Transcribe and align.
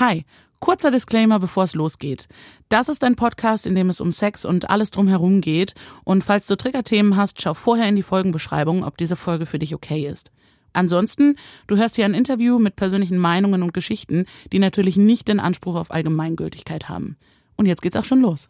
Hi, 0.00 0.24
kurzer 0.60 0.92
Disclaimer, 0.92 1.40
bevor 1.40 1.64
es 1.64 1.74
losgeht. 1.74 2.28
Das 2.68 2.88
ist 2.88 3.02
ein 3.02 3.16
Podcast, 3.16 3.66
in 3.66 3.74
dem 3.74 3.90
es 3.90 4.00
um 4.00 4.12
Sex 4.12 4.44
und 4.44 4.70
alles 4.70 4.92
drumherum 4.92 5.40
geht. 5.40 5.74
Und 6.04 6.22
falls 6.22 6.46
du 6.46 6.56
Triggerthemen 6.56 7.16
hast, 7.16 7.42
schau 7.42 7.52
vorher 7.52 7.88
in 7.88 7.96
die 7.96 8.04
Folgenbeschreibung, 8.04 8.84
ob 8.84 8.96
diese 8.96 9.16
Folge 9.16 9.44
für 9.44 9.58
dich 9.58 9.74
okay 9.74 10.06
ist. 10.06 10.30
Ansonsten, 10.72 11.34
du 11.66 11.76
hörst 11.76 11.96
hier 11.96 12.04
ein 12.04 12.14
Interview 12.14 12.60
mit 12.60 12.76
persönlichen 12.76 13.18
Meinungen 13.18 13.64
und 13.64 13.74
Geschichten, 13.74 14.26
die 14.52 14.60
natürlich 14.60 14.96
nicht 14.96 15.26
den 15.26 15.40
Anspruch 15.40 15.74
auf 15.74 15.90
Allgemeingültigkeit 15.90 16.88
haben. 16.88 17.16
Und 17.56 17.66
jetzt 17.66 17.82
geht's 17.82 17.96
auch 17.96 18.04
schon 18.04 18.20
los. 18.20 18.48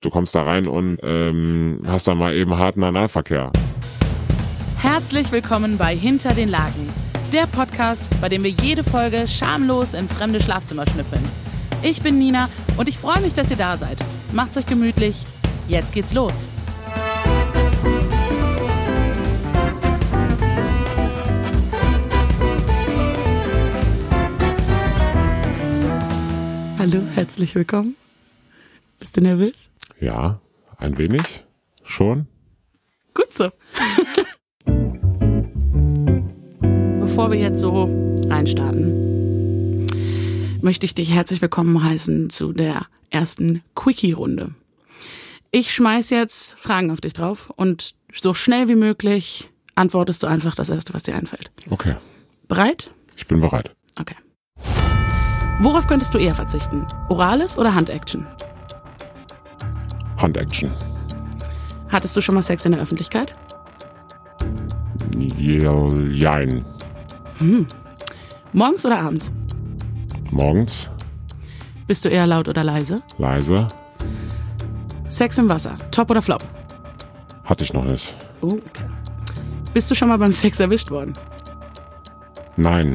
Du 0.00 0.10
kommst 0.10 0.34
da 0.34 0.42
rein 0.42 0.66
und 0.66 0.98
ähm, 1.04 1.82
hast 1.86 2.08
dann 2.08 2.18
mal 2.18 2.34
eben 2.34 2.58
harten 2.58 2.82
Analverkehr. 2.82 3.52
Herzlich 4.76 5.30
willkommen 5.30 5.78
bei 5.78 5.94
Hinter 5.94 6.34
den 6.34 6.48
Lagen, 6.48 6.88
der 7.32 7.46
Podcast, 7.46 8.08
bei 8.20 8.28
dem 8.28 8.42
wir 8.42 8.50
jede 8.50 8.82
Folge 8.82 9.28
schamlos 9.28 9.94
in 9.94 10.08
fremde 10.08 10.40
Schlafzimmer 10.40 10.84
schnüffeln. 10.88 11.22
Ich 11.80 12.02
bin 12.02 12.18
Nina 12.18 12.48
und 12.76 12.88
ich 12.88 12.98
freue 12.98 13.20
mich, 13.20 13.34
dass 13.34 13.50
ihr 13.50 13.56
da 13.56 13.76
seid. 13.76 13.98
Macht's 14.32 14.56
euch 14.56 14.66
gemütlich. 14.66 15.14
Jetzt 15.68 15.92
geht's 15.92 16.12
los. 16.12 16.48
Hallo, 26.78 27.02
herzlich 27.14 27.54
willkommen. 27.54 27.94
Bist 28.98 29.16
du 29.16 29.20
nervös? 29.20 29.70
Ja, 30.00 30.40
ein 30.78 30.98
wenig 30.98 31.44
schon. 31.84 32.26
Gut 33.14 33.32
so. 33.32 33.50
Bevor 37.10 37.32
wir 37.32 37.40
jetzt 37.40 37.60
so 37.60 37.90
reinstarten, 38.28 39.84
möchte 40.62 40.86
ich 40.86 40.94
dich 40.94 41.12
herzlich 41.12 41.42
willkommen 41.42 41.82
heißen 41.82 42.30
zu 42.30 42.52
der 42.52 42.86
ersten 43.10 43.64
Quickie-Runde. 43.74 44.54
Ich 45.50 45.74
schmeiß 45.74 46.10
jetzt 46.10 46.56
Fragen 46.56 46.92
auf 46.92 47.00
dich 47.00 47.12
drauf 47.12 47.52
und 47.56 47.96
so 48.14 48.32
schnell 48.32 48.68
wie 48.68 48.76
möglich 48.76 49.50
antwortest 49.74 50.22
du 50.22 50.28
einfach 50.28 50.54
das 50.54 50.70
erste, 50.70 50.94
was 50.94 51.02
dir 51.02 51.16
einfällt. 51.16 51.50
Okay, 51.68 51.96
Bereit? 52.46 52.92
ich 53.16 53.26
bin 53.26 53.40
bereit. 53.40 53.72
Okay. 54.00 54.14
Worauf 55.58 55.88
könntest 55.88 56.14
du 56.14 56.18
eher 56.18 56.36
verzichten? 56.36 56.86
Orales 57.08 57.58
oder 57.58 57.74
Handaction? 57.74 58.24
Handaction. 60.22 60.70
Hattest 61.88 62.16
du 62.16 62.20
schon 62.20 62.36
mal 62.36 62.42
Sex 62.42 62.64
in 62.66 62.70
der 62.70 62.80
Öffentlichkeit? 62.80 63.34
Jein. 66.16 66.64
Morgens 68.52 68.84
oder 68.84 68.98
abends? 68.98 69.32
Morgens, 70.30 70.90
Bist 71.86 72.04
du 72.04 72.08
eher 72.08 72.26
laut 72.26 72.48
oder 72.48 72.62
leise? 72.64 73.02
leise, 73.18 73.66
Sex 75.08 75.38
im 75.38 75.48
Wasser, 75.48 75.70
top 75.90 76.10
oder 76.10 76.22
flop? 76.22 76.42
hatte 77.44 77.64
ich 77.64 77.72
noch 77.72 77.84
nicht. 77.84 78.14
Oh, 78.42 78.46
okay. 78.46 78.84
Bist 79.74 79.90
du 79.90 79.94
schon 79.94 80.08
mal 80.08 80.18
beim 80.18 80.32
Sex 80.32 80.60
erwischt 80.60 80.90
worden? 80.90 81.12
Nein, 82.56 82.94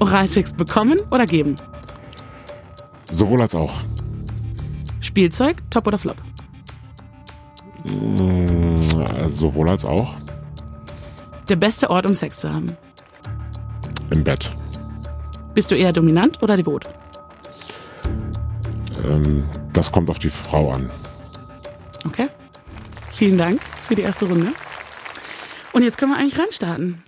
Oralsex 0.00 0.52
bekommen 0.52 0.98
oder 1.10 1.24
geben? 1.26 1.54
sowohl 3.10 3.42
als 3.42 3.54
auch. 3.54 3.72
Spielzeug, 5.00 5.62
top 5.70 5.86
oder 5.86 5.98
flop? 5.98 6.16
Mm, 7.84 8.76
sowohl 9.28 9.68
als 9.70 9.84
auch. 9.84 10.14
Der 11.48 11.56
beste 11.56 11.90
Ort, 11.90 12.06
um 12.06 12.14
Sex 12.14 12.40
zu 12.40 12.52
haben. 12.52 12.66
Im 14.10 14.24
Bett. 14.24 14.50
Bist 15.54 15.70
du 15.70 15.76
eher 15.76 15.92
dominant 15.92 16.42
oder 16.42 16.56
devot? 16.56 16.88
Ähm, 19.04 19.48
das 19.72 19.90
kommt 19.90 20.08
auf 20.08 20.18
die 20.18 20.30
Frau 20.30 20.70
an. 20.70 20.90
Okay. 22.06 22.26
Vielen 23.12 23.38
Dank 23.38 23.60
für 23.82 23.94
die 23.94 24.02
erste 24.02 24.26
Runde. 24.26 24.48
Und 25.72 25.82
jetzt 25.82 25.98
können 25.98 26.12
wir 26.12 26.18
eigentlich 26.18 26.38
reinstarten. 26.38 27.02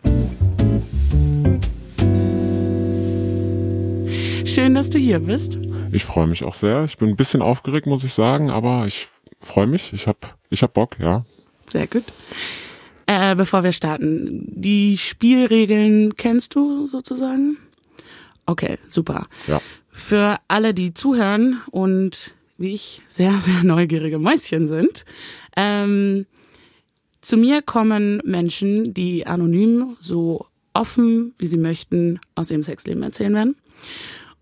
Schön, 4.44 4.74
dass 4.74 4.90
du 4.90 4.98
hier 4.98 5.18
bist. 5.18 5.58
Ich 5.92 6.04
freue 6.04 6.26
mich 6.26 6.44
auch 6.44 6.54
sehr. 6.54 6.84
Ich 6.84 6.98
bin 6.98 7.08
ein 7.08 7.16
bisschen 7.16 7.42
aufgeregt, 7.42 7.86
muss 7.86 8.04
ich 8.04 8.14
sagen, 8.14 8.50
aber 8.50 8.86
ich 8.86 9.08
freue 9.40 9.66
mich. 9.66 9.92
Ich 9.92 10.06
hab, 10.06 10.36
ich 10.50 10.62
hab 10.62 10.74
Bock, 10.74 10.96
ja. 10.98 11.24
Sehr 11.66 11.86
gut. 11.86 12.04
Äh, 13.06 13.36
bevor 13.36 13.64
wir 13.64 13.72
starten, 13.72 14.44
die 14.46 14.96
Spielregeln 14.96 16.16
kennst 16.16 16.54
du 16.54 16.86
sozusagen? 16.86 17.58
Okay, 18.46 18.78
super. 18.88 19.28
Ja. 19.46 19.60
Für 19.90 20.38
alle, 20.48 20.74
die 20.74 20.94
zuhören 20.94 21.62
und 21.70 22.34
wie 22.58 22.74
ich 22.74 23.02
sehr, 23.08 23.32
sehr 23.40 23.62
neugierige 23.64 24.18
Mäuschen 24.18 24.68
sind, 24.68 25.04
ähm, 25.56 26.26
zu 27.20 27.36
mir 27.38 27.62
kommen 27.62 28.20
Menschen, 28.24 28.92
die 28.92 29.26
anonym 29.26 29.96
so 29.98 30.46
offen, 30.74 31.34
wie 31.38 31.46
sie 31.46 31.56
möchten, 31.56 32.20
aus 32.34 32.50
ihrem 32.50 32.62
Sexleben 32.62 33.02
erzählen 33.02 33.34
werden. 33.34 33.56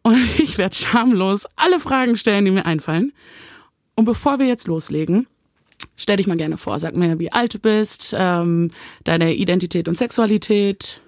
Und 0.03 0.19
ich 0.41 0.59
werde 0.59 0.75
schamlos 0.75 1.47
alle 1.57 1.79
Fragen 1.79 2.17
stellen, 2.17 2.45
die 2.45 2.51
mir 2.51 2.67
einfallen. 2.67 3.13
Und 3.95 4.07
bevor 4.07 4.39
wir 4.39 4.47
jetzt 4.47 4.67
loslegen, 4.67 5.27
stell 5.97 6.17
dich 6.17 6.27
mal 6.27 6.37
gerne 6.37 6.57
vor. 6.57 6.79
Sag 6.79 6.95
mir, 6.95 7.19
wie 7.19 7.33
alt 7.33 7.55
du 7.55 7.59
bist, 7.59 8.15
ähm, 8.17 8.71
deine 9.05 9.35
Identität 9.35 9.89
und 9.89 9.99
Sexualität, 9.99 11.01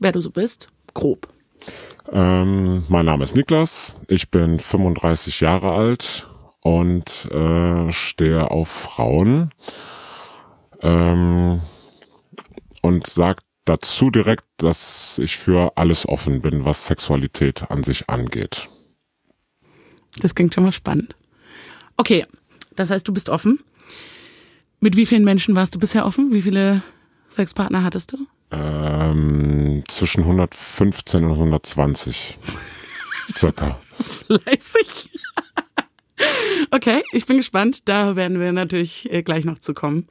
wer 0.00 0.12
du 0.12 0.20
so 0.20 0.30
bist, 0.30 0.68
grob. 0.92 1.28
Ähm, 2.12 2.84
mein 2.88 3.06
Name 3.06 3.24
ist 3.24 3.34
Niklas. 3.34 3.96
Ich 4.08 4.30
bin 4.30 4.58
35 4.58 5.40
Jahre 5.40 5.72
alt 5.72 6.28
und 6.62 7.28
äh, 7.30 7.92
stehe 7.92 8.50
auf 8.50 8.68
Frauen. 8.68 9.50
Ähm, 10.82 11.60
und 12.82 13.06
sag 13.06 13.40
dazu 13.64 14.10
direkt, 14.10 14.44
dass 14.58 15.18
ich 15.18 15.36
für 15.38 15.72
alles 15.76 16.06
offen 16.06 16.42
bin, 16.42 16.64
was 16.64 16.86
Sexualität 16.86 17.70
an 17.70 17.82
sich 17.82 18.10
angeht. 18.10 18.68
Das 20.20 20.34
klingt 20.34 20.54
schon 20.54 20.64
mal 20.64 20.72
spannend. 20.72 21.16
Okay, 21.96 22.26
das 22.76 22.90
heißt, 22.90 23.06
du 23.08 23.12
bist 23.12 23.30
offen. 23.30 23.60
Mit 24.84 24.96
wie 24.96 25.06
vielen 25.06 25.24
Menschen 25.24 25.56
warst 25.56 25.74
du 25.74 25.78
bisher 25.78 26.04
offen? 26.04 26.30
Wie 26.34 26.42
viele 26.42 26.82
Sexpartner 27.30 27.84
hattest 27.84 28.12
du? 28.12 28.18
Ähm, 28.50 29.82
zwischen 29.88 30.24
115 30.24 31.24
und 31.24 31.30
120 31.30 32.36
circa. 33.34 33.80
Fleißig. 33.98 35.10
Okay, 36.70 37.02
ich 37.12 37.24
bin 37.24 37.38
gespannt. 37.38 37.88
Da 37.88 38.14
werden 38.14 38.40
wir 38.40 38.52
natürlich 38.52 39.10
äh, 39.10 39.22
gleich 39.22 39.46
noch 39.46 39.58
zu 39.58 39.72
kommen. 39.72 40.06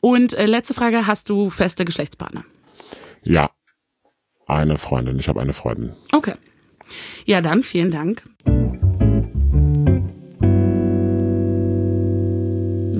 Und 0.00 0.34
äh, 0.34 0.44
letzte 0.44 0.74
Frage, 0.74 1.06
hast 1.06 1.30
du 1.30 1.48
feste 1.48 1.86
Geschlechtspartner? 1.86 2.44
Ja, 3.22 3.50
eine 4.46 4.76
Freundin. 4.76 5.18
Ich 5.18 5.30
habe 5.30 5.40
eine 5.40 5.54
Freundin. 5.54 5.94
Okay. 6.12 6.34
Ja, 7.24 7.40
dann 7.40 7.62
vielen 7.62 7.90
Dank. 7.90 8.22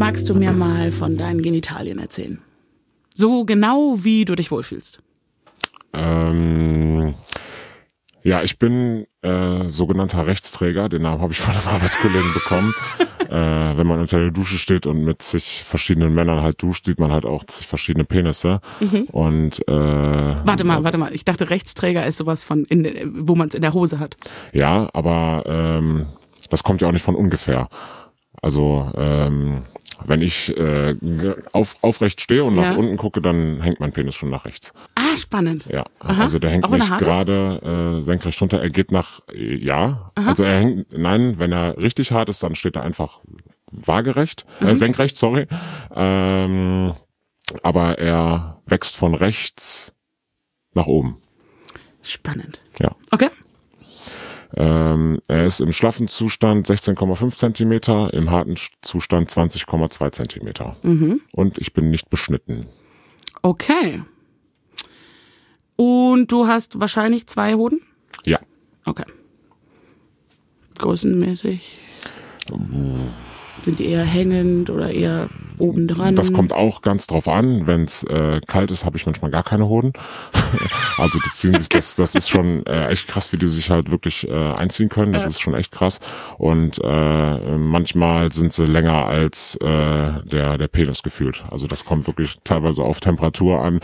Magst 0.00 0.31
du 0.31 0.34
mir 0.34 0.53
mal 0.53 0.93
von 0.93 1.19
deinen 1.19 1.43
Genitalien 1.43 1.99
erzählen? 1.99 2.41
So 3.15 3.44
genau, 3.44 3.99
wie 4.03 4.25
du 4.25 4.34
dich 4.34 4.50
wohlfühlst. 4.50 5.03
Ähm, 5.93 7.12
ja, 8.22 8.43
ich 8.43 8.59
bin 8.59 9.06
äh, 9.21 9.69
sogenannter 9.69 10.27
Rechtsträger. 10.27 10.89
Den 10.89 11.03
Namen 11.03 11.21
habe 11.21 11.34
ich 11.34 11.41
von 11.41 11.55
einem 11.55 11.69
Arbeitskollegen 11.75 12.33
bekommen. 12.33 12.72
äh, 13.28 13.77
wenn 13.77 13.87
man 13.87 14.00
unter 14.00 14.19
der 14.19 14.31
Dusche 14.31 14.56
steht 14.56 14.87
und 14.87 15.05
mit 15.05 15.21
sich 15.21 15.62
verschiedenen 15.65 16.15
Männern 16.15 16.41
halt 16.41 16.62
duscht, 16.62 16.87
sieht 16.87 16.99
man 16.99 17.12
halt 17.12 17.27
auch 17.27 17.44
sich 17.50 17.66
verschiedene 17.66 18.06
Penisse. 18.06 18.62
Und 19.12 19.69
äh, 19.69 19.71
Warte 19.71 20.65
mal, 20.65 20.83
warte 20.83 20.97
mal. 20.97 21.12
Ich 21.15 21.27
dachte, 21.27 21.50
Rechtsträger 21.50 22.06
ist 22.06 22.16
sowas 22.16 22.43
von, 22.43 22.65
in, 22.65 22.89
wo 23.27 23.34
man 23.34 23.49
es 23.49 23.55
in 23.55 23.60
der 23.60 23.75
Hose 23.75 23.99
hat. 23.99 24.16
ja, 24.55 24.89
aber 24.95 25.42
ähm, 25.45 26.07
das 26.48 26.63
kommt 26.63 26.80
ja 26.80 26.89
auch 26.89 26.92
nicht 26.92 27.04
von 27.04 27.16
ungefähr. 27.16 27.69
Also 28.41 28.91
ähm, 28.97 29.63
wenn 30.07 30.23
ich 30.23 30.57
äh, 30.57 30.95
auf, 31.53 31.77
aufrecht 31.83 32.21
stehe 32.21 32.45
und 32.45 32.55
nach 32.55 32.63
Ja. 32.65 32.75
unten 32.77 32.97
gucke, 32.97 33.21
dann 33.23 33.61
hängt 33.61 33.81
mein 33.81 33.93
Penis 33.93 34.15
schon 34.15 34.31
nach 34.31 34.45
rechts. 34.45 34.73
Ah, 34.95 35.17
spannend. 35.17 35.67
Ja, 35.71 35.85
Aha. 36.01 36.23
also 36.23 36.39
der 36.39 36.51
hängt 36.51 36.65
Auch 36.65 36.71
nicht 36.71 36.99
gerade 36.99 37.99
äh, 37.99 38.03
senkrecht 38.03 38.41
runter, 38.41 38.61
er 38.61 38.71
geht 38.71 38.91
nach, 38.93 39.21
äh, 39.33 39.57
ja, 39.57 40.13
also 40.15 40.43
er 40.45 40.59
hängt, 40.61 40.93
nein, 40.97 41.39
wenn 41.39 41.53
er 41.53 41.77
richtig 41.79 42.13
hart 42.13 42.29
ist, 42.29 42.43
dann 42.43 42.55
steht 42.55 42.77
er 42.77 42.83
einfach 42.83 43.21
waagerecht, 43.73 44.45
Mhm. 44.61 44.67
äh, 44.69 44.77
senkrecht, 44.77 45.17
sorry, 45.17 45.47
ähm, 45.95 46.95
aber 47.63 47.99
er 47.99 48.61
wächst 48.67 48.97
von 48.97 49.15
rechts 49.15 49.93
nach 50.75 50.87
oben, 50.87 51.19
Spannend. 52.03 52.61
ja. 52.81 52.91
Okay. 53.11 53.29
Ähm, 54.57 55.21
er 55.29 55.45
ist 55.45 55.61
im 55.61 55.73
schlaffen 55.73 56.09
Zustand 56.09 56.67
16,5 56.67 57.37
Zentimeter, 57.37 58.13
im 58.13 58.31
harten 58.31 58.57
Zustand 58.83 59.31
20,2 59.31 60.11
Zentimeter. 60.11 60.77
Mhm. 60.83 61.21
Und 61.33 61.59
ich 61.59 61.73
bin 61.73 61.91
nicht 61.91 62.11
beschnitten. 62.11 62.67
Okay. 63.43 64.03
Und 65.77 66.31
du 66.33 66.47
hast 66.47 66.81
wahrscheinlich 66.81 67.27
zwei 67.27 67.55
Hoden? 67.55 67.81
Ja, 68.27 68.39
Okay. 68.85 69.05
größenmäßig? 70.79 71.75
Sind 73.65 73.78
die 73.78 73.86
eher 73.89 74.04
hängend 74.04 74.71
oder 74.71 74.91
eher 74.91 75.28
oben 75.59 75.86
dran? 75.86 76.16
Das 76.16 76.33
kommt 76.33 76.53
auch 76.53 76.80
ganz 76.83 77.07
drauf 77.07 77.28
an. 77.28 77.66
Wenn 77.66 77.83
es 77.83 78.04
äh, 78.04 78.41
kalt 78.47 78.71
ist, 78.71 78.84
habe 78.84 78.97
ich 78.97 79.04
manchmal 79.07 79.30
gar 79.30 79.42
keine 79.42 79.68
Hoden. 79.68 79.92
also 80.98 81.18
die 81.18 81.30
ziehen 81.30 81.54
sich, 81.59 81.68
das, 81.68 81.95
das 81.97 82.15
ist 82.15 82.28
schon 82.30 82.65
äh, 82.66 82.89
echt 82.89 83.07
krass, 83.09 83.33
wie 83.33 83.36
die 83.36 83.48
sich 83.48 83.71
halt 83.71 83.91
wirklich 83.91 84.27
äh, 84.28 84.33
einziehen 84.54 84.89
können. 84.89 85.12
Das 85.12 85.24
Ja. 85.24 85.28
ist 85.28 85.41
schon 85.41 85.54
echt 85.54 85.72
krass. 85.72 86.01
Und 86.39 86.80
äh, 86.83 87.57
manchmal 87.59 88.33
sind 88.33 88.53
sie 88.53 88.65
länger 88.65 89.04
als 89.07 89.57
äh, 89.57 89.66
der 90.24 90.56
der 90.59 90.68
Penis 90.68 91.03
gefühlt. 91.03 91.45
Also 91.53 91.66
das 91.66 91.84
kommt 91.84 92.06
wirklich 92.06 92.39
teilweise 92.45 92.83
auf 92.83 93.01
Temperatur 93.01 93.60
an. 93.60 93.80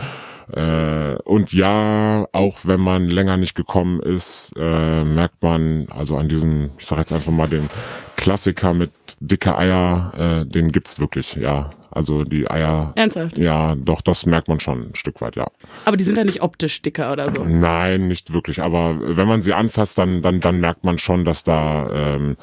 Äh, 0.53 1.15
und 1.23 1.51
ja, 1.51 2.25
auch 2.31 2.57
wenn 2.63 2.79
man 2.79 3.07
länger 3.07 3.37
nicht 3.37 3.55
gekommen 3.55 3.99
ist, 4.01 4.51
äh, 4.57 5.03
merkt 5.03 5.41
man 5.43 5.87
also 5.89 6.15
an 6.15 6.29
diesem, 6.29 6.71
ich 6.77 6.85
sage 6.85 7.01
jetzt 7.01 7.11
einfach 7.11 7.31
mal 7.31 7.49
den 7.49 7.67
Klassiker 8.15 8.73
mit 8.73 8.91
dicke 9.19 9.57
Eier, 9.57 10.13
äh, 10.17 10.45
den 10.45 10.71
gibt's 10.71 10.99
wirklich, 10.99 11.35
ja. 11.35 11.69
Also 11.91 12.23
die 12.23 12.49
Eier, 12.49 12.93
Ernsthaft? 12.95 13.37
ja, 13.37 13.75
doch, 13.75 14.01
das 14.01 14.25
merkt 14.25 14.47
man 14.47 14.59
schon 14.59 14.89
ein 14.89 14.95
Stück 14.95 15.19
weit, 15.21 15.35
ja. 15.35 15.47
Aber 15.85 15.97
die 15.97 16.03
sind 16.03 16.17
ja 16.17 16.23
nicht 16.23 16.41
optisch 16.41 16.81
dicker 16.81 17.11
oder 17.11 17.29
so. 17.29 17.43
Nein, 17.43 18.07
nicht 18.07 18.33
wirklich. 18.33 18.61
Aber 18.61 18.97
wenn 19.17 19.27
man 19.27 19.41
sie 19.41 19.53
anfasst, 19.53 19.97
dann 19.97 20.21
dann 20.21 20.39
dann 20.39 20.59
merkt 20.59 20.83
man 20.83 20.97
schon, 20.97 21.25
dass 21.25 21.43
da 21.43 21.89
ähm, 22.15 22.37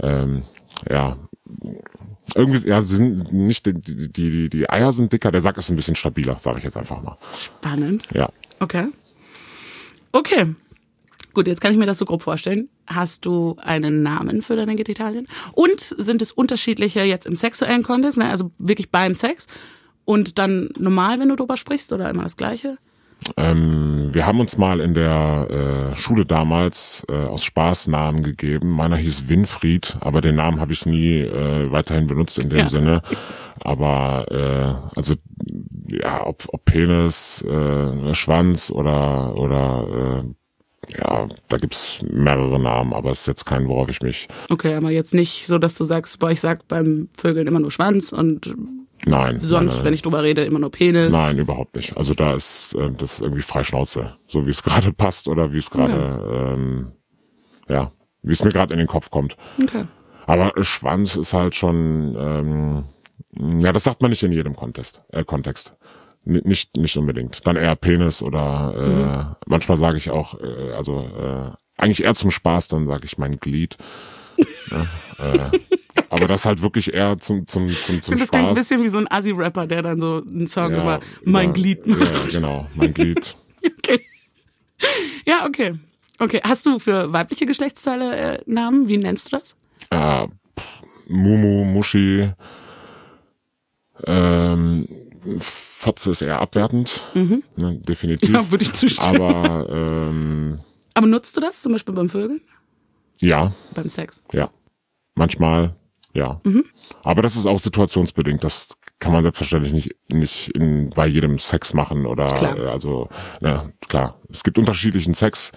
ähm, 0.00 0.42
ja 0.88 1.16
irgendwie 2.34 2.68
ja 2.68 2.80
sind 2.82 3.32
nicht 3.32 3.66
die, 3.66 3.74
die 3.74 4.08
die 4.12 4.48
die 4.48 4.70
Eier 4.70 4.92
sind 4.92 5.12
dicker, 5.12 5.30
der 5.30 5.40
Sack 5.40 5.58
ist 5.58 5.70
ein 5.70 5.76
bisschen 5.76 5.96
stabiler, 5.96 6.38
sage 6.38 6.58
ich 6.58 6.64
jetzt 6.64 6.76
einfach 6.76 7.02
mal. 7.02 7.18
Spannend. 7.36 8.06
Ja. 8.12 8.30
Okay. 8.60 8.86
Okay. 10.12 10.54
Gut, 11.34 11.46
jetzt 11.46 11.60
kann 11.60 11.72
ich 11.72 11.78
mir 11.78 11.86
das 11.86 11.98
so 11.98 12.04
grob 12.04 12.22
vorstellen. 12.22 12.68
Hast 12.86 13.24
du 13.24 13.56
einen 13.58 14.02
Namen 14.02 14.42
für 14.42 14.54
deine 14.54 14.76
Genitalien? 14.76 15.26
Und 15.52 15.80
sind 15.80 16.20
es 16.20 16.30
unterschiedliche 16.30 17.02
jetzt 17.02 17.26
im 17.26 17.34
sexuellen 17.34 17.82
Kontext, 17.82 18.18
ne? 18.18 18.28
also 18.28 18.50
wirklich 18.58 18.90
beim 18.90 19.14
Sex? 19.14 19.46
Und 20.04 20.38
dann 20.38 20.68
normal, 20.78 21.18
wenn 21.20 21.30
du 21.30 21.36
drüber 21.36 21.56
sprichst 21.56 21.92
oder 21.92 22.10
immer 22.10 22.24
das 22.24 22.36
Gleiche? 22.36 22.76
Ähm, 23.36 24.08
wir 24.12 24.26
haben 24.26 24.40
uns 24.40 24.56
mal 24.56 24.80
in 24.80 24.94
der 24.94 25.90
äh, 25.92 25.96
Schule 25.96 26.26
damals 26.26 27.04
äh, 27.08 27.14
aus 27.14 27.44
Spaß 27.44 27.88
Namen 27.88 28.22
gegeben. 28.22 28.70
Meiner 28.70 28.96
hieß 28.96 29.28
Winfried, 29.28 29.96
aber 30.00 30.20
den 30.20 30.36
Namen 30.36 30.60
habe 30.60 30.72
ich 30.72 30.86
nie 30.86 31.20
äh, 31.20 31.70
weiterhin 31.70 32.06
benutzt 32.06 32.38
in 32.38 32.50
dem 32.50 32.58
Ja. 32.58 32.68
Sinne. 32.68 33.02
Aber 33.64 34.26
äh, 34.30 34.96
also 34.98 35.14
ja, 35.88 36.26
ob, 36.26 36.44
ob 36.48 36.64
Penis, 36.64 37.42
äh, 37.42 38.14
Schwanz 38.14 38.70
oder 38.70 39.36
oder 39.36 40.22
äh, 40.24 40.94
ja, 40.98 41.28
da 41.48 41.56
gibt's 41.58 42.00
mehrere 42.10 42.58
Namen, 42.60 42.92
aber 42.92 43.12
es 43.12 43.20
ist 43.20 43.26
jetzt 43.26 43.44
kein, 43.46 43.68
worauf 43.68 43.88
ich 43.88 44.02
mich. 44.02 44.28
Okay, 44.50 44.74
aber 44.74 44.90
jetzt 44.90 45.14
nicht 45.14 45.46
so, 45.46 45.58
dass 45.58 45.76
du 45.78 45.84
sagst, 45.84 46.18
boah, 46.18 46.30
ich 46.30 46.40
sag 46.40 46.66
beim 46.68 47.08
Vögeln 47.16 47.46
immer 47.46 47.60
nur 47.60 47.70
Schwanz 47.70 48.12
und 48.12 48.52
Nein. 49.04 49.40
sonst, 49.40 49.76
nein, 49.76 49.84
wenn 49.86 49.94
ich 49.94 50.02
drüber 50.02 50.22
rede, 50.22 50.44
immer 50.44 50.58
nur 50.58 50.70
Penis. 50.70 51.10
Nein, 51.10 51.38
überhaupt 51.38 51.74
nicht. 51.74 51.96
Also 51.96 52.14
da 52.14 52.34
ist 52.34 52.74
äh, 52.74 52.90
das 52.96 53.14
ist 53.14 53.20
irgendwie 53.20 53.42
Freischnauze, 53.42 54.16
so 54.28 54.46
wie 54.46 54.50
es 54.50 54.62
gerade 54.64 54.92
passt 54.92 55.28
oder 55.28 55.52
wie 55.52 55.58
es 55.58 55.70
gerade 55.70 56.54
ähm, 56.54 56.92
ja, 57.68 57.90
wie 58.22 58.32
es 58.32 58.44
mir 58.44 58.50
gerade 58.50 58.72
in 58.72 58.78
den 58.78 58.88
Kopf 58.88 59.10
kommt. 59.10 59.36
Okay. 59.62 59.84
Aber 60.26 60.52
Schwanz 60.62 61.16
ist 61.16 61.32
halt 61.32 61.54
schon, 61.54 62.16
ähm, 62.16 62.84
ja, 63.60 63.72
das 63.72 63.84
sagt 63.84 64.02
man 64.02 64.10
nicht 64.10 64.22
in 64.22 64.32
jedem 64.32 64.54
Kontext. 64.54 65.02
Äh, 65.10 65.24
Kontext. 65.24 65.74
N 66.24 66.40
nicht, 66.44 66.76
nicht 66.76 66.96
unbedingt. 66.96 67.46
Dann 67.46 67.56
eher 67.56 67.74
Penis 67.74 68.22
oder 68.22 69.36
äh, 69.36 69.46
manchmal 69.46 69.78
sage 69.78 69.98
ich 69.98 70.10
auch, 70.10 70.40
äh, 70.40 70.72
also 70.76 71.00
äh, 71.00 71.50
eigentlich 71.76 72.04
eher 72.04 72.14
zum 72.14 72.30
Spaß, 72.30 72.68
dann 72.68 72.86
sage 72.86 73.04
ich 73.04 73.18
mein 73.18 73.38
Glied. 73.38 73.76
Ja, 74.72 75.46
äh, 75.50 75.50
aber 76.08 76.28
das 76.28 76.44
halt 76.44 76.62
wirklich 76.62 76.92
eher 76.94 77.18
zum 77.18 77.46
zum 77.46 77.68
zum 77.68 77.98
Ich 77.98 78.02
zum 78.02 78.02
finde, 78.02 78.16
das 78.20 78.30
klingt 78.30 78.48
ein 78.48 78.54
bisschen 78.54 78.82
wie 78.82 78.88
so 78.88 78.98
ein 78.98 79.10
Assi-Rapper, 79.10 79.66
der 79.66 79.82
dann 79.82 80.00
so 80.00 80.22
einen 80.28 80.46
Song 80.46 80.72
Ja, 80.72 80.80
über 80.82 81.00
mein 81.24 81.50
über- 81.50 81.52
Glied 81.54 81.86
Ja, 81.86 81.94
macht. 81.96 82.30
genau, 82.32 82.66
mein 82.74 82.94
Glied. 82.94 83.36
Okay. 83.78 84.00
Ja, 85.24 85.46
okay. 85.46 85.74
Okay, 86.18 86.40
hast 86.42 86.66
du 86.66 86.78
für 86.80 87.12
weibliche 87.12 87.46
Geschlechtsteile 87.46 88.16
äh, 88.38 88.42
Namen? 88.46 88.88
Wie 88.88 88.96
nennst 88.96 89.32
du 89.32 89.38
das? 89.38 89.56
äh, 89.90 90.26
Mumu, 91.08 91.64
Muschi, 91.64 92.30
ähm, 94.06 94.88
Fotze 95.38 96.10
ist 96.10 96.22
eher 96.22 96.40
abwertend, 96.40 97.00
ne, 97.14 97.78
definitiv. 97.78 98.30
Mhm. 98.30 98.34
Ja, 98.36 98.50
würde 98.50 98.64
ich 98.64 98.72
zustimmen. 98.72 99.20
Aber 99.20 99.66
ähm, 99.70 100.58
Aber 100.94 101.06
nutzt 101.06 101.36
du 101.36 101.40
das 101.40 101.62
zum 101.62 101.72
Beispiel 101.72 101.94
beim 101.94 102.08
Vögeln? 102.08 102.40
ja, 103.18 103.52
Beim 103.74 103.88
Sex? 103.88 104.24
ja, 104.32 104.50
manchmal, 105.14 105.74
ja. 106.14 106.40
Mhm. 106.44 106.64
Aber 107.04 107.22
das 107.22 107.36
ist 107.36 107.46
auch 107.46 107.58
situationsbedingt. 107.58 108.42
Das 108.44 108.76
kann 108.98 109.12
man 109.12 109.22
selbstverständlich 109.22 109.72
nicht 109.72 109.90
nicht 110.12 110.56
in, 110.56 110.90
bei 110.90 111.06
jedem 111.06 111.38
Sex 111.38 111.74
machen 111.74 112.06
oder 112.06 112.28
Klar. 112.34 112.58
äh, 112.58 112.66
also 112.66 113.08
na, 113.40 113.70
klar. 113.88 114.20
Es 114.30 114.42
gibt 114.44 114.58
unterschiedlichen 114.58 115.14
Sex. 115.14 115.52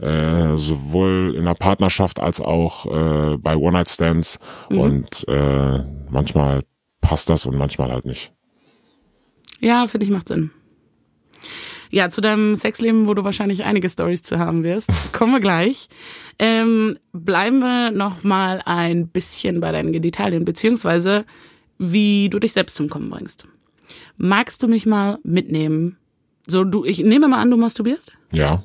Äh, 0.00 0.56
sowohl 0.56 1.34
in 1.36 1.44
der 1.44 1.54
Partnerschaft 1.54 2.18
als 2.18 2.40
auch 2.40 2.86
äh, 2.86 3.36
bei 3.36 3.54
One-Night-Stands 3.56 4.40
Mhm. 4.70 4.78
und 4.80 5.28
äh, 5.28 5.84
manchmal 6.10 6.64
passt 7.02 7.28
das 7.28 7.44
und 7.46 7.56
manchmal 7.56 7.92
halt 7.92 8.06
nicht. 8.06 8.32
Ja, 9.60 9.86
finde 9.86 10.06
ich 10.06 10.10
macht 10.10 10.28
Sinn. 10.28 10.50
Ja, 11.90 12.08
zu 12.08 12.22
deinem 12.22 12.56
Sexleben, 12.56 13.06
wo 13.06 13.12
du 13.14 13.22
wahrscheinlich 13.22 13.64
einige 13.64 13.88
Stories 13.88 14.22
zu 14.22 14.38
haben 14.38 14.64
wirst, 14.64 14.88
kommen 15.12 15.32
wir 15.34 15.40
gleich. 15.40 15.88
Ähm, 16.44 16.98
bleiben 17.12 17.60
wir 17.60 17.92
noch 17.92 18.24
mal 18.24 18.62
ein 18.64 19.06
bisschen 19.06 19.60
bei 19.60 19.70
deinen 19.70 19.92
Genitalien, 19.92 20.44
beziehungsweise 20.44 21.24
wie 21.78 22.28
du 22.30 22.40
dich 22.40 22.52
selbst 22.52 22.74
zum 22.74 22.88
Kommen 22.88 23.10
bringst. 23.10 23.46
Magst 24.16 24.60
du 24.60 24.66
mich 24.66 24.84
mal 24.84 25.20
mitnehmen? 25.22 25.98
So, 26.48 26.64
du, 26.64 26.84
ich 26.84 26.98
nehme 26.98 27.28
mal 27.28 27.40
an, 27.40 27.52
du 27.52 27.56
masturbierst. 27.56 28.10
Ja, 28.32 28.64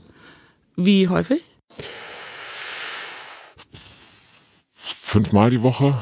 Wie 0.75 1.07
häufig? 1.07 1.44
fünfmal 5.01 5.51
die 5.51 5.62
Woche. 5.62 5.94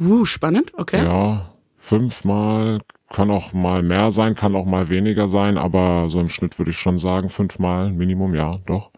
Uh, 0.00 0.24
spannend, 0.24 0.72
okay. 0.74 1.04
Ja, 1.04 1.54
fünfmal 1.76 2.80
kann 3.10 3.32
auch 3.32 3.52
mal 3.52 3.82
mehr 3.82 4.12
sein, 4.12 4.36
kann 4.36 4.54
auch 4.54 4.64
mal 4.64 4.88
weniger 4.90 5.26
sein, 5.26 5.58
aber 5.58 6.08
so 6.08 6.20
im 6.20 6.28
Schnitt 6.28 6.56
würde 6.58 6.70
ich 6.70 6.78
schon 6.78 6.98
sagen, 6.98 7.30
fünfmal 7.30 7.90
Minimum, 7.90 8.34
ja, 8.36 8.56
doch. 8.66 8.92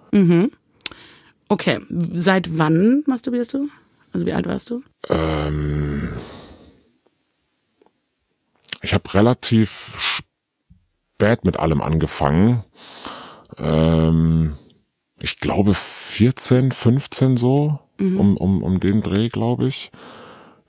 Okay, 1.49 1.81
seit 2.13 2.59
wann 2.59 3.05
masturbierst 3.07 3.55
du? 3.55 3.69
Also 4.13 4.27
wie 4.27 4.33
alt 4.33 4.47
warst 4.47 4.71
du? 4.71 4.83
Ähm, 5.09 6.09
ich 8.83 8.95
habe 8.95 9.15
relativ 9.15 9.93
spät 11.17 11.45
mit 11.45 11.59
allem 11.59 11.81
angefangen. 11.83 12.65
Ähm, 13.59 14.55
ich 15.21 15.39
glaube 15.39 15.75
14, 15.75 16.73
15 16.73 17.37
so, 17.37 17.79
um, 17.99 18.37
um, 18.37 18.63
um 18.63 18.81
den 18.81 19.01
Dreh, 19.03 19.29
glaube 19.29 19.67
ich. 19.67 19.91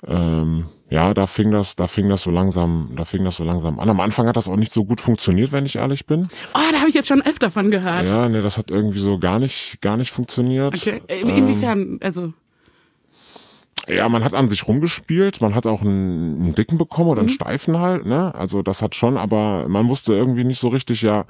Ähm, 0.06 0.66
ja, 0.90 1.14
da 1.14 1.28
fing 1.28 1.52
das, 1.52 1.76
da 1.76 1.88
fing 1.88 2.08
das 2.10 2.22
so 2.22 2.32
langsam, 2.32 2.92
da 2.96 3.04
fing 3.06 3.24
das 3.24 3.36
so 3.36 3.44
langsam 3.44 3.80
an. 3.80 3.90
Am 3.90 4.00
Anfang 4.00 4.28
hat 4.28 4.38
das 4.38 4.48
auch 4.48 4.56
nicht 4.56 4.72
so 4.72 4.86
gut 4.86 5.02
funktioniert, 5.02 5.52
wenn 5.52 5.66
ich 5.66 5.76
ehrlich 5.76 6.06
bin. 6.06 6.28
Oh, 6.54 6.60
da 6.72 6.78
habe 6.80 6.88
ich 6.90 6.96
jetzt 6.96 7.08
schon 7.10 7.22
öfter 7.22 7.52
von 7.52 7.72
gehört. 7.72 8.08
Ja, 8.08 8.30
nee, 8.30 8.42
das 8.42 8.58
hat 8.58 8.72
irgendwie 8.72 9.00
so 9.00 9.20
gar 9.20 9.38
nicht, 9.40 9.80
gar 9.82 9.98
nicht 9.98 10.12
funktioniert. 10.12 10.76
Okay, 10.78 11.02
äh, 11.08 11.20
inwiefern, 11.22 12.00
also, 12.02 12.32
Ja, 13.90 14.10
man 14.10 14.24
hat 14.24 14.34
an 14.34 14.50
sich 14.50 14.68
rumgespielt, 14.68 15.40
man 15.40 15.56
hat 15.56 15.66
auch 15.66 15.82
einen, 15.82 16.42
einen 16.42 16.56
dicken 16.56 16.78
bekommen 16.78 17.08
Mhm. 17.08 17.12
oder 17.12 17.20
einen 17.22 17.30
steifen 17.30 17.80
halt, 17.80 18.06
ne? 18.06 18.34
Also 18.36 18.62
das 18.62 18.82
hat 18.82 18.96
schon, 18.96 19.18
aber 19.18 19.68
man 19.70 19.88
wusste 19.88 20.14
irgendwie 20.14 20.44
nicht 20.44 20.60
so 20.60 20.68
richtig, 20.70 21.02
ja, 21.04 21.26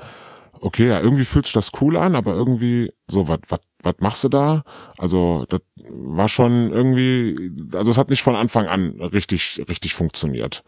okay, 0.61 0.87
ja, 0.89 0.99
irgendwie 0.99 1.25
fühlt 1.25 1.45
sich 1.45 1.53
das 1.53 1.71
cool 1.81 1.97
an, 1.97 2.15
aber 2.15 2.33
irgendwie 2.33 2.91
so, 3.07 3.27
was 3.27 3.39
was 3.83 3.95
machst 3.99 4.23
du 4.23 4.29
da? 4.29 4.63
Also 4.97 5.45
das 5.49 5.61
war 5.89 6.27
schon 6.29 6.71
irgendwie, 6.71 7.51
also 7.73 7.91
es 7.91 7.97
hat 7.97 8.09
nicht 8.09 8.23
von 8.23 8.35
Anfang 8.35 8.67
an 8.67 8.99
richtig 9.01 9.63
richtig 9.69 9.93
funktioniert. 9.95 10.63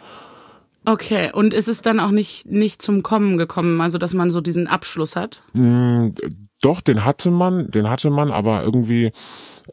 okay. 0.86 1.31
Und 1.33 1.53
ist 1.53 1.67
es 1.67 1.81
dann 1.81 2.00
auch 2.00 2.12
nicht, 2.12 2.45
nicht 2.48 2.81
zum 2.81 3.03
Kommen 3.03 3.38
gekommen, 3.38 3.81
also 3.81 3.98
dass 3.98 4.13
man 4.13 4.31
so 4.31 4.41
diesen 4.41 4.67
Abschluss 4.67 5.15
hat? 5.15 5.43
Mm, 5.53 6.09
Doch, 6.62 6.82
den 6.82 7.06
hatte 7.06 7.32
man, 7.32 7.72
den 7.72 7.89
hatte 7.89 8.10
man, 8.10 8.32
aber 8.32 8.63
irgendwie 8.63 9.12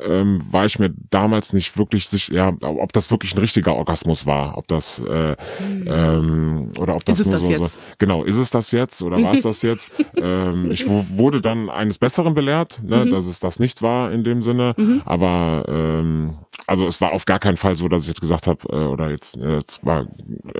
ähm, 0.01 0.39
war 0.53 0.67
ich 0.67 0.79
mir 0.79 0.93
damals 1.11 1.53
nicht 1.55 1.79
wirklich 1.79 2.07
sicher, 2.09 2.35
ja, 2.35 2.53
ob 2.61 2.93
das 2.93 3.11
wirklich 3.11 3.35
ein 3.35 3.39
richtiger 3.39 3.75
Orgasmus 3.75 4.27
war, 4.27 4.59
ob 4.59 4.69
das 4.69 5.03
äh, 5.03 5.35
ähm, 5.87 6.69
oder 6.79 6.95
ob 6.97 7.05
das 7.05 7.21
Ist 7.21 7.27
es 7.27 7.27
nur 7.27 7.35
das 7.35 7.43
so, 7.43 7.51
jetzt? 7.51 7.73
so 7.75 7.81
genau, 7.99 8.23
ist 8.25 8.37
es 8.37 8.51
das 8.51 8.71
jetzt 8.73 9.03
oder 9.03 9.23
war 9.23 9.33
es 9.33 9.41
das 9.41 9.63
jetzt? 9.63 9.91
ähm, 10.21 10.71
ich 10.71 10.87
wu- 10.87 11.05
wurde 11.19 11.41
dann 11.41 11.71
eines 11.71 11.99
Besseren 11.99 12.35
belehrt, 12.35 12.81
ne, 12.85 13.07
Mhm. 13.07 13.11
dass 13.11 13.27
es 13.27 13.41
das 13.41 13.59
nicht 13.59 13.83
war 13.83 14.13
in 14.13 14.23
dem 14.25 14.43
Sinne, 14.43 14.75
aber 15.05 15.65
ähm, 15.69 16.35
also 16.67 16.87
es 16.87 17.01
war 17.01 17.13
auf 17.13 17.25
gar 17.25 17.39
keinen 17.39 17.57
Fall 17.57 17.77
so, 17.77 17.89
dass 17.89 18.03
ich 18.03 18.09
jetzt 18.09 18.21
gesagt 18.21 18.47
habe 18.47 18.67
äh, 18.71 18.87
oder 18.87 19.11
jetzt, 19.11 19.37
äh, 19.37 19.55
jetzt 19.55 19.85
war, 19.85 20.07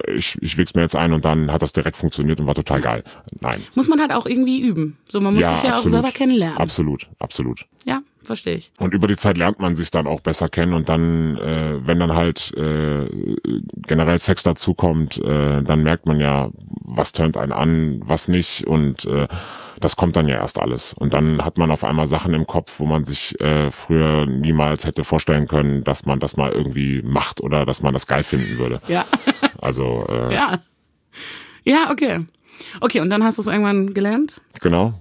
ich 0.09 0.37
ich 0.41 0.57
wichs 0.57 0.75
mir 0.75 0.83
jetzt 0.83 0.95
ein 0.95 1.13
und 1.13 1.25
dann 1.25 1.51
hat 1.53 1.63
das 1.63 1.73
direkt 1.73 1.97
funktioniert 1.97 2.41
und 2.41 2.47
war 2.47 2.55
total 2.55 2.81
geil. 2.81 3.05
Nein. 3.41 3.63
Muss 3.75 3.89
man 3.89 4.01
halt 4.01 4.13
auch 4.13 4.27
irgendwie 4.27 4.61
üben. 4.61 4.99
So, 5.11 5.21
man 5.21 5.35
muss 5.35 5.47
sich 5.47 5.63
ja 5.63 5.77
auch 5.77 5.87
selber 5.87 6.11
kennenlernen. 6.11 6.59
Absolut, 6.59 7.09
absolut. 7.19 7.67
Ja, 7.85 8.03
verstehe 8.27 8.57
ich. 8.57 8.73
Und 8.79 8.93
über 8.95 9.09
die 9.09 9.17
Zeit 9.17 9.39
lernt 9.39 9.59
man 9.59 9.75
sich 9.75 9.91
dann 9.91 10.07
auch 10.07 10.21
besser 10.21 10.49
kennen 10.49 10.73
und 10.73 10.89
dann, 10.89 11.37
äh, 11.39 11.87
wenn 11.87 11.99
dann 11.99 12.15
halt 12.15 12.53
äh, 12.57 13.07
generell 13.87 14.19
Sex 14.21 14.43
dazukommt, 14.43 15.19
äh, 15.19 15.63
dann 15.63 15.83
merkt 15.83 16.07
man 16.07 16.21
ja, 16.21 16.51
was 16.85 17.13
tönt 17.13 17.37
einen 17.37 17.53
an, 17.53 18.01
was 18.05 18.29
nicht 18.29 18.67
und 18.67 19.05
äh, 19.07 19.27
das 19.81 19.97
kommt 19.97 20.17
dann 20.17 20.27
ja 20.27 20.37
erst 20.37 20.59
alles. 20.59 20.95
Und 20.95 21.13
dann 21.13 21.45
hat 21.45 21.59
man 21.59 21.71
auf 21.71 21.85
einmal 21.85 22.07
Sachen 22.07 22.33
im 22.35 22.47
Kopf, 22.47 22.81
wo 22.81 22.87
man 22.87 23.05
sich 23.05 23.39
äh, 23.41 23.71
früher 23.71 24.25
niemals 24.27 24.87
hätte 24.87 25.05
vorstellen 25.05 25.47
können, 25.49 25.85
dass 25.85 26.07
man 26.07 26.19
das 26.19 26.37
mal 26.37 26.51
irgendwie 26.51 27.03
macht 27.03 27.41
oder 27.43 27.67
dass 27.67 27.83
man 27.83 27.93
das 27.93 28.07
geil 28.07 28.23
finden 28.23 28.59
würde. 28.59 28.81
Ja. 28.89 29.05
Also 29.59 30.07
äh, 30.09 30.35
Ja. 30.35 30.61
Ja, 31.65 31.91
okay. 31.91 32.27
Okay, 32.81 33.01
und 33.01 33.11
dann 33.11 33.25
hast 33.25 33.39
du 33.39 33.43
es 33.43 33.49
irgendwann 33.49 33.95
gelernt. 33.95 34.41
genau. 34.61 34.95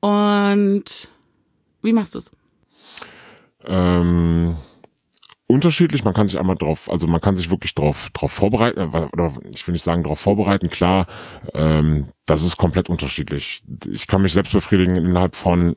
Und 0.00 1.10
wie 1.82 1.92
machst 1.92 2.14
du 2.14 2.18
es? 2.18 2.30
Ähm, 3.66 4.56
unterschiedlich, 5.46 6.04
man 6.04 6.14
kann 6.14 6.28
sich 6.28 6.38
einmal 6.38 6.56
drauf, 6.56 6.90
also 6.90 7.06
man 7.06 7.20
kann 7.20 7.36
sich 7.36 7.50
wirklich 7.50 7.74
drauf, 7.74 8.10
drauf 8.12 8.32
vorbereiten, 8.32 8.80
äh, 8.80 9.08
oder 9.12 9.34
ich 9.50 9.66
will 9.66 9.72
nicht 9.72 9.84
sagen 9.84 10.02
drauf 10.02 10.20
vorbereiten, 10.20 10.70
klar, 10.70 11.06
ähm, 11.54 12.08
das 12.26 12.42
ist 12.42 12.56
komplett 12.56 12.88
unterschiedlich. 12.88 13.62
Ich 13.90 14.06
kann 14.06 14.22
mich 14.22 14.32
selbst 14.32 14.52
befriedigen 14.52 14.96
innerhalb 14.96 15.36
von 15.36 15.76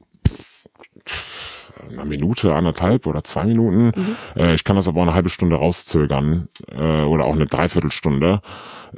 einer 1.89 2.05
Minute, 2.05 2.53
anderthalb 2.53 3.07
oder 3.07 3.23
zwei 3.23 3.45
Minuten. 3.45 3.93
Äh, 4.35 4.53
ich 4.55 4.63
kann 4.63 4.75
das 4.75 4.87
aber 4.87 4.99
auch 4.99 5.05
eine 5.05 5.13
halbe 5.13 5.29
Stunde 5.29 5.55
rauszögern 5.55 6.49
äh, 6.67 7.03
oder 7.03 7.25
auch 7.25 7.33
eine 7.33 7.47
Dreiviertelstunde. 7.47 8.41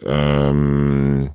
Ähm, 0.04 1.32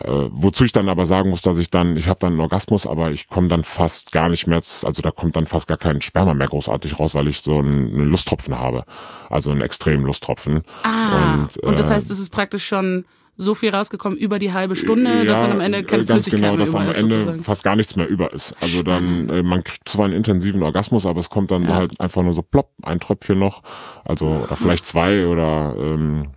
äh, 0.00 0.28
wozu 0.30 0.64
ich 0.64 0.72
dann 0.72 0.88
aber 0.88 1.06
sagen 1.06 1.30
muss, 1.30 1.42
dass 1.42 1.58
ich 1.58 1.70
dann, 1.70 1.96
ich 1.96 2.08
habe 2.08 2.18
dann 2.20 2.32
einen 2.32 2.40
Orgasmus, 2.40 2.86
aber 2.86 3.10
ich 3.10 3.28
komme 3.28 3.48
dann 3.48 3.64
fast 3.64 4.12
gar 4.12 4.28
nicht 4.28 4.46
mehr, 4.46 4.56
also 4.58 5.02
da 5.02 5.10
kommt 5.10 5.36
dann 5.36 5.46
fast 5.46 5.66
gar 5.66 5.78
kein 5.78 6.00
Sperma 6.00 6.34
mehr 6.34 6.48
großartig 6.48 6.98
raus, 6.98 7.14
weil 7.14 7.28
ich 7.28 7.40
so 7.42 7.58
einen, 7.58 8.08
Lusttropfen 8.10 8.58
habe, 8.58 8.84
also 9.30 9.50
einen 9.50 9.60
extremen 9.62 10.04
Lusttropfen. 10.04 10.62
Ah, 10.82 11.34
und, 11.34 11.56
Und, 11.58 11.78
das 11.78 11.90
äh, 11.90 11.94
heißt, 11.94 12.10
es 12.10 12.18
ist 12.18 12.30
praktisch 12.30 12.66
schon 12.66 13.04
so 13.34 13.54
viel 13.54 13.70
rausgekommen 13.74 14.18
über 14.18 14.38
die 14.38 14.52
halbe 14.52 14.76
Stunde, 14.76 15.24
dass 15.24 15.40
dann 15.40 15.52
am 15.52 15.60
Ende 15.60 15.82
keine 15.84 16.02
äh, 16.02 16.06
ganz 16.06 16.24
Flüssigkeit 16.24 16.40
genau, 16.40 16.56
mehr 16.56 16.66
dass 16.66 16.74
am 16.74 16.88
ist, 16.90 16.98
Ende 17.00 17.14
sozusagen. 17.16 17.42
fast 17.42 17.64
gar 17.64 17.76
nichts 17.76 17.96
mehr 17.96 18.06
über 18.06 18.30
ist. 18.32 18.54
Also 18.60 18.82
dann, 18.82 19.28
äh, 19.30 19.42
man 19.42 19.64
kriegt 19.64 19.88
zwar 19.88 20.04
einen 20.04 20.14
intensiven 20.14 20.62
Orgasmus, 20.62 21.06
aber 21.06 21.18
es 21.20 21.30
kommt 21.30 21.50
dann 21.50 21.62
Ja. 21.64 21.74
halt 21.74 21.98
einfach 21.98 22.22
nur 22.22 22.34
so 22.34 22.42
plopp, 22.42 22.72
ein 22.82 23.00
Tröpfchen 23.00 23.38
noch, 23.38 23.62
also 24.04 24.26
oder 24.26 24.54
vielleicht 24.56 24.84
zwei 24.84 25.26
oder 25.26 25.74
ähm, 25.78 26.28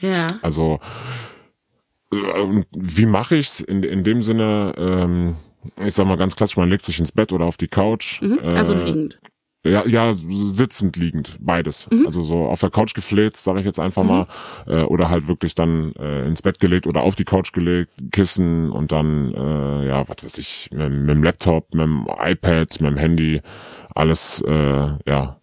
Ja. 0.00 0.28
also 0.40 0.80
äh, 0.82 1.27
wie 2.10 3.06
mache 3.06 3.36
ich's 3.36 3.60
in 3.60 3.82
in 3.82 4.04
dem 4.04 4.22
Sinne? 4.22 4.74
Ähm, 4.76 5.36
ich 5.84 5.94
sag 5.94 6.06
mal 6.06 6.16
ganz 6.16 6.36
klassisch, 6.36 6.56
man 6.56 6.70
legt 6.70 6.84
sich 6.84 6.98
ins 6.98 7.12
Bett 7.12 7.32
oder 7.32 7.44
auf 7.44 7.56
die 7.56 7.68
Couch. 7.68 8.22
Mhm. 8.22 8.38
Also 8.42 8.74
äh, 8.74 8.84
liegend. 8.84 9.18
ja, 9.64 9.84
ja, 9.86 10.12
sitzend 10.12 10.96
liegend, 10.96 11.36
beides. 11.40 11.88
Mhm. 11.90 12.06
Also 12.06 12.22
so 12.22 12.46
auf 12.46 12.60
der 12.60 12.70
Couch 12.70 12.94
gefläzt, 12.94 13.44
sage 13.44 13.60
ich 13.60 13.66
jetzt 13.66 13.78
einfach 13.78 14.04
mal, 14.04 14.26
äh, 14.66 14.82
oder 14.82 15.10
halt 15.10 15.28
wirklich 15.28 15.54
dann 15.54 15.92
äh, 15.96 16.24
ins 16.26 16.42
Bett 16.42 16.58
gelegt 16.60 16.86
oder 16.86 17.02
auf 17.02 17.16
die 17.16 17.24
Couch 17.24 17.52
gelegt, 17.52 17.92
Kissen 18.12 18.70
und 18.70 18.92
dann, 18.92 19.34
äh, 19.34 19.88
ja, 19.88 20.08
was 20.08 20.22
weiß 20.22 20.38
ich, 20.38 20.70
mit, 20.72 20.90
mit 20.90 21.10
dem 21.10 21.22
Laptop, 21.22 21.74
mit 21.74 21.82
dem 21.82 22.06
iPad, 22.18 22.80
mit 22.80 22.90
dem 22.90 22.96
Handy, 22.96 23.42
alles, 23.94 24.40
äh, 24.46 24.88
ja, 25.06 25.40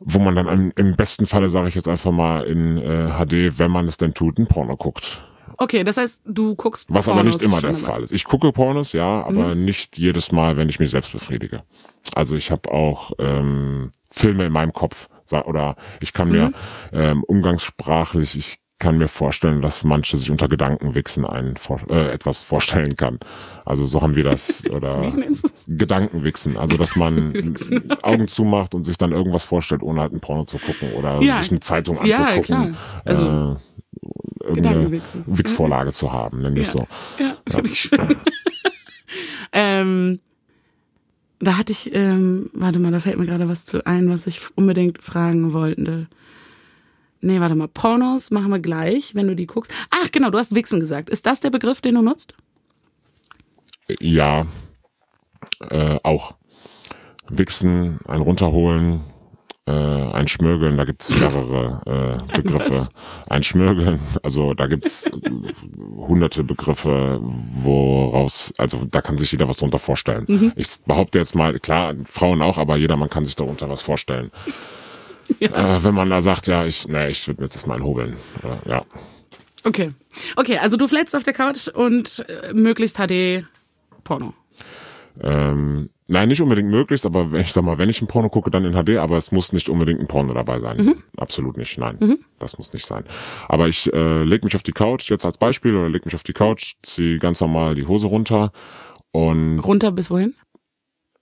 wo 0.00 0.18
man 0.18 0.36
dann 0.36 0.48
im, 0.48 0.72
im 0.76 0.96
besten 0.96 1.24
Falle, 1.26 1.48
sage 1.48 1.68
ich 1.68 1.74
jetzt 1.74 1.88
einfach 1.88 2.12
mal, 2.12 2.42
in 2.44 2.76
äh, 2.76 3.08
HD, 3.08 3.58
wenn 3.58 3.70
man 3.70 3.88
es 3.88 3.96
denn 3.96 4.12
tut, 4.12 4.38
ein 4.38 4.46
Porno 4.46 4.76
guckt. 4.76 5.22
Okay, 5.58 5.84
das 5.84 5.96
heißt, 5.96 6.22
du 6.24 6.54
guckst 6.54 6.88
Was 6.92 7.08
aber 7.08 7.18
Pornos 7.18 7.34
nicht 7.34 7.44
immer 7.44 7.60
der. 7.60 7.74
Fall 7.74 8.02
ist. 8.02 8.12
Ich 8.12 8.24
gucke 8.24 8.52
Pornos, 8.52 8.92
ja, 8.92 9.24
aber 9.24 9.54
nicht 9.54 9.98
jedes 9.98 10.32
Mal, 10.32 10.56
wenn 10.56 10.68
ich 10.68 10.78
mich 10.80 10.90
selbst 10.90 11.12
befriedige. 11.12 11.58
Also 12.14 12.36
ich 12.36 12.50
habe 12.50 12.70
auch 12.70 13.12
ähm, 13.18 13.90
Filme 14.10 14.46
in 14.46 14.52
meinem 14.52 14.72
Kopf 14.72 15.08
oder 15.46 15.76
ich 16.00 16.12
kann 16.12 16.28
mir 16.28 16.52
ähm, 16.92 17.24
umgangssprachlich, 17.24 18.36
ich 18.36 18.58
kann 18.78 18.98
mir 18.98 19.08
vorstellen, 19.08 19.62
dass 19.62 19.84
manche 19.84 20.16
sich 20.16 20.30
unter 20.30 20.48
Gedankenwichsen 20.48 21.24
vor, 21.56 21.80
äh, 21.88 22.10
etwas 22.12 22.38
vorstellen 22.40 22.96
kann. 22.96 23.18
Also 23.64 23.86
so 23.86 24.02
haben 24.02 24.16
wir 24.16 24.24
das 24.24 24.64
oder? 24.70 25.12
Gedankenwichsen, 25.68 26.56
also 26.56 26.76
dass 26.76 26.96
man 26.96 27.32
Wichsen, 27.34 27.90
Augen 28.02 28.28
zumacht 28.28 28.74
und 28.74 28.84
sich 28.84 28.98
dann 28.98 29.12
irgendwas 29.12 29.44
vorstellt, 29.44 29.82
ohne 29.82 30.00
halt 30.00 30.12
ein 30.12 30.20
Porno 30.20 30.44
zu 30.44 30.58
gucken 30.58 30.92
oder 30.92 31.20
Ja. 31.22 31.38
sich 31.38 31.50
eine 31.50 31.60
Zeitung 31.60 32.04
Ja, 32.04 32.18
anzugucken. 32.18 32.42
klar. 32.42 32.68
Also, 33.04 33.58
äh, 33.62 34.46
irgendeine. 34.46 34.90
Wichsvorlage 35.26 35.92
zu 35.92 36.12
haben, 36.12 36.42
nennen 36.42 36.56
wir 36.56 36.62
es 36.62 36.72
so. 36.72 36.86
Ja, 37.18 37.36
finde 37.48 37.70
ich 37.70 37.78
schön. 37.78 38.16
ähm, 39.52 40.20
da 41.40 41.56
hatte 41.58 41.72
ich, 41.72 41.94
ähm, 41.94 42.50
warte 42.54 42.78
mal, 42.78 42.90
da 42.92 43.00
fällt 43.00 43.18
mir 43.18 43.26
gerade 43.26 43.48
was 43.48 43.64
zu 43.64 43.86
ein, 43.86 44.08
was 44.10 44.26
ich 44.26 44.40
unbedingt 44.56 45.02
fragen 45.02 45.52
wollte. 45.52 46.08
Nee, 47.24 47.40
warte 47.40 47.54
mal, 47.54 47.68
Pornos 47.68 48.30
machen 48.30 48.50
wir 48.50 48.58
gleich, 48.58 49.14
wenn 49.14 49.26
du 49.26 49.34
die 49.34 49.46
guckst. 49.46 49.72
Ach, 49.88 50.10
genau, 50.12 50.28
du 50.28 50.36
hast 50.36 50.54
Wichsen 50.54 50.78
gesagt. 50.78 51.08
Ist 51.08 51.24
das 51.24 51.40
der 51.40 51.48
Begriff, 51.48 51.80
den 51.80 51.94
du 51.94 52.02
nutzt? 52.02 52.34
Ja, 53.98 54.46
äh, 55.70 55.98
auch. 56.02 56.34
Wichsen, 57.30 57.98
ein 58.06 58.20
runterholen, 58.20 59.00
äh, 59.66 59.72
ein 59.72 60.28
Schmörgeln, 60.28 60.76
da 60.76 60.84
gibt's 60.84 61.18
mehrere 61.18 62.20
äh, 62.30 62.36
Begriffe. 62.36 62.88
Ein 63.30 63.42
Schmörgeln, 63.42 64.00
also 64.22 64.52
da 64.52 64.66
gibt's 64.66 65.10
hunderte 65.96 66.44
Begriffe, 66.44 67.20
woraus, 67.22 68.52
also 68.58 68.82
da 68.84 69.00
kann 69.00 69.16
sich 69.16 69.32
jeder 69.32 69.48
was 69.48 69.56
drunter 69.56 69.78
vorstellen. 69.78 70.52
Ich 70.56 70.82
behaupte 70.86 71.18
jetzt 71.18 71.34
mal, 71.34 71.58
klar, 71.58 71.94
Frauen 72.04 72.42
auch, 72.42 72.58
aber 72.58 72.76
jeder 72.76 72.98
man 72.98 73.08
kann 73.08 73.24
sich 73.24 73.36
darunter 73.36 73.70
was 73.70 73.80
vorstellen. 73.80 74.30
Äh, 75.40 75.82
wenn 75.82 75.94
man 75.94 76.10
da 76.10 76.20
sagt, 76.20 76.46
ja, 76.46 76.64
ich, 76.64 76.88
ne, 76.88 77.10
ich 77.10 77.26
würde 77.26 77.42
mir 77.42 77.48
das 77.48 77.66
mal 77.66 77.80
hobeln. 77.82 78.16
Äh, 78.42 78.70
ja. 78.70 78.84
Okay. 79.64 79.90
Okay, 80.36 80.58
also 80.58 80.76
du 80.76 80.86
flätst 80.88 81.16
auf 81.16 81.22
der 81.22 81.32
Couch 81.32 81.68
und 81.68 82.24
äh, 82.28 82.52
möglichst 82.52 82.98
HD 82.98 83.44
Porno. 84.04 84.34
Ähm, 85.22 85.90
nein, 86.08 86.28
nicht 86.28 86.42
unbedingt 86.42 86.70
möglichst, 86.70 87.06
aber 87.06 87.30
wenn 87.32 87.40
ich 87.40 87.52
sag 87.52 87.62
mal, 87.62 87.78
wenn 87.78 87.88
ich 87.88 88.02
ein 88.02 88.08
Porno 88.08 88.28
gucke, 88.28 88.50
dann 88.50 88.64
in 88.64 88.72
HD, 88.72 88.98
aber 88.98 89.16
es 89.16 89.32
muss 89.32 89.52
nicht 89.52 89.68
unbedingt 89.68 90.00
ein 90.00 90.08
Porno 90.08 90.34
dabei 90.34 90.58
sein. 90.58 91.02
Absolut 91.16 91.56
nicht, 91.56 91.78
nein. 91.78 91.98
Das 92.38 92.58
muss 92.58 92.72
nicht 92.72 92.84
sein. 92.84 93.04
Aber 93.48 93.68
ich 93.68 93.92
äh, 93.92 94.24
leg 94.24 94.44
mich 94.44 94.56
auf 94.56 94.64
die 94.64 94.72
Couch, 94.72 95.08
jetzt 95.10 95.24
als 95.24 95.38
Beispiel, 95.38 95.74
oder 95.76 95.88
leg 95.88 96.04
mich 96.04 96.14
auf 96.14 96.24
die 96.24 96.32
Couch, 96.32 96.74
zieh 96.82 97.18
ganz 97.18 97.40
normal 97.40 97.74
die 97.76 97.86
Hose 97.86 98.08
runter 98.08 98.52
und 99.12 99.60
Runter 99.60 99.92
bis 99.92 100.10
wohin? 100.10 100.34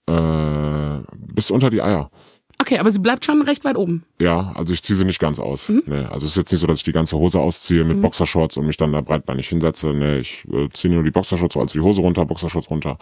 äh, 0.07 0.99
bis 1.15 1.51
unter 1.51 1.69
die 1.69 1.81
Eier. 1.81 2.09
Okay, 2.63 2.77
aber 2.77 2.91
sie 2.91 2.99
bleibt 2.99 3.25
schon 3.25 3.41
recht 3.41 3.65
weit 3.65 3.75
oben. 3.75 4.05
Ja, 4.21 4.53
also 4.55 4.71
ich 4.71 4.81
ziehe 4.81 4.95
sie 4.95 5.03
nicht 5.03 5.19
ganz 5.19 5.37
aus. 5.37 5.67
Nee, 5.67 6.05
also 6.05 6.25
es 6.25 6.31
ist 6.31 6.37
jetzt 6.37 6.51
nicht 6.53 6.61
so, 6.61 6.67
dass 6.67 6.77
ich 6.77 6.85
die 6.85 6.93
ganze 6.93 7.17
Hose 7.17 7.37
ausziehe 7.41 7.83
mit 7.83 8.01
Boxershorts 8.01 8.55
und 8.55 8.65
mich 8.65 8.77
dann 8.77 8.93
da 8.93 9.01
breitbeinig 9.01 9.49
hinsetze. 9.49 9.93
Nee, 9.93 10.19
ich 10.19 10.45
äh, 10.49 10.69
ziehe 10.71 10.93
nur 10.93 11.03
die 11.03 11.11
Boxershorts, 11.11 11.57
also 11.57 11.73
die 11.73 11.81
Hose 11.81 11.99
runter, 11.99 12.25
Boxershorts 12.25 12.69
runter. 12.69 12.97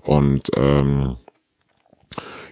Und 0.00 0.48
ähm, 0.56 1.16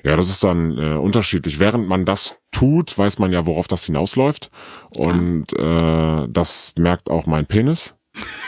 ja, 0.04 0.16
das 0.16 0.28
ist 0.28 0.44
dann 0.44 0.76
äh, 0.76 0.96
unterschiedlich. 0.96 1.60
Während 1.60 1.88
man 1.88 2.04
das 2.04 2.36
tut, 2.50 2.98
weiß 2.98 3.18
man 3.18 3.32
ja, 3.32 3.46
worauf 3.46 3.66
das 3.66 3.84
hinausläuft. 3.84 4.50
Und 4.94 5.54
äh, 5.54 6.28
das 6.28 6.74
merkt 6.76 7.08
auch 7.08 7.24
mein 7.24 7.46
Penis. 7.46 7.96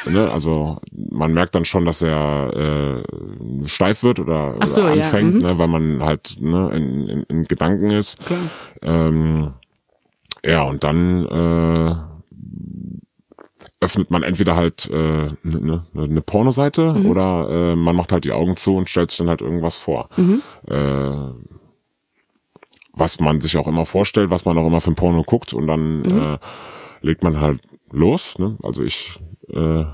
Ne? 0.06 0.30
Also 0.30 0.78
man 0.92 1.32
merkt 1.32 1.54
dann 1.54 1.64
schon, 1.64 1.84
dass 1.84 2.02
er 2.02 3.02
äh, 3.04 3.68
steif 3.68 4.02
wird 4.02 4.18
oder, 4.18 4.56
so, 4.66 4.82
oder 4.82 4.94
ja, 4.94 5.02
anfängt, 5.02 5.34
mhm. 5.34 5.40
ne? 5.40 5.58
weil 5.58 5.68
man 5.68 6.02
halt 6.02 6.36
ne, 6.40 6.70
in, 6.74 7.08
in, 7.08 7.22
in 7.24 7.44
Gedanken 7.44 7.90
ist. 7.90 8.26
Klar. 8.26 8.40
Ähm, 8.82 9.54
ja, 10.44 10.62
und 10.62 10.82
dann 10.82 11.26
äh, 11.26 11.94
öffnet 13.80 14.10
man 14.10 14.22
entweder 14.22 14.56
halt 14.56 14.88
äh, 14.90 15.30
ne, 15.30 15.36
ne, 15.42 15.84
ne 15.92 16.20
Pornoseite 16.20 16.94
oder 17.06 17.48
äh, 17.72 17.76
man 17.76 17.96
macht 17.96 18.12
halt 18.12 18.24
die 18.24 18.32
Augen 18.32 18.56
zu 18.56 18.76
und 18.76 18.88
stellt 18.88 19.10
sich 19.10 19.18
dann 19.18 19.28
halt 19.28 19.40
irgendwas 19.40 19.76
vor. 19.76 20.08
Äh, 20.68 21.32
was 22.94 23.20
man 23.20 23.40
sich 23.40 23.56
auch 23.56 23.66
immer 23.66 23.86
vorstellt, 23.86 24.30
was 24.30 24.44
man 24.44 24.58
auch 24.58 24.66
immer 24.66 24.80
für 24.80 24.90
ein 24.90 24.96
Porno 24.96 25.22
guckt 25.22 25.52
und 25.54 25.66
dann 25.66 26.04
äh, 26.04 26.38
legt 27.00 27.22
man 27.22 27.40
halt 27.40 27.60
los. 27.90 28.38
Ne? 28.38 28.56
Also 28.62 28.82
ich 28.82 29.18
äh, 29.52 29.84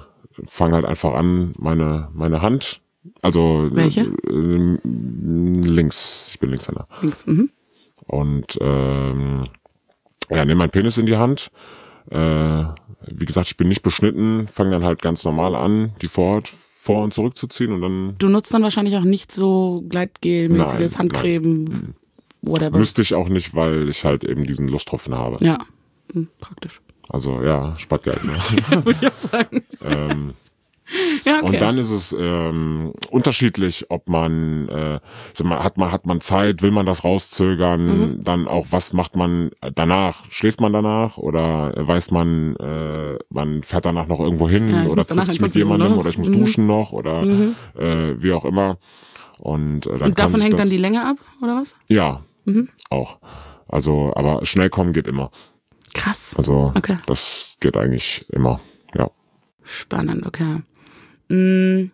fange 0.44 0.74
halt 0.74 0.84
einfach 0.84 1.14
an, 1.14 1.52
meine 1.58 2.08
meine 2.12 2.42
Hand, 2.42 2.80
also 3.22 3.68
Welche? 3.72 4.02
Äh, 4.02 4.78
links, 4.84 6.30
ich 6.32 6.40
bin 6.40 6.50
Linkshänder. 6.50 6.88
Links. 7.02 7.26
Mhm. 7.26 7.50
Und 8.06 8.58
ähm, 8.60 9.48
ja, 10.30 10.44
nehme 10.44 10.56
meinen 10.56 10.70
Penis 10.70 10.98
in 10.98 11.06
die 11.06 11.16
Hand. 11.16 11.50
Äh, 12.10 12.64
wie 13.06 13.26
gesagt, 13.26 13.48
ich 13.48 13.56
bin 13.56 13.68
nicht 13.68 13.82
beschnitten, 13.82 14.48
fange 14.48 14.70
dann 14.70 14.84
halt 14.84 15.02
ganz 15.02 15.24
normal 15.24 15.54
an, 15.54 15.92
die 16.00 16.08
Vorhaut 16.08 16.48
vor 16.48 17.04
und 17.04 17.12
zurückzuziehen 17.12 17.72
und 17.72 17.82
dann 17.82 18.14
Du 18.18 18.28
nutzt 18.28 18.52
dann 18.54 18.62
wahrscheinlich 18.62 18.96
auch 18.96 19.04
nicht 19.04 19.30
so 19.30 19.84
Gleitgel-mäßiges 19.88 20.92
Nein, 20.92 20.98
Handcreme, 20.98 21.94
whatever. 22.40 22.78
müsste 22.78 23.02
ich 23.02 23.14
auch 23.14 23.28
nicht, 23.28 23.54
weil 23.54 23.88
ich 23.88 24.04
halt 24.04 24.24
eben 24.24 24.44
diesen 24.44 24.68
Lusttropfen 24.68 25.14
habe. 25.14 25.44
Ja, 25.44 25.58
hm, 26.12 26.28
praktisch. 26.40 26.80
Also 27.10 27.42
ja, 27.42 27.74
spart 27.76 28.02
Geld. 28.04 28.22
Ne? 28.24 28.32
Würde 28.84 28.98
ich 29.00 29.06
auch 29.08 29.16
sagen. 29.16 29.62
ähm, 29.82 30.34
Ja, 31.26 31.38
okay. 31.40 31.46
Und 31.46 31.60
dann 31.60 31.76
ist 31.76 31.90
es 31.90 32.16
ähm, 32.18 32.92
unterschiedlich, 33.10 33.86
ob 33.90 34.08
man, 34.08 34.68
äh, 34.68 35.00
hat 35.38 35.76
man 35.76 35.92
hat 35.92 36.06
man 36.06 36.20
Zeit, 36.22 36.62
will 36.62 36.70
man 36.70 36.86
das 36.86 37.04
rauszögern, 37.04 37.84
Mhm. 38.16 38.24
dann 38.24 38.48
auch 38.48 38.68
was 38.70 38.94
macht 38.94 39.14
man 39.14 39.50
danach? 39.74 40.24
Schläft 40.30 40.60
man 40.62 40.72
danach 40.72 41.18
oder 41.18 41.74
weiß 41.76 42.10
man, 42.10 42.56
äh, 42.56 43.18
man 43.28 43.62
fährt 43.64 43.84
danach 43.84 44.06
noch 44.06 44.18
irgendwo 44.20 44.48
hin 44.48 44.70
Ja, 44.70 44.84
oder 44.86 45.04
trifft 45.04 45.26
sich 45.26 45.40
mit 45.42 45.54
jemandem 45.54 45.98
oder 45.98 46.08
ich 46.08 46.16
muss 46.18 46.28
Mhm. 46.28 46.32
duschen 46.32 46.66
noch 46.66 46.92
oder 46.92 47.22
äh, 47.22 48.14
wie 48.22 48.32
auch 48.32 48.46
immer. 48.46 48.78
Und, 49.38 49.86
äh, 49.86 49.98
dann 49.98 50.02
Und 50.10 50.18
davon 50.18 50.40
hängt 50.40 50.54
das, 50.54 50.62
dann 50.62 50.70
die 50.70 50.78
Länge 50.78 51.04
ab, 51.04 51.16
oder 51.42 51.54
was? 51.56 51.74
ja 51.90 52.20
Mhm. 52.46 52.70
auch. 52.88 53.18
Also, 53.68 54.12
aber 54.16 54.46
schnell 54.46 54.70
kommen 54.70 54.94
geht 54.94 55.06
immer. 55.06 55.30
Krass. 55.98 56.34
Also 56.36 56.72
Okay. 56.76 56.98
das 57.06 57.56
geht 57.60 57.76
eigentlich 57.76 58.24
immer. 58.30 58.60
Ja. 58.94 59.10
Spannend, 59.64 60.24
okay. 60.26 60.62
Mm, 61.28 61.90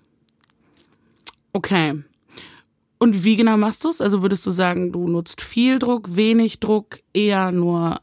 Okay. 1.52 2.02
Und 2.98 3.22
wie 3.24 3.36
genau 3.36 3.56
machst 3.56 3.84
du 3.84 3.88
es? 3.88 4.00
Also 4.00 4.22
würdest 4.22 4.44
du 4.46 4.50
sagen, 4.50 4.90
du 4.92 5.06
nutzt 5.08 5.40
viel 5.40 5.78
Druck, 5.78 6.16
wenig 6.16 6.58
Druck, 6.58 7.00
eher 7.12 7.52
nur 7.52 8.00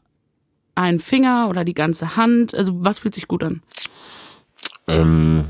ein 0.74 1.00
Finger 1.00 1.48
oder 1.50 1.64
die 1.64 1.74
ganze 1.74 2.16
Hand? 2.16 2.54
Also 2.54 2.72
was 2.84 3.00
fühlt 3.00 3.14
sich 3.14 3.28
gut 3.28 3.42
an? 3.42 3.62
Ähm, 4.86 5.44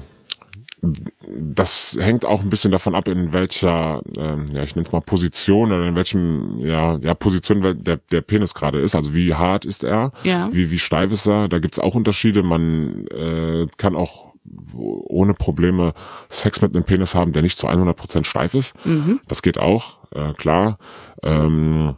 das 0.83 1.97
hängt 2.01 2.25
auch 2.25 2.41
ein 2.43 2.51
bisschen 2.51 2.73
davon 2.73 2.95
ab, 2.95 3.07
in 3.07 3.33
welcher, 3.33 4.03
ähm, 4.19 4.45
ja, 4.53 4.63
ich 4.65 4.75
nenne 4.75 4.85
es 4.87 4.93
mal 4.93 5.01
Position 5.01 5.71
oder 5.71 5.87
in 5.87 5.95
welchem, 5.95 6.59
ja, 6.59 6.99
ja, 6.99 7.15
Position 7.15 7.61
der, 7.85 7.99
der 7.99 8.21
Penis 8.21 8.53
gerade 8.55 8.81
ist. 8.81 8.95
Also 8.97 9.15
wie 9.15 9.35
hart 9.35 9.65
ist 9.65 9.85
er, 9.85 10.11
Ja. 10.25 10.49
wie, 10.53 10.71
wie 10.71 10.79
steif 10.79 11.13
ist 11.13 11.27
er. 11.27 11.49
Da 11.49 11.61
gibt's 11.61 11.79
auch 11.79 11.95
Unterschiede. 11.95 12.43
Man 12.43 13.07
äh, 13.09 13.67
kann 13.77 13.95
auch 13.95 14.33
ohne 14.75 15.35
Probleme 15.35 15.93
Sex 16.29 16.61
mit 16.63 16.75
einem 16.75 16.85
Penis 16.85 17.15
haben, 17.15 17.33
der 17.33 17.43
nicht 17.43 17.57
zu 17.59 17.69
100% 17.69 18.25
steif 18.25 18.55
ist. 18.55 18.75
Das 19.29 19.41
geht 19.43 19.57
auch, 19.59 19.99
äh, 20.11 20.33
klar. 20.33 20.79
Ähm, 21.23 21.95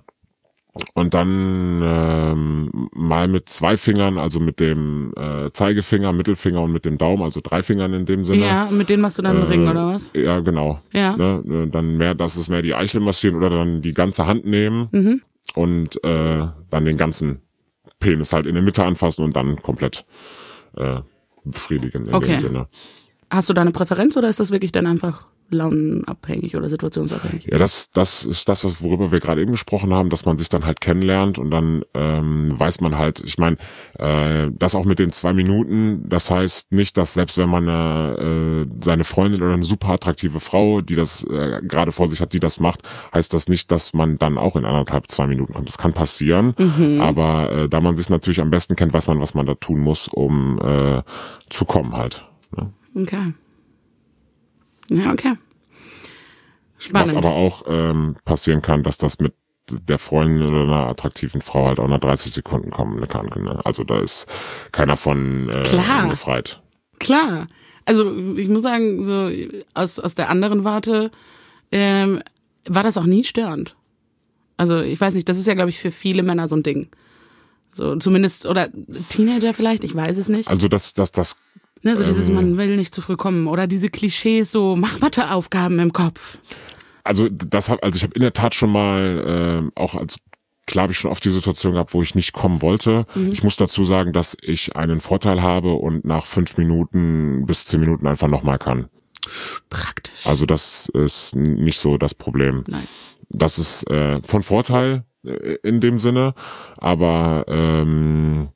und 0.95 1.15
dann 1.15 1.81
ähm, 1.85 2.89
mal 2.93 3.29
mit 3.29 3.49
zwei 3.49 3.77
Fingern, 3.77 4.19
also 4.19 4.41
mit 4.41 4.59
dem 4.61 5.13
äh, 5.17 5.51
Zeigefinger, 5.53 6.13
Mittelfinger 6.13 6.63
und 6.63 6.73
mit 6.73 6.85
dem 6.85 6.99
Daumen, 6.99 7.23
also 7.23 7.41
drei 7.43 7.63
Fingern 7.63 7.95
in 7.95 8.07
dem 8.07 8.25
Sinne. 8.25 8.45
Ja, 8.45 8.69
mit 8.71 8.89
denen 8.89 9.03
machst 9.03 9.19
du 9.19 9.23
dann 9.23 9.37
einen 9.37 9.47
Ring 9.47 9.69
oder 9.69 9.87
was? 9.87 10.11
Ja, 10.15 10.41
genau. 10.41 10.81
Ja. 10.93 11.17
Ne, 11.17 11.43
ne, 11.45 11.69
dann 11.69 11.97
mehr, 11.97 12.15
das 12.15 12.37
ist 12.37 12.49
mehr 12.49 12.63
die 12.63 12.75
Eichel 12.75 13.01
massieren 13.01 13.37
oder 13.37 13.51
dann 13.51 13.83
die 13.83 13.93
ganze 13.93 14.27
Hand 14.27 14.45
nehmen 14.47 14.89
Mhm. 14.93 15.23
und 15.55 16.03
äh, 16.05 16.47
dann 16.71 16.85
den 16.85 16.97
ganzen 16.97 17.41
Penis 18.01 18.33
halt 18.33 18.47
in 18.47 18.55
der 18.55 18.63
Mitte 18.65 18.85
anfassen 18.85 19.25
und 19.25 19.37
dann 19.37 19.63
komplett 19.63 20.05
äh, 20.77 21.01
befriedigen 21.45 22.07
in 22.07 22.15
Okay. 22.15 22.33
dem 22.37 22.41
Sinne. 22.41 22.69
Hast 23.31 23.49
du 23.49 23.55
da 23.55 23.61
eine 23.63 23.71
Präferenz 23.73 24.17
oder 24.17 24.29
ist 24.29 24.41
das 24.41 24.51
wirklich 24.51 24.73
dann 24.73 24.87
einfach 24.87 25.27
launenabhängig 25.55 26.57
oder 26.57 26.69
situationsabhängig? 26.69 27.47
Ja, 27.51 27.59
das, 27.59 27.91
das 27.93 28.25
ist 28.25 28.49
das, 28.49 28.65
was- 28.65 28.83
worüber 28.83 29.11
wir 29.13 29.21
gerade 29.21 29.41
eben 29.41 29.53
gesprochen 29.53 29.93
haben, 29.95 30.11
dass 30.11 30.25
man 30.25 30.37
sich 30.37 30.49
dann 30.49 30.65
halt 30.65 30.81
kennenlernt 30.81 31.39
und 31.39 31.51
dann 31.51 31.83
ähm, 31.95 32.59
weiß 32.59 32.81
man 32.81 32.99
halt, 32.99 33.21
ich 33.25 33.39
meine, 33.39 33.57
äh, 33.99 34.51
das 34.53 34.75
auch 34.75 34.85
mit 34.85 34.99
den 34.99 35.11
zwei 35.11 35.33
Minuten, 35.33 36.09
das 36.09 36.31
heißt 36.31 36.73
nicht, 36.73 36.97
dass 36.99 37.15
selbst 37.15 37.39
wenn 37.39 37.49
man 37.49 37.69
äh, 37.69 38.13
äh, 38.63 38.67
seine 38.83 39.05
Freundin 39.05 39.43
oder 39.43 39.55
eine 39.55 39.65
super 39.65 39.89
attraktive 39.91 40.41
Frau, 40.41 40.81
die 40.81 40.95
das 40.97 41.25
äh, 41.25 41.61
gerade 41.63 41.93
vor 41.93 42.09
sich 42.09 42.21
hat, 42.21 42.33
die 42.33 42.41
das 42.41 42.61
macht, 42.61 42.81
heißt 43.15 43.33
das 43.33 43.49
nicht, 43.49 43.71
dass 43.71 43.95
man 43.95 44.19
dann 44.19 44.39
auch 44.39 44.57
in 44.57 44.65
anderthalb, 44.65 45.09
zwei 45.11 45.27
Minuten 45.27 45.53
kommt. 45.55 45.69
Das 45.69 45.79
kann 45.79 45.93
passieren, 45.93 46.55
aber 47.01 47.53
äh, 47.53 47.69
da 47.69 47.81
man 47.81 47.97
sich 47.97 48.11
natürlich 48.11 48.41
am 48.41 48.51
besten 48.51 48.77
kennt, 48.77 48.93
weiß 48.93 49.07
man, 49.07 49.21
was 49.21 49.35
man 49.35 49.47
da 49.47 49.55
tun 49.55 49.81
muss, 49.81 50.09
um 50.09 50.59
äh, 50.61 51.03
zu 51.51 51.65
kommen 51.65 51.93
halt. 51.95 52.25
Ne? 52.57 52.71
Okay. 52.97 53.35
Ja, 54.89 55.13
okay. 55.13 55.37
Spannend. 56.79 57.09
Was 57.09 57.15
aber 57.17 57.37
auch 57.37 57.65
ähm, 57.67 58.17
passieren 58.25 58.63
kann, 58.63 58.83
dass 58.83 58.99
das 58.99 59.19
mit 59.19 59.35
der 59.71 59.99
Freundin 59.99 60.49
oder 60.49 60.63
einer 60.63 60.89
attraktiven 60.89 61.41
Frau 61.41 61.67
halt 61.67 61.81
auch 61.81 61.89
nach 61.89 62.01
30 62.01 62.33
Sekunden 62.33 62.71
kommen 62.71 63.07
kann. 63.09 63.27
Ne? 63.43 63.61
Also 63.65 63.83
da 63.85 63.99
ist 64.01 64.27
keiner 64.73 64.97
von 64.97 65.49
äh, 65.49 65.63
Klar. 65.63 66.09
befreit. 66.09 66.61
Klar. 66.99 67.47
Also 67.87 68.15
ich 68.37 68.49
muss 68.49 68.63
sagen, 68.63 69.03
so 69.03 69.31
aus, 69.73 69.99
aus 69.99 70.15
der 70.15 70.29
anderen 70.29 70.65
Warte 70.65 71.11
ähm, 71.73 72.23
war 72.67 72.83
das 72.83 72.99
auch 72.99 73.05
nie 73.05 73.25
störend. 73.25 73.75
Also 74.57 74.81
ich 74.81 75.01
weiß 75.01 75.15
nicht, 75.15 75.29
das 75.29 75.39
ist 75.39 75.47
ja, 75.47 75.55
glaube 75.55 75.71
ich, 75.71 75.79
für 75.79 75.91
viele 75.91 76.23
Männer 76.23 76.49
so 76.49 76.57
ein 76.57 76.63
Ding. 76.63 76.89
So 77.73 77.97
zumindest, 77.97 78.47
oder 78.47 78.69
Teenager 79.09 79.53
vielleicht, 79.53 79.83
ich 79.83 79.95
weiß 79.95 80.17
es 80.17 80.29
nicht. 80.29 80.49
Also 80.49 80.69
das, 80.69 80.95
das, 80.95 81.11
das, 81.11 81.37
Ne, 81.85 81.95
so 81.95 82.03
dieses, 82.03 82.29
ähm, 82.29 82.35
man 82.35 82.57
will 82.57 82.77
nicht 82.77 82.95
zu 82.95 83.03
früh 83.03 83.17
kommen. 83.17 83.47
Oder 83.47 83.67
diese 83.67 83.91
Klischees, 83.91 84.51
so 84.51 84.75
mach 84.75 85.01
Matheaufgaben 85.01 85.79
im 85.79 85.93
Kopf. 85.93 86.39
also 87.05 87.29
das 87.29 87.69
hab, 87.69 87.85
also 87.85 87.97
ich 87.97 88.03
habe 88.03 88.15
in 88.15 88.23
der 88.23 88.33
Tat 88.33 88.55
schon 88.55 88.73
mal 88.73 89.23
ähm, 89.27 89.73
auch 89.77 89.95
als 89.95 90.17
klar 90.67 90.85
habe 90.85 90.93
ich 90.93 90.99
schon 90.99 91.11
oft 91.11 91.25
die 91.25 91.31
Situation 91.31 91.75
gehabt, 91.75 91.93
wo 91.93 92.03
ich 92.03 92.15
nicht 92.15 92.33
kommen 92.33 92.63
wollte. 92.63 93.05
Ich 93.31 93.43
muss 93.43 93.57
dazu 93.57 93.85
sagen, 93.85 94.15
dass 94.15 94.35
ich 94.41 94.77
einen 94.77 95.01
Vorteil 95.01 95.43
habe 95.43 95.75
und 95.75 96.07
nach 96.07 96.25
fünf 96.25 96.57
Minuten 96.57 97.45
bis 97.45 97.67
zehn 97.67 97.81
Minuten 97.81 98.07
einfach 98.07 98.29
nochmal 98.29 98.59
kann. 98.59 98.89
Praktisch. 99.69 100.27
Also 100.27 100.47
das 100.47 100.89
ist 100.95 101.37
nicht 101.37 101.79
so 101.79 101.99
das 101.99 102.15
Problem. 102.15 102.65
Nice. 102.67 103.03
das 103.29 103.59
ist 103.59 103.91
äh, 103.91 104.23
von 104.23 104.43
Vorteil 104.43 105.05
äh, 105.25 105.57
in 105.63 105.81
dem 105.81 105.99
Sinne, 105.99 106.35
aber 106.79 107.45
ähm, 107.49 108.49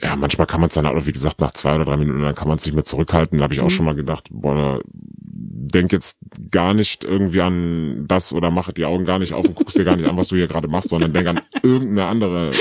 ja, 0.00 0.14
manchmal 0.16 0.46
kann 0.46 0.60
man 0.60 0.68
es 0.68 0.74
dann 0.74 0.86
auch, 0.86 1.06
wie 1.06 1.12
gesagt, 1.12 1.40
nach 1.40 1.52
zwei 1.52 1.74
oder 1.74 1.84
drei 1.84 1.96
Minuten, 1.96 2.22
dann 2.22 2.34
kann 2.34 2.48
man 2.48 2.58
es 2.58 2.64
nicht 2.66 2.74
mehr 2.74 2.84
zurückhalten. 2.84 3.38
Da 3.38 3.44
habe 3.44 3.54
ich 3.54 3.60
auch 3.60 3.70
schon 3.70 3.84
mal 3.84 3.94
gedacht, 3.96 4.28
boah, 4.30 4.80
denk 5.70 5.92
jetzt 5.92 6.18
gar 6.50 6.72
nicht 6.72 7.04
irgendwie 7.04 7.40
an 7.40 8.06
das 8.06 8.32
oder 8.32 8.50
mach 8.50 8.72
die 8.72 8.84
Augen 8.84 9.04
gar 9.04 9.18
nicht 9.18 9.34
auf 9.34 9.46
und 9.46 9.54
guckst 9.54 9.76
dir 9.76 9.84
gar 9.84 9.96
nicht 9.96 10.08
an, 10.08 10.16
was 10.16 10.28
du 10.28 10.36
hier 10.36 10.46
gerade 10.46 10.68
machst, 10.68 10.90
sondern 10.90 11.12
denk 11.12 11.26
an 11.28 11.40
irgendeine 11.62 12.06
andere 12.06 12.52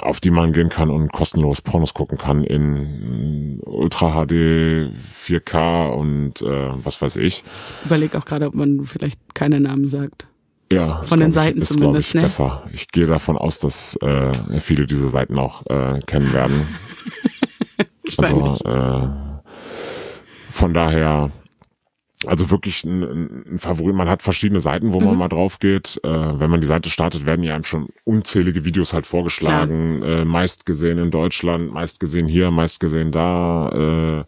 auf 0.00 0.20
die 0.20 0.30
man 0.30 0.52
gehen 0.52 0.68
kann 0.68 0.90
und 0.90 1.12
kostenlos 1.12 1.60
Pornos 1.62 1.94
gucken 1.94 2.18
kann 2.18 2.44
in 2.44 3.60
Ultra 3.64 4.24
HD, 4.26 4.92
4K 4.92 5.88
und 5.92 6.42
äh, 6.42 6.84
was 6.84 7.00
weiß 7.00 7.16
ich. 7.16 7.44
Ich 7.80 7.86
überlege 7.86 8.18
auch 8.18 8.24
gerade, 8.24 8.46
ob 8.46 8.54
man 8.54 8.84
vielleicht 8.84 9.34
keine 9.34 9.60
Namen 9.60 9.86
sagt. 9.86 10.26
Ja, 10.72 11.02
Von 11.04 11.20
den 11.20 11.30
Seiten 11.30 11.58
ich, 11.58 11.62
ist, 11.62 11.74
zumindest, 11.74 12.08
ich, 12.08 12.14
ne? 12.16 12.22
besser. 12.22 12.68
Ich 12.72 12.88
gehe 12.88 13.06
davon 13.06 13.38
aus, 13.38 13.60
dass 13.60 13.96
äh, 14.02 14.32
viele 14.60 14.86
diese 14.86 15.08
Seiten 15.10 15.38
auch 15.38 15.64
äh, 15.66 16.00
kennen 16.06 16.32
werden. 16.32 16.68
Also 18.18 18.64
äh, 18.64 19.08
von 20.48 20.72
daher, 20.72 21.30
also 22.26 22.50
wirklich 22.50 22.84
ein, 22.84 23.02
ein 23.54 23.58
Favorit. 23.58 23.94
Man 23.94 24.08
hat 24.08 24.22
verschiedene 24.22 24.60
Seiten, 24.60 24.92
wo 24.94 25.00
Mhm. 25.00 25.06
man 25.06 25.18
mal 25.18 25.28
drauf 25.28 25.58
geht. 25.58 26.00
Äh, 26.02 26.08
wenn 26.08 26.50
man 26.50 26.60
die 26.60 26.66
Seite 26.66 26.88
startet, 26.88 27.26
werden 27.26 27.42
ja 27.42 27.54
einem 27.54 27.64
schon 27.64 27.88
unzählige 28.04 28.64
Videos 28.64 28.92
halt 28.92 29.06
vorgeschlagen. 29.06 30.02
Äh, 30.02 30.24
meist 30.24 30.64
gesehen 30.66 30.98
in 30.98 31.10
Deutschland, 31.10 31.72
meist 31.72 32.00
gesehen 32.00 32.26
hier, 32.28 32.50
meist 32.50 32.80
gesehen 32.80 33.12
da. 33.12 33.68
Äh, 33.68 34.24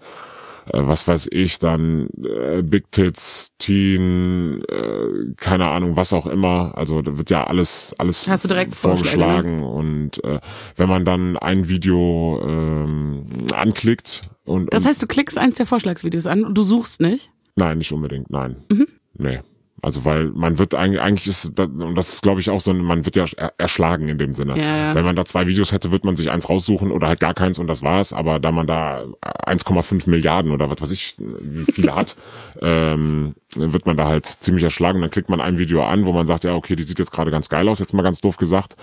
äh, 0.70 0.86
was 0.86 1.08
weiß 1.08 1.28
ich, 1.32 1.58
dann 1.60 2.08
äh, 2.22 2.60
Big 2.62 2.92
Tits, 2.92 3.52
Teen, 3.58 4.62
äh, 4.68 5.32
keine 5.36 5.68
Ahnung, 5.70 5.96
was 5.96 6.12
auch 6.12 6.26
immer. 6.26 6.76
Also 6.76 7.00
da 7.00 7.16
wird 7.16 7.30
ja 7.30 7.44
alles, 7.46 7.94
alles 7.98 8.28
Hast 8.28 8.44
du 8.44 8.48
direkt 8.48 8.74
Vorschläge, 8.74 9.16
ne? 9.16 9.22
vorgeschlagen. 9.24 9.62
Und 9.62 10.22
äh, 10.24 10.40
wenn 10.76 10.88
man 10.90 11.06
dann 11.06 11.38
ein 11.38 11.70
Video 11.70 12.38
ähm, 12.46 13.24
anklickt 13.54 14.22
und, 14.44 14.72
Das 14.74 14.84
heißt, 14.84 15.02
du 15.02 15.06
klickst 15.06 15.38
eins 15.38 15.54
der 15.56 15.64
Vorschlagsvideos 15.64 16.26
an 16.26 16.44
und 16.44 16.56
du 16.58 16.62
suchst 16.62 17.00
nicht? 17.00 17.30
Nein, 17.58 17.78
nicht 17.78 17.92
unbedingt, 17.92 18.30
nein. 18.30 18.56
Mhm. 18.70 18.86
Nee. 19.18 19.40
Also 19.82 20.04
weil 20.04 20.26
man 20.26 20.58
wird 20.58 20.74
eigentlich, 20.74 21.00
eigentlich 21.00 21.26
ist, 21.28 21.58
und 21.60 21.94
das 21.94 22.14
ist 22.14 22.22
glaube 22.22 22.40
ich 22.40 22.50
auch 22.50 22.60
so, 22.60 22.70
ein- 22.72 22.82
man 22.82 23.04
wird 23.06 23.16
ja 23.16 23.24
er, 23.36 23.52
erschlagen 23.58 24.08
in 24.08 24.18
dem 24.18 24.32
Sinne. 24.32 24.56
Ja, 24.58 24.76
ja. 24.76 24.94
Wenn 24.94 25.04
man 25.04 25.14
da 25.16 25.24
zwei 25.24 25.46
Videos 25.46 25.72
hätte, 25.72 25.90
wird 25.92 26.04
man 26.04 26.16
sich 26.16 26.30
eins 26.30 26.48
raussuchen 26.48 26.90
oder 26.90 27.06
halt 27.08 27.20
gar 27.20 27.34
keins 27.34 27.58
und 27.58 27.66
das 27.68 27.82
war's. 27.82 28.12
Aber 28.12 28.40
da 28.40 28.50
man 28.52 28.66
da 28.66 29.04
1,5 29.46 30.08
Milliarden 30.10 30.50
oder 30.52 30.68
was 30.70 30.80
weiß 30.82 30.90
ich, 30.92 31.16
wie 31.18 31.70
viele 31.70 31.94
hat, 31.94 32.16
ähm, 32.62 33.34
wird 33.54 33.86
man 33.86 33.96
da 33.96 34.06
halt 34.06 34.26
ziemlich 34.26 34.64
erschlagen. 34.64 35.00
Dann 35.00 35.10
klickt 35.10 35.28
man 35.30 35.40
ein 35.40 35.58
Video 35.58 35.84
an, 35.84 36.06
wo 36.06 36.12
man 36.12 36.26
sagt, 36.26 36.44
ja 36.44 36.54
okay, 36.54 36.74
die 36.76 36.82
sieht 36.84 36.98
jetzt 36.98 37.12
gerade 37.12 37.30
ganz 37.30 37.48
geil 37.48 37.68
aus, 37.68 37.78
jetzt 37.78 37.94
mal 37.94 38.02
ganz 38.02 38.20
doof 38.20 38.36
gesagt. 38.36 38.76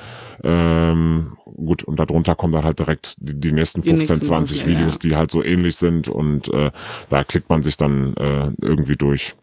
Ähm, 0.44 1.38
gut, 1.44 1.84
und 1.84 2.00
darunter 2.00 2.36
kommen 2.36 2.54
dann 2.54 2.64
halt 2.64 2.80
direkt 2.80 3.16
die, 3.20 3.34
die 3.40 3.52
nächsten 3.52 3.82
Die 3.82 3.90
15, 3.90 4.14
nächsten 4.16 4.26
20 4.28 4.58
Vorschläge, 4.58 4.80
Videos, 4.80 4.94
ja. 4.96 5.00
die 5.10 5.16
halt 5.16 5.32
so 5.32 5.44
ähnlich 5.44 5.76
sind 5.76 6.08
und 6.08 6.52
äh, 6.54 6.72
da 7.10 7.24
klickt 7.24 7.50
man 7.50 7.62
sich 7.64 7.78
dann 7.78 8.16
äh, 8.18 8.52
irgendwie 8.62 8.96
durch 8.96 9.36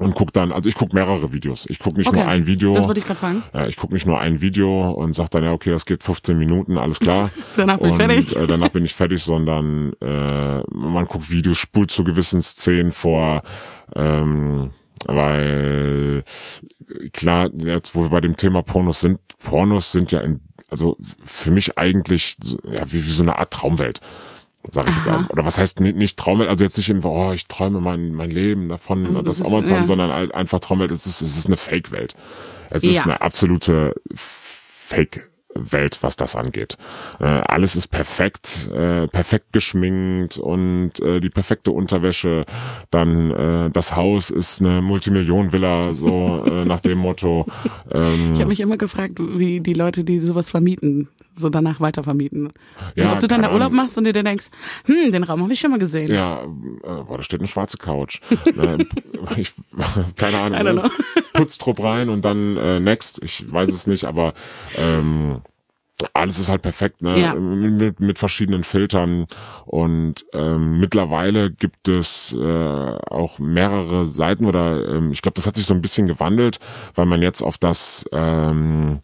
und 0.00 0.14
guckt 0.14 0.34
dann, 0.34 0.50
also 0.50 0.68
ich 0.68 0.74
gucke 0.74 0.94
mehrere 0.94 1.32
Videos. 1.32 1.66
Ich 1.68 1.78
gucke 1.78 1.98
nicht 1.98 2.08
Okay. 2.08 2.20
nur 2.20 2.26
ein 2.26 2.46
Video. 2.46 2.72
Das 2.72 2.86
wollte 2.86 3.00
ich 3.00 3.06
gerade 3.06 3.20
fragen. 3.20 3.42
Ja, 3.52 3.66
ich 3.66 3.76
gucke 3.76 3.92
nicht 3.92 4.06
nur 4.06 4.18
ein 4.18 4.40
Video 4.40 4.90
und 4.92 5.12
sag 5.12 5.28
dann, 5.30 5.44
ja, 5.44 5.52
okay, 5.52 5.70
das 5.70 5.84
geht 5.84 6.02
15 6.02 6.38
Minuten, 6.38 6.78
alles 6.78 6.98
klar. 7.00 7.30
Danach 7.56 7.78
bin 7.78 7.90
ich 7.90 7.96
fertig. 7.96 8.36
Äh, 8.36 8.46
danach 8.46 8.68
bin 8.70 8.84
ich 8.84 8.94
fertig, 8.94 9.22
sondern 9.22 9.92
äh, 10.00 10.60
man 10.70 11.04
guckt 11.04 11.30
Videos, 11.30 11.58
spult 11.58 11.90
zu 11.90 12.02
gewissen 12.02 12.40
Szenen 12.40 12.92
vor, 12.92 13.42
ähm, 13.94 14.70
weil 15.06 16.24
klar, 17.12 17.50
jetzt 17.56 17.94
wo 17.94 18.02
wir 18.02 18.08
bei 18.10 18.20
dem 18.20 18.36
Thema 18.36 18.62
Pornos 18.62 19.00
sind, 19.00 19.20
Pornos 19.38 19.92
sind 19.92 20.12
ja 20.12 20.20
in, 20.20 20.40
also 20.70 20.96
für 21.24 21.50
mich 21.50 21.76
eigentlich 21.78 22.36
ja, 22.70 22.90
wie, 22.90 23.04
wie 23.04 23.10
so 23.12 23.22
eine 23.22 23.38
Art 23.38 23.52
Traumwelt. 23.52 24.00
Sag 24.70 24.88
ich 24.88 24.96
jetzt 24.96 25.08
auch. 25.08 25.28
Oder 25.30 25.44
was 25.44 25.56
heißt 25.58 25.80
nicht, 25.80 25.96
nicht 25.96 26.18
Traumwelt, 26.18 26.50
also 26.50 26.64
jetzt 26.64 26.76
nicht 26.76 26.90
im, 26.90 27.04
oh, 27.04 27.32
ich 27.32 27.46
träume 27.46 27.80
mein, 27.80 28.12
mein 28.12 28.30
Leben 28.30 28.68
davon, 28.68 29.06
Also 29.06 29.22
das 29.22 29.38
das, 29.38 29.40
ist- 29.40 29.46
auch 29.46 29.52
mal 29.52 29.64
zu 29.64 29.72
haben, 29.74 29.82
ja. 29.82 29.86
sondern 29.86 30.12
halt 30.12 30.34
einfach 30.34 30.60
Traumwelt, 30.60 30.90
es 30.90 31.06
ist, 31.06 31.22
es 31.22 31.36
ist 31.38 31.46
eine 31.46 31.56
Fake-Welt. 31.56 32.14
Es 32.68 32.84
ist 32.84 32.94
Ja. 32.96 33.02
eine 33.04 33.20
absolute 33.22 33.94
Fake-Welt, 35.54 35.98
was 36.02 36.16
das 36.16 36.36
angeht. 36.36 36.76
Äh, 37.18 37.24
alles 37.24 37.76
ist 37.76 37.88
perfekt, 37.88 38.70
äh, 38.72 39.06
perfekt 39.08 39.52
geschminkt 39.52 40.38
und 40.38 41.00
äh, 41.00 41.20
die 41.20 41.30
perfekte 41.30 41.72
Unterwäsche. 41.72 42.46
Dann 42.90 43.30
äh, 43.30 43.70
das 43.70 43.96
Haus 43.96 44.30
ist 44.30 44.60
eine 44.60 44.82
Multimillionen-Villa, 44.82 45.92
so 45.94 46.44
äh, 46.46 46.64
nach 46.64 46.80
dem 46.80 46.98
Motto. 46.98 47.46
Ähm, 47.90 48.32
Ich 48.34 48.40
habe 48.40 48.48
mich 48.48 48.60
immer 48.60 48.76
gefragt, 48.76 49.18
wie 49.20 49.60
die 49.60 49.74
Leute, 49.74 50.04
die 50.04 50.20
sowas 50.20 50.50
vermieten, 50.50 51.08
so 51.34 51.48
danach 51.48 51.80
weitervermieten. 51.80 52.52
Ja, 52.94 53.08
und 53.08 53.14
ob 53.14 53.20
du 53.20 53.26
dann 53.28 53.42
da 53.42 53.48
Urlaub 53.52 53.68
Ahnung. 53.68 53.76
machst 53.84 53.98
und 53.98 54.04
dir 54.04 54.12
dann 54.12 54.24
denkst, 54.24 54.46
hm, 54.86 55.12
den 55.12 55.24
Raum 55.24 55.42
habe 55.42 55.52
ich 55.52 55.60
schon 55.60 55.70
mal 55.70 55.78
gesehen. 55.78 56.12
Ja, 56.12 56.42
äh, 56.42 56.46
boah, 56.82 57.16
da 57.16 57.22
steht 57.22 57.40
eine 57.40 57.48
schwarze 57.48 57.76
Couch. 57.78 58.20
ne, 58.54 58.78
ich, 59.36 59.52
keine 60.16 60.36
I 60.36 60.40
don't 60.40 60.68
Ahnung. 60.68 60.90
Putztrupp 61.32 61.82
rein 61.82 62.08
und 62.08 62.24
dann 62.24 62.56
äh, 62.56 62.80
next. 62.80 63.22
Ich 63.22 63.50
weiß 63.50 63.70
es 63.70 63.86
nicht, 63.86 64.04
aber 64.04 64.34
ähm, 64.76 65.42
alles 66.14 66.38
ist 66.38 66.48
halt 66.48 66.62
perfekt, 66.62 67.02
ne? 67.02 67.18
Ja. 67.18 67.34
Mit, 67.34 68.00
mit 68.00 68.18
verschiedenen 68.18 68.64
Filtern 68.64 69.26
und 69.66 70.24
ähm, 70.32 70.78
mittlerweile 70.78 71.50
gibt 71.50 71.88
es 71.88 72.32
äh, 72.32 72.96
auch 73.10 73.38
mehrere 73.38 74.06
Seiten 74.06 74.46
oder 74.46 74.88
ähm, 74.88 75.12
ich 75.12 75.22
glaube, 75.22 75.34
das 75.34 75.46
hat 75.46 75.56
sich 75.56 75.66
so 75.66 75.74
ein 75.74 75.82
bisschen 75.82 76.06
gewandelt, 76.06 76.58
weil 76.94 77.06
man 77.06 77.22
jetzt 77.22 77.42
auf 77.42 77.58
das 77.58 78.04
ähm, 78.12 79.00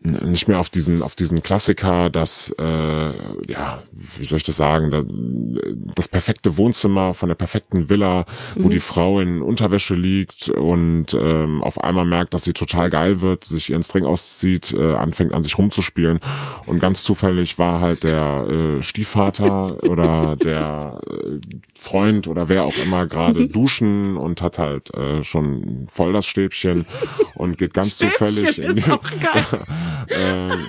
nicht 0.00 0.46
mehr 0.46 0.60
auf 0.60 0.70
diesen 0.70 1.02
auf 1.02 1.16
diesen 1.16 1.42
Klassiker, 1.42 2.08
das 2.08 2.54
äh, 2.58 3.50
ja, 3.50 3.82
wie 3.90 4.24
soll 4.24 4.38
ich 4.38 4.44
das 4.44 4.56
sagen, 4.56 4.90
da, 4.92 5.02
das 5.96 6.06
perfekte 6.06 6.56
Wohnzimmer 6.56 7.14
von 7.14 7.28
der 7.28 7.34
perfekten 7.34 7.88
Villa, 7.88 8.24
wo 8.54 8.68
die 8.68 8.78
Frau 8.78 9.18
in 9.18 9.42
Unterwäsche 9.42 9.96
liegt 9.96 10.50
und 10.50 11.14
ähm, 11.14 11.62
auf 11.64 11.82
einmal 11.82 12.04
merkt, 12.04 12.32
dass 12.32 12.44
sie 12.44 12.52
total 12.52 12.90
geil 12.90 13.20
wird, 13.22 13.42
sich 13.44 13.70
ihren 13.70 13.82
String 13.82 14.06
auszieht, 14.06 14.72
äh, 14.72 14.94
anfängt 14.94 15.34
an 15.34 15.42
sich 15.42 15.58
rumzuspielen. 15.58 16.20
Und 16.66 16.78
ganz 16.78 17.02
zufällig 17.02 17.58
war 17.58 17.80
halt 17.80 18.04
der 18.04 18.46
äh, 18.78 18.82
Stiefvater 18.82 19.82
oder 19.88 20.36
der 20.36 21.00
äh, 21.10 21.40
Freund 21.76 22.28
oder 22.28 22.48
wer 22.48 22.64
auch 22.64 22.76
immer 22.84 23.06
gerade 23.06 23.48
duschen 23.48 24.16
und 24.16 24.42
hat 24.42 24.58
halt 24.58 24.94
äh, 24.94 25.24
schon 25.24 25.86
voll 25.88 26.12
das 26.12 26.26
Stäbchen 26.26 26.86
und 27.34 27.58
geht 27.58 27.74
ganz 27.74 27.98
zufällig 27.98 28.50
Stäbchen 28.52 28.76
ist 28.76 28.88
ähm, 30.10 30.68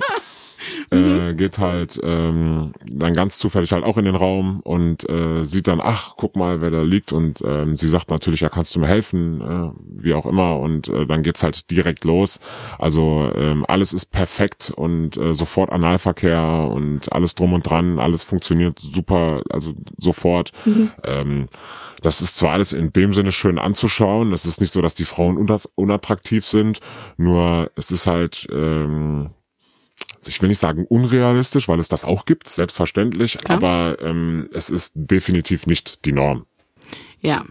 äh, 0.92 1.34
geht 1.34 1.60
halt 1.60 2.00
ähm, 2.04 2.74
dann 2.86 3.14
ganz 3.14 3.38
zufällig 3.38 3.72
halt 3.72 3.84
auch 3.84 3.98
in 3.98 4.06
den 4.06 4.16
Raum 4.16 4.60
und 4.62 5.08
äh, 5.10 5.44
sieht 5.44 5.68
dann, 5.68 5.82
ach, 5.82 6.14
guck 6.18 6.36
mal, 6.36 6.62
wer 6.62 6.72
da 6.72 6.82
liegt 6.82 7.14
und 7.14 7.42
ähm, 7.46 7.78
sie 7.78 7.88
sagt 7.88 8.10
natürlich, 8.10 8.42
ja, 8.42 8.50
kannst 8.50 8.76
du 8.76 8.80
mir 8.80 8.88
helfen, 8.88 9.42
äh, 9.42 9.72
wie 10.04 10.14
auch 10.14 10.26
immer 10.26 10.60
und 10.60 10.88
äh, 10.88 11.06
dann 11.06 11.24
geht's 11.24 11.44
halt 11.44 11.70
direkt 11.72 12.04
los. 12.04 12.40
Also 12.78 13.32
ähm, 13.36 13.66
alles 13.68 13.94
ist 13.94 14.08
perfekt 14.08 14.72
und 14.76 15.18
äh, 15.18 15.34
sofort 15.34 15.72
Analverkehr 15.72 16.70
und 16.74 17.12
alles 17.12 17.36
drum 17.36 17.54
und 17.54 17.70
dran, 17.70 18.00
alles 18.00 18.24
funktioniert 18.24 18.80
super, 18.80 19.44
also 19.50 19.74
sofort. 19.98 20.52
Ähm, 21.04 21.48
das 22.02 22.22
ist 22.22 22.38
zwar 22.38 22.52
alles 22.52 22.74
in 22.74 22.92
dem 22.94 23.14
Sinne 23.14 23.32
schön 23.32 23.60
anzuschauen, 23.60 24.34
es 24.34 24.46
ist 24.46 24.62
nicht 24.62 24.72
so, 24.72 24.82
dass 24.82 24.96
die 24.96 25.06
Frauen 25.06 25.38
unat- 25.38 25.70
unattraktiv 25.76 26.46
sind, 26.46 26.80
nur 27.18 27.72
es 27.76 27.92
ist 27.92 28.08
halt 28.08 28.48
ähm, 28.52 29.32
also 30.18 30.30
ich 30.30 30.42
will 30.42 30.50
nicht 30.50 30.60
sagen 30.60 30.86
unrealistisch, 30.86 31.68
weil 31.68 31.80
es 31.80 31.88
das 31.88 32.04
auch 32.04 32.26
gibt, 32.26 32.48
selbstverständlich, 32.48 33.38
Klar. 33.38 33.58
aber 33.58 34.02
ähm, 34.02 34.50
es 34.54 34.70
ist 34.70 34.94
definitiv 34.96 35.66
nicht 35.68 36.06
die 36.06 36.12
Norm. 36.12 36.46
Ja. 37.22 37.46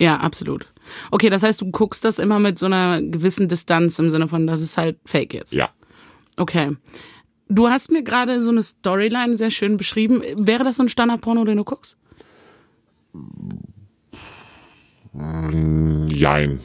Ja, 0.00 0.18
absolut. 0.18 0.72
Okay, 1.10 1.28
das 1.28 1.42
heißt, 1.42 1.60
du 1.60 1.70
guckst 1.70 2.04
das 2.04 2.18
immer 2.18 2.38
mit 2.38 2.58
so 2.58 2.66
einer 2.66 3.02
gewissen 3.02 3.48
Distanz 3.48 3.98
im 3.98 4.10
Sinne 4.10 4.28
von, 4.28 4.46
das 4.46 4.60
ist 4.60 4.76
halt 4.78 4.98
fake 5.04 5.34
jetzt. 5.34 5.52
Ja. 5.52 5.70
Okay. 6.36 6.76
Du 7.48 7.68
hast 7.68 7.90
mir 7.90 8.02
gerade 8.02 8.40
so 8.40 8.50
eine 8.50 8.62
Storyline 8.62 9.36
sehr 9.36 9.50
schön 9.50 9.76
beschrieben. 9.76 10.22
Wäre 10.36 10.64
das 10.64 10.76
so 10.76 10.82
ein 10.84 10.88
Standardporno, 10.88 11.44
den 11.44 11.56
du 11.56 11.64
guckst? 11.64 11.96
Jein. 15.12 16.60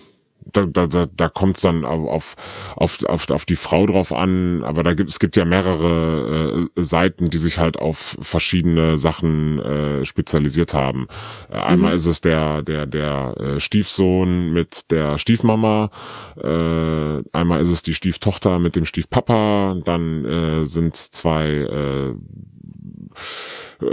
Da, 0.51 0.65
da, 0.65 0.87
da, 0.87 1.05
da 1.07 1.29
kommt 1.29 1.55
es 1.55 1.61
dann 1.61 1.85
auf, 1.85 2.35
auf, 2.75 3.03
auf, 3.05 3.29
auf 3.31 3.45
die 3.45 3.55
Frau 3.55 3.85
drauf 3.87 4.11
an, 4.11 4.63
aber 4.63 4.83
da 4.83 4.93
gibt 4.93 5.09
es 5.09 5.19
gibt 5.19 5.35
ja 5.35 5.45
mehrere 5.45 6.67
äh, 6.75 6.81
Seiten, 6.83 7.29
die 7.29 7.37
sich 7.37 7.57
halt 7.59 7.79
auf 7.79 8.17
verschiedene 8.19 8.97
Sachen 8.97 9.59
äh, 9.59 10.05
spezialisiert 10.05 10.73
haben. 10.73 11.07
Äh, 11.49 11.59
einmal 11.59 11.93
ist 11.95 12.05
es 12.05 12.21
der 12.21 12.61
der 12.61 12.85
der 12.85 13.35
äh, 13.39 13.59
Stiefsohn 13.59 14.51
mit 14.51 14.91
der 14.91 15.17
Stiefmama, 15.17 15.89
äh, 16.35 17.23
einmal 17.31 17.61
ist 17.61 17.71
es 17.71 17.81
die 17.81 17.93
Stieftochter 17.93 18.59
mit 18.59 18.75
dem 18.75 18.85
Stiefpapa, 18.85 19.77
dann 19.85 20.25
äh, 20.25 20.65
sind 20.65 20.95
zwei 20.97 21.47
äh, 21.47 22.13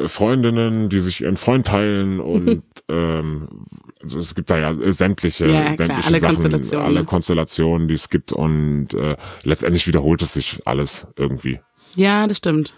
Freundinnen, 0.07 0.89
die 0.89 1.01
sich 1.01 1.23
ihren 1.23 1.37
Freund 1.37 1.67
teilen 1.67 2.21
und 2.21 2.63
ähm, 2.89 3.49
also 4.03 4.19
es 4.19 4.35
gibt 4.35 4.51
da 4.51 4.59
ja 4.59 4.75
sämtliche, 4.93 5.47
Ja, 5.49 5.75
klar, 5.75 5.77
sämtliche 5.77 6.07
alle 6.07 6.19
Sachen, 6.19 6.37
Konstellationen, 6.37 6.87
alle 6.87 7.01
ne? 7.01 7.07
Konstellationen, 7.07 7.89
die 7.89 7.95
es 7.95 8.09
gibt 8.09 8.33
und 8.33 8.95
äh, 8.95 9.17
letztendlich 9.43 9.87
wiederholt 9.87 10.23
es 10.23 10.35
sich 10.35 10.61
alles 10.65 11.07
irgendwie. 11.17 11.61
Ja, 11.97 12.27
das 12.27 12.39
stimmt. 12.39 12.75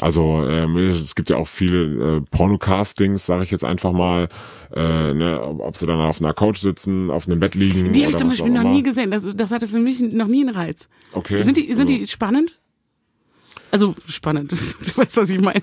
Also 0.00 0.46
ähm, 0.48 0.76
es 0.76 1.14
gibt 1.14 1.30
ja 1.30 1.36
auch 1.36 1.48
viele 1.48 2.16
äh, 2.16 2.20
Pornocastings, 2.30 3.26
sage 3.26 3.44
ich 3.44 3.50
jetzt 3.50 3.64
einfach 3.64 3.92
mal, 3.92 4.28
äh, 4.74 5.12
ne, 5.12 5.42
ob, 5.42 5.76
sie 5.76 5.86
dann 5.86 6.00
auf 6.00 6.20
einer 6.20 6.32
Couch 6.32 6.58
sitzen, 6.58 7.10
auf 7.10 7.26
einem 7.26 7.40
Bett 7.40 7.54
liegen. 7.54 7.92
Die 7.92 8.00
habe 8.02 8.10
ich 8.10 8.16
zum 8.16 8.28
Beispiel 8.28 8.50
noch 8.50 8.62
nie 8.62 8.82
gesehen. 8.82 9.10
Das, 9.10 9.36
das 9.36 9.50
hatte 9.50 9.66
für 9.66 9.78
mich 9.78 10.00
noch 10.00 10.28
nie 10.28 10.46
einen 10.46 10.54
Reiz. 10.54 10.88
Okay. 11.12 11.42
Sind 11.42 11.56
die, 11.56 11.66
sind 11.74 11.90
also, 11.90 11.98
die 11.98 12.06
spannend? 12.06 12.59
Also 13.72 13.94
spannend, 14.08 14.50
du 14.52 14.56
weißt, 14.56 15.16
was 15.16 15.30
ich 15.30 15.40
meine. 15.40 15.62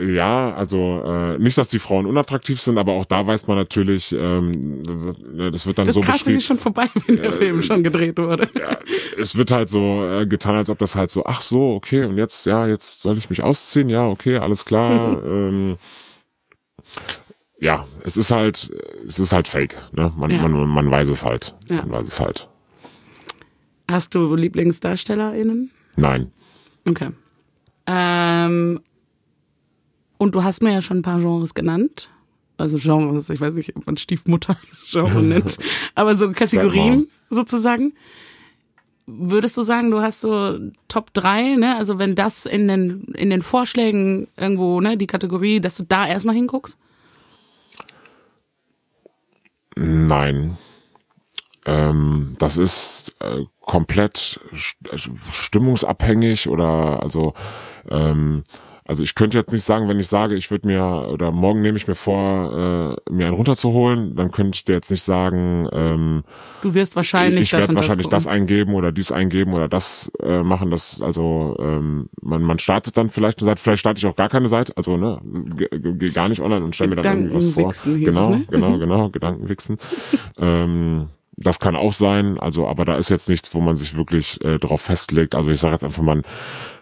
Ja, 0.00 0.52
also 0.54 1.02
äh, 1.06 1.38
nicht, 1.38 1.56
dass 1.56 1.68
die 1.68 1.78
Frauen 1.78 2.06
unattraktiv 2.06 2.60
sind, 2.60 2.78
aber 2.78 2.92
auch 2.92 3.04
da 3.04 3.26
weiß 3.26 3.46
man 3.46 3.56
natürlich, 3.56 4.12
ähm, 4.12 4.82
das 5.52 5.66
wird 5.66 5.78
dann 5.78 5.86
das 5.86 5.94
so 5.94 6.00
beschrieben. 6.00 6.36
ist 6.36 6.46
schon 6.46 6.58
vorbei, 6.58 6.88
wenn 7.06 7.16
der 7.16 7.32
Film 7.32 7.62
schon 7.62 7.84
gedreht 7.84 8.18
wurde. 8.18 8.48
Ja, 8.58 8.76
es 9.16 9.36
wird 9.36 9.52
halt 9.52 9.68
so 9.68 10.04
äh, 10.04 10.26
getan, 10.26 10.56
als 10.56 10.68
ob 10.68 10.78
das 10.78 10.96
halt 10.96 11.10
so, 11.10 11.24
ach 11.26 11.40
so, 11.40 11.74
okay, 11.74 12.04
und 12.04 12.18
jetzt, 12.18 12.44
ja, 12.46 12.66
jetzt 12.66 13.02
soll 13.02 13.16
ich 13.18 13.30
mich 13.30 13.42
ausziehen, 13.42 13.88
ja, 13.88 14.06
okay, 14.06 14.38
alles 14.38 14.64
klar. 14.64 15.22
ähm, 15.26 15.76
ja, 17.60 17.86
es 18.02 18.16
ist 18.16 18.30
halt, 18.30 18.70
es 19.08 19.18
ist 19.18 19.32
halt 19.32 19.48
fake, 19.48 19.76
ne? 19.92 20.12
Man, 20.16 20.30
Ja. 20.30 20.42
man, 20.42 20.68
man 20.68 20.90
weiß 20.90 21.08
es 21.08 21.24
halt. 21.24 21.54
Ja. 21.68 21.76
Man 21.76 21.92
weiß 21.92 22.08
es 22.08 22.20
halt. 22.20 22.48
Hast 23.88 24.14
du 24.14 24.34
LieblingsdarstellerInnen? 24.34 25.70
Nein. 25.96 26.32
Okay. 26.86 27.10
Ähm, 27.86 28.80
und 30.18 30.34
du 30.34 30.44
hast 30.44 30.62
mir 30.62 30.72
ja 30.72 30.82
schon 30.82 30.98
ein 30.98 31.02
paar 31.02 31.20
Genres 31.20 31.54
genannt. 31.54 32.08
Also 32.56 32.78
Genres, 32.78 33.30
ich 33.30 33.40
weiß 33.40 33.54
nicht, 33.54 33.76
ob 33.76 33.86
man 33.86 33.96
Stiefmutter-Genre 33.96 35.22
nennt, 35.22 35.58
aber 35.94 36.14
so 36.14 36.30
Kategorien 36.32 37.08
sozusagen. 37.30 37.94
Würdest 39.06 39.56
du 39.58 39.62
sagen, 39.62 39.90
du 39.90 40.00
hast 40.00 40.22
so 40.22 40.58
Top 40.88 41.12
3, 41.12 41.56
ne? 41.56 41.76
Also 41.76 41.98
wenn 41.98 42.14
das 42.14 42.46
in 42.46 42.68
den, 42.68 43.02
in 43.14 43.28
den 43.28 43.42
Vorschlägen 43.42 44.28
irgendwo, 44.36 44.80
ne, 44.80 44.96
die 44.96 45.06
Kategorie, 45.06 45.60
dass 45.60 45.76
du 45.76 45.82
da 45.82 46.06
erstmal 46.06 46.34
hinguckst? 46.34 46.78
Nein. 49.76 50.56
Ähm, 51.66 52.36
das 52.38 52.56
ist 52.56 53.14
äh, 53.20 53.44
komplett 53.60 54.40
äh, 54.52 54.98
stimmungsabhängig 55.32 56.48
oder 56.48 57.02
also 57.02 57.34
ähm, 57.90 58.44
also 58.86 59.02
ich 59.02 59.14
könnte 59.14 59.38
jetzt 59.38 59.50
nicht 59.50 59.64
sagen, 59.64 59.88
wenn 59.88 59.98
ich 59.98 60.08
sage, 60.08 60.34
ich 60.34 60.50
würde 60.50 60.66
mir 60.66 61.08
oder 61.10 61.32
morgen 61.32 61.62
nehme 61.62 61.78
ich 61.78 61.88
mir 61.88 61.94
vor, 61.94 62.98
äh, 63.08 63.10
mir 63.10 63.26
einen 63.26 63.34
runterzuholen, 63.34 64.14
dann 64.14 64.30
könnte 64.30 64.56
ich 64.56 64.64
dir 64.64 64.74
jetzt 64.74 64.90
nicht 64.90 65.02
sagen, 65.02 65.66
ähm, 65.72 66.24
Du 66.60 66.74
wirst 66.74 66.94
wahrscheinlich 66.94 67.44
ich 67.44 67.50
das 67.50 67.60
werde 67.60 67.76
wahrscheinlich 67.76 68.08
das, 68.08 68.24
das, 68.24 68.32
eingeben 68.32 68.74
oder 68.74 68.92
dies 68.92 69.10
eingeben 69.10 69.54
oder 69.54 69.68
das 69.68 70.12
äh, 70.22 70.42
machen. 70.42 70.70
Das 70.70 71.00
also 71.00 71.56
ähm, 71.60 72.10
man 72.20 72.42
man 72.42 72.58
startet 72.58 72.98
dann 72.98 73.08
vielleicht 73.08 73.38
eine 73.38 73.46
Seite, 73.46 73.62
vielleicht 73.62 73.80
starte 73.80 73.98
ich 73.98 74.06
auch 74.06 74.16
gar 74.16 74.28
keine 74.28 74.50
Seite, 74.50 74.76
also 74.76 74.98
ne, 74.98 75.18
gehe 75.24 76.10
gar 76.10 76.28
nicht 76.28 76.42
online 76.42 76.62
und 76.62 76.74
stelle 76.74 76.90
mir 76.90 76.96
dann 77.00 77.30
irgendwas 77.30 77.48
vor. 77.48 77.72
Hieß 77.72 77.86
es, 77.86 78.04
Genau, 78.04 78.30
ne? 78.30 78.44
genau, 78.50 78.78
genau, 78.78 79.08
Gedankenwichsen. 79.08 79.78
ähm, 80.38 81.08
das 81.36 81.58
kann 81.58 81.76
auch 81.76 81.92
sein, 81.92 82.38
also 82.38 82.66
aber 82.68 82.84
da 82.84 82.96
ist 82.96 83.08
jetzt 83.08 83.28
nichts, 83.28 83.54
wo 83.54 83.60
man 83.60 83.76
sich 83.76 83.96
wirklich 83.96 84.42
äh, 84.44 84.58
drauf 84.58 84.82
festlegt. 84.82 85.34
Also 85.34 85.50
ich 85.50 85.60
sage 85.60 85.72
jetzt 85.74 85.84
einfach, 85.84 86.02
man 86.02 86.22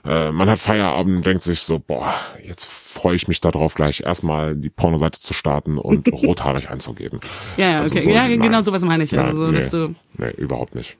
äh, 0.04 0.32
man 0.32 0.50
hat 0.50 0.58
Feierabend 0.58 1.16
und 1.18 1.26
denkt 1.26 1.42
sich 1.42 1.60
so, 1.60 1.78
boah, 1.78 2.12
jetzt 2.44 2.64
freue 2.66 3.14
ich 3.14 3.28
mich 3.28 3.40
darauf, 3.40 3.74
gleich 3.74 4.00
erstmal 4.00 4.56
die 4.56 4.68
Pornoseite 4.70 5.20
zu 5.20 5.32
starten 5.32 5.78
und 5.78 6.08
rothaarig 6.12 6.68
einzugeben. 6.70 7.20
Ja, 7.56 7.70
ja, 7.70 7.80
Also 7.80 7.94
okay. 7.94 8.04
so- 8.04 8.10
ja, 8.10 8.28
nein. 8.28 8.40
genau 8.40 8.60
sowas 8.62 8.84
meine 8.84 9.04
ich. 9.04 9.16
Also 9.18 9.30
Nein, 9.30 9.38
so, 9.38 9.50
nee, 9.50 9.58
dass 9.58 9.70
du, 9.70 9.94
nee, 10.18 10.30
überhaupt 10.42 10.74
nicht. 10.74 10.96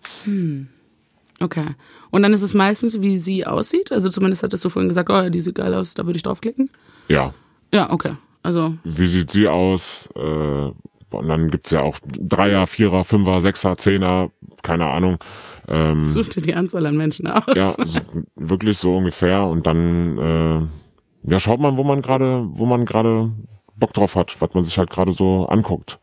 okay. 1.41 1.67
Und 2.11 2.23
dann 2.23 2.33
ist 2.33 2.43
es 2.43 2.55
meistens, 2.55 3.01
wie 3.01 3.19
sie 3.19 3.47
aussieht. 3.47 3.91
Also 3.93 4.09
zumindest 4.09 4.43
hattest 4.43 4.65
du 4.65 4.69
vorhin 4.71 4.89
gesagt, 4.89 5.11
oh, 5.11 5.29
die 5.31 5.41
sieht 5.41 5.57
geil 5.57 5.75
aus, 5.75 5.95
da 5.95 6.05
würde 6.07 6.17
ich 6.17 6.23
draufklicken. 6.23 6.71
Ja, 7.09 7.35
Ja, 7.75 7.91
okay. 7.91 8.13
Also, 8.45 8.75
wie 8.85 9.07
sieht 9.07 9.31
sie 9.31 9.47
aus? 9.49 10.09
Äh, 10.17 10.71
und 11.15 11.29
dann 11.29 11.49
gibt's 11.49 11.71
ja 11.71 11.83
auch 11.83 11.99
Dreier, 12.07 12.67
Vierer, 12.67 13.05
Fünfer, 13.05 13.41
Sechser, 13.41 13.77
Zehner, 13.77 14.31
keine 14.63 14.87
Ahnung. 14.89 15.19
Ähm, 15.69 16.11
such 16.11 16.29
dir 16.31 16.43
die 16.43 16.55
Anzahl 16.55 16.87
an 16.87 16.97
Menschen 16.97 17.27
aus. 17.29 17.45
ja, 17.55 17.69
so, 17.85 18.01
wirklich 18.37 18.79
so 18.79 18.97
ungefähr. 18.97 19.45
Und 19.45 19.67
dann 19.67 20.19
äh, 20.19 21.31
ja, 21.31 21.39
schaut 21.41 21.61
man, 21.61 21.77
wo 21.77 21.85
man 21.85 22.03
gerade, 22.03 22.45
wo 22.49 22.67
man 22.67 22.85
gerade 22.85 23.31
Bock 23.77 23.93
drauf 23.93 24.17
hat, 24.17 24.41
was 24.41 24.55
man 24.55 24.65
sich 24.65 24.77
halt 24.79 24.91
gerade 24.91 25.13
so 25.13 25.47
anguckt. 25.47 25.99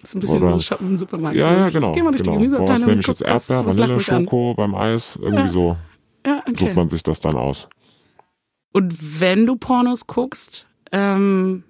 Das 0.00 0.10
ist 0.10 0.14
ein 0.16 0.20
bisschen 0.20 0.42
Oder- 0.42 0.52
so 0.54 0.60
Shoppen 0.60 0.88
im 0.88 0.96
Supermarkt. 0.96 1.36
Ja, 1.36 1.52
ja, 1.52 1.66
Ich 1.68 1.72
genau. 1.74 1.92
Geh 1.92 2.02
mal 2.02 2.10
durch 2.10 2.22
genau. 2.22 2.38
die 2.38 2.46
Boah, 2.48 2.52
was 2.52 2.58
Gemüseabteilung 2.58 2.86
nehme 2.88 3.00
ich 3.00 3.06
jetzt 3.08 3.22
Erdbeer, 3.22 3.66
was 3.66 3.78
Vanille. 3.78 4.00
Schoko 4.00 4.54
beim 4.54 4.74
Eis, 4.74 5.18
irgendwie 5.20 5.48
so 5.48 5.76
Ja, 6.26 6.42
sucht 6.46 6.62
okay. 6.62 6.74
man 6.74 6.88
sich 6.88 7.02
das 7.02 7.18
dann 7.20 7.34
aus. 7.34 7.68
Und 8.72 9.20
wenn 9.20 9.46
du 9.46 9.56
Pornos 9.56 10.06
guckst, 10.06 10.68
ähm, 10.92 11.64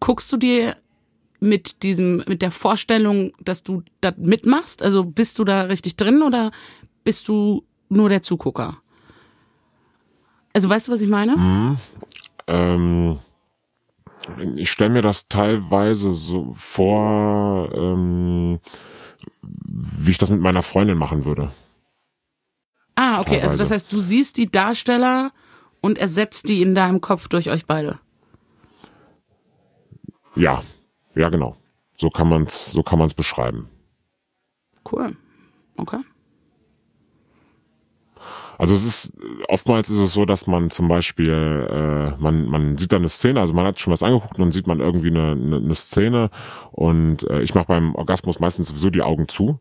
guckst 0.00 0.32
du 0.32 0.36
dir 0.36 0.76
mit 1.40 1.82
diesem, 1.82 2.22
mit 2.26 2.42
der 2.42 2.50
Vorstellung, 2.50 3.32
dass 3.40 3.62
du 3.62 3.82
das 4.00 4.14
mitmachst? 4.16 4.82
Also 4.82 5.04
bist 5.04 5.38
du 5.38 5.44
da 5.44 5.62
richtig 5.62 5.96
drin 5.96 6.22
oder 6.22 6.50
bist 7.04 7.28
du 7.28 7.64
nur 7.88 8.08
der 8.08 8.22
Zugucker? 8.22 8.78
Also 10.52 10.68
weißt 10.68 10.88
du, 10.88 10.92
was 10.92 11.00
ich 11.00 11.08
meine? 11.08 11.78
Ähm, 12.46 13.18
ich 14.56 14.70
stelle 14.70 14.90
mir 14.90 15.02
das 15.02 15.28
teilweise 15.28 16.12
so 16.12 16.52
vor, 16.54 17.72
ähm, 17.74 18.58
wie 19.42 20.10
ich 20.10 20.18
das 20.18 20.30
mit 20.30 20.40
meiner 20.40 20.62
Freundin 20.62 20.98
machen 20.98 21.24
würde. 21.24 21.50
Ah, 22.94 23.20
okay. 23.20 23.36
Also 23.36 23.40
teilweise. 23.40 23.58
das 23.58 23.70
heißt, 23.70 23.92
du 23.92 24.00
siehst 24.00 24.36
die 24.36 24.50
Darsteller 24.50 25.32
und 25.80 25.98
ersetzt 25.98 26.48
die 26.48 26.62
in 26.62 26.74
deinem 26.74 27.00
Kopf 27.00 27.28
durch 27.28 27.48
euch 27.50 27.66
beide. 27.66 28.00
Ja, 30.34 30.62
ja 31.18 31.28
genau. 31.28 31.56
So 31.96 32.10
kann 32.10 32.28
man's, 32.28 32.72
so 32.72 32.82
kann 32.82 32.98
man's 32.98 33.14
beschreiben. 33.14 33.68
Cool. 34.90 35.16
Okay. 35.76 35.98
Also 38.58 38.74
es 38.74 38.84
ist 38.84 39.12
oftmals 39.48 39.88
ist 39.88 40.00
es 40.00 40.12
so, 40.12 40.24
dass 40.26 40.46
man 40.48 40.70
zum 40.70 40.88
Beispiel 40.88 41.32
äh, 41.70 42.20
man 42.20 42.46
man 42.46 42.76
sieht 42.76 42.92
dann 42.92 43.02
eine 43.02 43.08
Szene, 43.08 43.40
also 43.40 43.54
man 43.54 43.64
hat 43.66 43.78
schon 43.80 43.92
was 43.92 44.02
angeguckt 44.02 44.36
und 44.38 44.42
dann 44.46 44.50
sieht 44.50 44.66
man 44.66 44.80
irgendwie 44.80 45.08
eine, 45.10 45.30
eine, 45.32 45.56
eine 45.56 45.74
Szene 45.74 46.30
und 46.72 47.22
äh, 47.30 47.40
ich 47.42 47.54
mache 47.54 47.66
beim 47.68 47.94
Orgasmus 47.94 48.40
meistens 48.40 48.68
sowieso 48.68 48.90
die 48.90 49.02
Augen 49.02 49.28
zu 49.28 49.60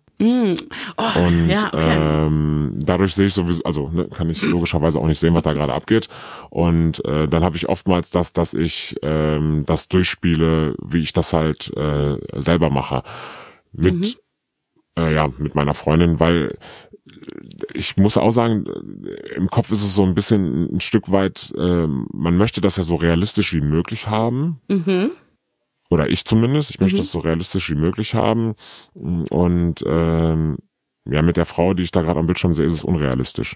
Oh, 0.98 1.20
und 1.20 1.48
ja, 1.50 1.68
okay. 1.68 2.26
ähm, 2.26 2.72
dadurch 2.74 3.14
sehe 3.14 3.28
ich 3.28 3.36
sowieso, 3.36 3.62
also 3.64 3.90
ne, 3.90 4.08
kann 4.08 4.32
ich 4.32 4.42
logischerweise 4.42 4.98
auch 5.00 5.06
nicht 5.06 5.20
sehen, 5.20 5.36
was 5.36 5.44
da 5.44 5.54
gerade 5.54 5.74
abgeht 5.76 6.10
und 6.50 7.06
äh, 7.06 7.28
dann 7.28 7.44
habe 7.44 7.56
ich 7.56 7.70
oftmals 7.70 8.10
das, 8.10 8.34
dass 8.34 8.56
ich 8.56 8.96
ähm, 9.04 9.62
das 9.68 9.88
durchspiele, 9.90 10.74
wie 10.84 11.02
ich 11.02 11.14
das 11.14 11.34
halt 11.34 11.72
äh, 11.78 12.18
selber 12.34 12.72
mache 12.72 13.04
mit 13.74 13.94
Mhm. 13.94 15.04
äh, 15.04 15.14
ja 15.14 15.28
mit 15.38 15.54
meiner 15.54 15.76
Freundin, 15.76 16.20
weil 16.20 16.58
ich 17.74 17.98
muss 17.98 18.17
auch 18.17 18.32
sagen, 18.32 18.65
äh, 19.06 19.36
im 19.36 19.50
Kopf 19.50 19.72
ist 19.72 19.84
es 19.84 19.96
so 19.96 20.04
ein 20.04 20.13
bisschen 20.15 20.76
ein 20.76 20.80
Stück 20.82 21.12
weit, 21.12 21.54
ähm, 21.58 22.08
man 22.13 22.38
möchte 22.38 22.62
das 22.62 22.78
ja 22.78 22.84
so 22.84 22.96
realistisch 22.96 23.54
wie 23.54 23.62
möglich 23.62 24.08
haben. 24.08 24.60
Mhm. 24.67 25.12
Oder 25.89 26.10
ich 26.10 26.26
zumindest. 26.26 26.70
Ich 26.72 26.80
möchte 26.82 26.98
das 26.98 27.12
so 27.12 27.20
realistisch 27.20 27.70
wie 27.70 27.76
möglich 27.76 28.13
haben. 28.13 28.56
Und 28.93 29.76
ähm, 29.88 30.58
ja, 31.10 31.22
mit 31.22 31.38
der 31.38 31.46
Frau, 31.46 31.74
die 31.74 31.84
ich 31.84 31.91
da 31.91 32.02
gerade 32.02 32.20
am 32.20 32.26
Bildschirm 32.26 32.54
sehe, 32.54 32.65
ist 32.65 32.74
es 32.74 32.84
unrealistisch. 32.84 33.56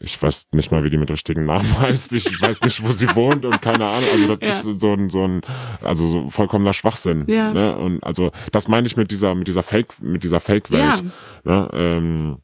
Ich 0.00 0.20
weiß 0.20 0.48
nicht 0.52 0.72
mal, 0.72 0.82
wie 0.82 0.90
die 0.90 0.98
mit 0.98 1.12
richtigen 1.12 1.44
Namen 1.44 1.78
heißt. 1.80 2.12
Ich 2.14 2.42
weiß 2.42 2.62
nicht, 2.62 2.84
wo 2.84 2.90
sie 2.90 3.14
wohnt 3.14 3.44
und 3.44 3.62
keine 3.62 3.86
Ahnung. 3.86 4.08
Also 4.12 4.34
das 4.34 4.64
Ja. 4.64 4.70
ist 4.72 4.80
so 4.80 4.92
ein, 4.94 5.08
so 5.10 5.24
ein, 5.24 5.42
also 5.82 6.08
so 6.08 6.28
vollkommener 6.30 6.72
Schwachsinn. 6.72 7.24
Ja. 7.28 7.52
Ne? 7.52 7.76
Und 7.78 8.02
also 8.02 8.32
das 8.50 8.66
meine 8.66 8.88
ich 8.88 8.96
mit 8.96 9.12
dieser, 9.12 9.36
mit 9.36 9.46
dieser 9.46 9.62
Fake, 9.62 10.02
mit 10.02 10.24
dieser 10.24 10.40
Fake-Welt. 10.40 11.04
Ne? 11.44 11.68
Ähm, 11.72 12.38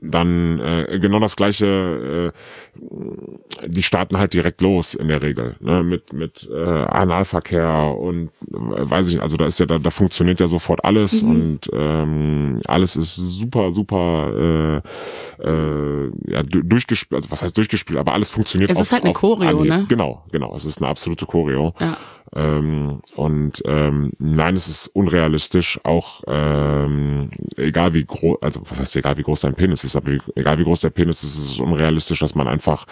dann 0.00 0.58
äh, 0.60 0.98
genau 1.00 1.20
das 1.20 1.36
gleiche, 1.36 2.32
äh, 2.32 3.68
die 3.68 3.82
starten 3.82 4.18
halt 4.18 4.34
direkt 4.34 4.60
los 4.60 4.94
in 4.94 5.08
der 5.08 5.22
Regel, 5.22 5.56
ne, 5.60 5.82
mit 5.82 6.12
mit 6.12 6.48
äh, 6.52 6.54
Analverkehr 6.64 7.94
und 7.98 8.28
äh, 8.52 8.90
weiß 8.90 9.08
ich 9.08 9.14
nicht, 9.14 9.22
also 9.22 9.36
da 9.36 9.46
ist 9.46 9.60
ja 9.60 9.66
da, 9.66 9.78
da 9.78 9.90
funktioniert 9.90 10.40
ja 10.40 10.46
sofort 10.48 10.84
alles 10.84 11.22
und 11.22 11.60
ähm, 11.72 12.58
alles 12.66 12.96
ist 12.96 13.14
super 13.16 13.72
super 13.72 14.82
äh, 15.42 15.46
äh, 15.48 16.10
ja 16.26 16.42
du- 16.42 16.62
durchgespielt, 16.62 17.16
also 17.16 17.30
was 17.30 17.42
heißt 17.42 17.56
durchgespielt, 17.56 17.98
aber 17.98 18.12
alles 18.12 18.28
funktioniert 18.28 18.70
Es 18.70 18.76
auf, 18.78 18.82
ist 18.84 18.92
halt 18.92 19.02
eine 19.02 19.10
auf 19.10 19.16
Choreo, 19.20 19.48
Anhieb. 19.48 19.68
ne? 19.68 19.86
Genau, 19.88 20.24
genau, 20.32 20.54
es 20.54 20.64
ist 20.64 20.78
eine 20.78 20.88
absolute 20.88 21.26
Choreo. 21.26 21.74
Ja. 21.80 21.96
Ähm, 22.34 23.02
und 23.16 23.62
ähm, 23.66 24.10
nein, 24.18 24.56
es 24.56 24.68
ist 24.68 24.86
unrealistisch, 24.88 25.78
auch 25.84 26.22
ähm, 26.26 27.30
egal 27.56 27.94
wie 27.94 28.04
groß, 28.04 28.38
also 28.42 28.62
was 28.68 28.80
heißt 28.80 28.96
egal 28.96 29.16
wie 29.18 29.22
groß 29.22 29.42
dein 29.42 29.54
Penis 29.54 29.84
ist, 29.84 29.94
aber 29.94 30.12
wie, 30.12 30.20
egal 30.34 30.58
wie 30.58 30.64
groß 30.64 30.80
der 30.80 30.90
Penis 30.90 31.22
ist, 31.22 31.36
ist 31.36 31.50
es 31.52 31.60
unrealistisch, 31.60 32.20
dass 32.20 32.34
man 32.34 32.48
einfach 32.48 32.86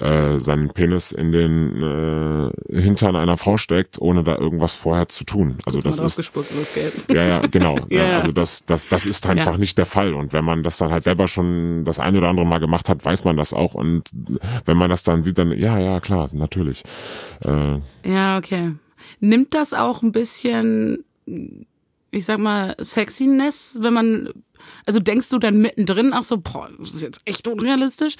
äh, 0.00 0.38
seinen 0.38 0.70
Penis 0.70 1.12
in 1.12 1.32
den 1.32 1.82
äh, 1.82 2.80
Hintern 2.80 3.16
einer 3.16 3.36
Frau 3.36 3.56
steckt, 3.56 4.00
ohne 4.00 4.22
da 4.24 4.36
irgendwas 4.36 4.74
vorher 4.74 5.08
zu 5.08 5.24
tun. 5.24 5.58
Also 5.66 5.80
das 5.80 5.98
ist 5.98 6.32
ja, 7.10 7.22
ja, 7.24 7.40
genau. 7.50 7.76
Ja, 7.90 8.18
also 8.18 8.32
das, 8.32 8.64
das, 8.66 8.88
das 8.88 9.06
ist 9.06 9.26
einfach 9.26 9.52
Ja. 9.52 9.58
nicht 9.58 9.78
der 9.78 9.86
Fall. 9.86 10.14
Und 10.14 10.32
wenn 10.32 10.44
man 10.44 10.62
das 10.62 10.78
dann 10.78 10.90
halt 10.90 11.02
selber 11.02 11.28
schon 11.28 11.84
das 11.84 11.98
eine 11.98 12.18
oder 12.18 12.28
andere 12.28 12.46
Mal 12.46 12.58
gemacht 12.58 12.88
hat, 12.88 13.04
weiß 13.04 13.24
man 13.24 13.36
das 13.36 13.52
auch. 13.52 13.74
Und 13.74 14.10
wenn 14.64 14.76
man 14.76 14.90
das 14.90 15.02
dann 15.02 15.22
sieht, 15.22 15.38
dann 15.38 15.52
ja, 15.52 15.78
ja, 15.78 16.00
klar, 16.00 16.28
natürlich. 16.32 16.82
Äh, 17.44 17.78
Ja, 18.04 18.38
okay. 18.38 18.72
Nimmt 19.20 19.54
das 19.54 19.74
auch 19.74 20.02
ein 20.02 20.12
bisschen 20.12 21.04
ich 22.10 22.24
sag 22.24 22.38
mal, 22.38 22.74
Sexiness, 22.80 23.78
wenn 23.82 23.92
man, 23.92 24.28
also 24.86 25.00
denkst 25.00 25.28
du 25.28 25.38
dann 25.38 25.58
mittendrin 25.58 26.12
auch 26.12 26.24
so, 26.24 26.38
boah, 26.38 26.70
das 26.78 26.94
ist 26.94 27.02
jetzt 27.02 27.20
echt 27.24 27.46
unrealistisch? 27.48 28.16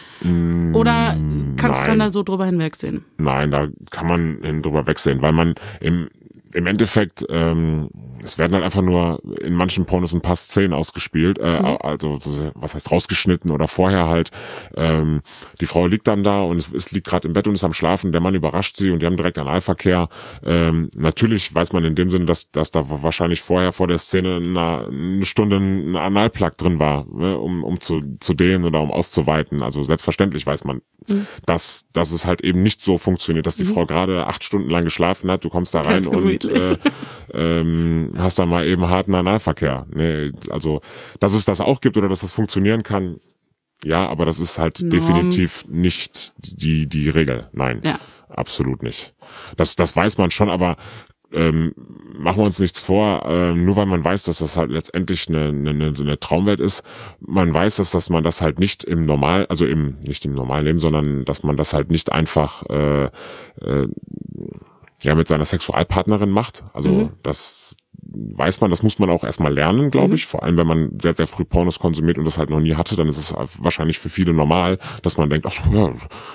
Oder 0.74 1.18
kannst 1.56 1.80
du 1.80 1.86
dann 1.86 1.98
nein. 1.98 2.08
da 2.08 2.10
so 2.10 2.22
drüber 2.22 2.46
hinwegsehen? 2.46 3.04
Nein, 3.16 3.50
da 3.50 3.68
kann 3.90 4.06
man 4.06 4.62
drüber 4.62 4.86
wegsehen, 4.86 5.22
weil 5.22 5.32
man 5.32 5.54
im 5.80 6.08
im 6.52 6.66
Endeffekt, 6.66 7.24
ähm, 7.28 7.90
es 8.24 8.38
werden 8.38 8.54
halt 8.54 8.64
einfach 8.64 8.82
nur 8.82 9.20
in 9.40 9.54
manchen 9.54 9.84
Pornos 9.84 10.12
ein 10.12 10.20
paar 10.20 10.36
Szenen 10.36 10.72
ausgespielt, 10.72 11.38
äh, 11.38 11.42
also 11.42 12.18
was 12.54 12.74
heißt 12.74 12.90
rausgeschnitten 12.90 13.50
oder 13.50 13.68
vorher 13.68 14.08
halt. 14.08 14.30
Ähm, 14.76 15.22
die 15.60 15.66
Frau 15.66 15.86
liegt 15.86 16.08
dann 16.08 16.24
da 16.24 16.42
und 16.42 16.58
es, 16.58 16.72
es 16.72 16.92
liegt 16.92 17.06
gerade 17.06 17.28
im 17.28 17.34
Bett 17.34 17.46
und 17.46 17.54
ist 17.54 17.64
am 17.64 17.72
Schlafen. 17.72 18.12
Der 18.12 18.20
Mann 18.20 18.34
überrascht 18.34 18.76
sie 18.76 18.90
und 18.90 19.00
die 19.00 19.06
haben 19.06 19.16
direkt 19.16 19.38
Analverkehr. 19.38 20.08
Ähm, 20.44 20.88
natürlich 20.96 21.54
weiß 21.54 21.72
man 21.72 21.84
in 21.84 21.94
dem 21.94 22.10
Sinne, 22.10 22.26
dass, 22.26 22.50
dass 22.50 22.70
da 22.70 22.84
wahrscheinlich 22.88 23.42
vorher 23.42 23.72
vor 23.72 23.86
der 23.86 23.98
Szene 23.98 24.36
eine, 24.36 24.86
eine 24.88 25.26
Stunde 25.26 25.56
ein 25.56 25.96
Analplug 25.96 26.56
drin 26.56 26.78
war, 26.78 27.06
ne, 27.12 27.38
um, 27.38 27.64
um 27.64 27.80
zu, 27.80 28.02
zu 28.20 28.34
dehnen 28.34 28.64
oder 28.64 28.80
um 28.80 28.90
auszuweiten. 28.90 29.62
Also 29.62 29.82
selbstverständlich 29.82 30.46
weiß 30.46 30.64
man, 30.64 30.82
dass, 31.46 31.86
dass 31.92 32.12
es 32.12 32.26
halt 32.26 32.42
eben 32.42 32.62
nicht 32.62 32.80
so 32.80 32.98
funktioniert, 32.98 33.46
dass 33.46 33.56
die 33.56 33.64
Frau 33.64 33.86
gerade 33.86 34.26
acht 34.26 34.44
Stunden 34.44 34.68
lang 34.68 34.84
geschlafen 34.84 35.30
hat, 35.30 35.44
du 35.44 35.48
kommst 35.48 35.74
da 35.74 35.80
rein 35.80 36.06
und 36.06 36.37
gemütlich. 36.40 36.78
äh, 37.34 37.60
ähm, 37.60 38.12
hast 38.16 38.38
da 38.38 38.46
mal 38.46 38.66
eben 38.66 38.88
harten 38.88 39.14
Analverkehr. 39.14 39.86
Nee, 39.92 40.32
also, 40.50 40.80
dass 41.20 41.34
es 41.34 41.44
das 41.44 41.60
auch 41.60 41.80
gibt 41.80 41.96
oder 41.96 42.08
dass 42.08 42.20
das 42.20 42.32
funktionieren 42.32 42.82
kann, 42.82 43.20
ja, 43.84 44.08
aber 44.08 44.24
das 44.26 44.40
ist 44.40 44.58
halt 44.58 44.80
Norm. 44.80 44.90
definitiv 44.90 45.64
nicht 45.68 46.32
die, 46.38 46.86
die 46.88 47.08
Regel. 47.10 47.48
Nein, 47.52 47.80
Ja. 47.84 48.00
absolut 48.28 48.82
nicht. 48.82 49.14
Das, 49.56 49.76
das 49.76 49.94
weiß 49.94 50.18
man 50.18 50.30
schon, 50.30 50.50
aber 50.50 50.76
ähm, 51.30 51.74
machen 52.18 52.38
wir 52.38 52.46
uns 52.46 52.58
nichts 52.58 52.78
vor, 52.80 53.22
ähm, 53.28 53.66
nur 53.66 53.76
weil 53.76 53.84
man 53.84 54.02
weiß, 54.02 54.22
dass 54.24 54.38
das 54.38 54.56
halt 54.56 54.70
letztendlich 54.70 55.28
eine, 55.28 55.48
eine, 55.48 55.92
eine 55.96 56.18
Traumwelt 56.18 56.58
ist, 56.58 56.82
man 57.20 57.52
weiß, 57.52 57.76
dass, 57.76 57.90
dass 57.90 58.08
man 58.08 58.24
das 58.24 58.40
halt 58.40 58.58
nicht 58.58 58.82
im 58.82 59.04
Normal, 59.04 59.44
also 59.50 59.66
im, 59.66 59.98
nicht 60.00 60.24
im 60.24 60.32
normalen 60.32 60.64
Leben, 60.64 60.78
sondern 60.78 61.26
dass 61.26 61.42
man 61.42 61.56
das 61.58 61.74
halt 61.74 61.90
nicht 61.90 62.10
einfach 62.12 62.64
äh, 62.70 63.04
äh, 63.60 63.88
ja 65.02 65.14
mit 65.14 65.28
seiner 65.28 65.44
Sexualpartnerin 65.44 66.30
macht. 66.30 66.64
Also 66.72 67.10
das 67.22 67.76
weiß 68.10 68.60
man, 68.60 68.70
das 68.70 68.82
muss 68.82 68.98
man 68.98 69.10
auch 69.10 69.22
erstmal 69.24 69.52
lernen, 69.52 69.90
glaube 69.90 70.14
ich. 70.14 70.26
Vor 70.26 70.42
allem, 70.42 70.56
wenn 70.56 70.66
man 70.66 70.98
sehr, 71.00 71.12
sehr 71.12 71.26
früh 71.26 71.44
Pornos 71.44 71.78
konsumiert 71.78 72.18
und 72.18 72.24
das 72.24 72.38
halt 72.38 72.50
noch 72.50 72.60
nie 72.60 72.74
hatte, 72.74 72.96
dann 72.96 73.08
ist 73.08 73.18
es 73.18 73.34
wahrscheinlich 73.58 73.98
für 73.98 74.08
viele 74.08 74.32
normal, 74.32 74.78
dass 75.02 75.16
man 75.16 75.28
denkt, 75.28 75.46
ach 75.46 75.52
so, 75.52 75.62
ja, 75.76 75.92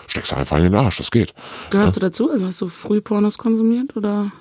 steckst 0.07 0.31
du 0.31 0.35
einfach 0.35 0.57
in 0.57 0.63
den 0.63 0.75
Arsch, 0.75 0.97
das 0.97 1.11
geht. 1.11 1.33
Gehörst 1.71 1.95
du 1.95 1.99
dazu? 1.99 2.29
Also 2.29 2.45
hast 2.45 2.61
du 2.61 2.67
früh 2.67 3.01
Pornos 3.01 3.37
konsumiert 3.37 3.97
oder? 3.97 4.31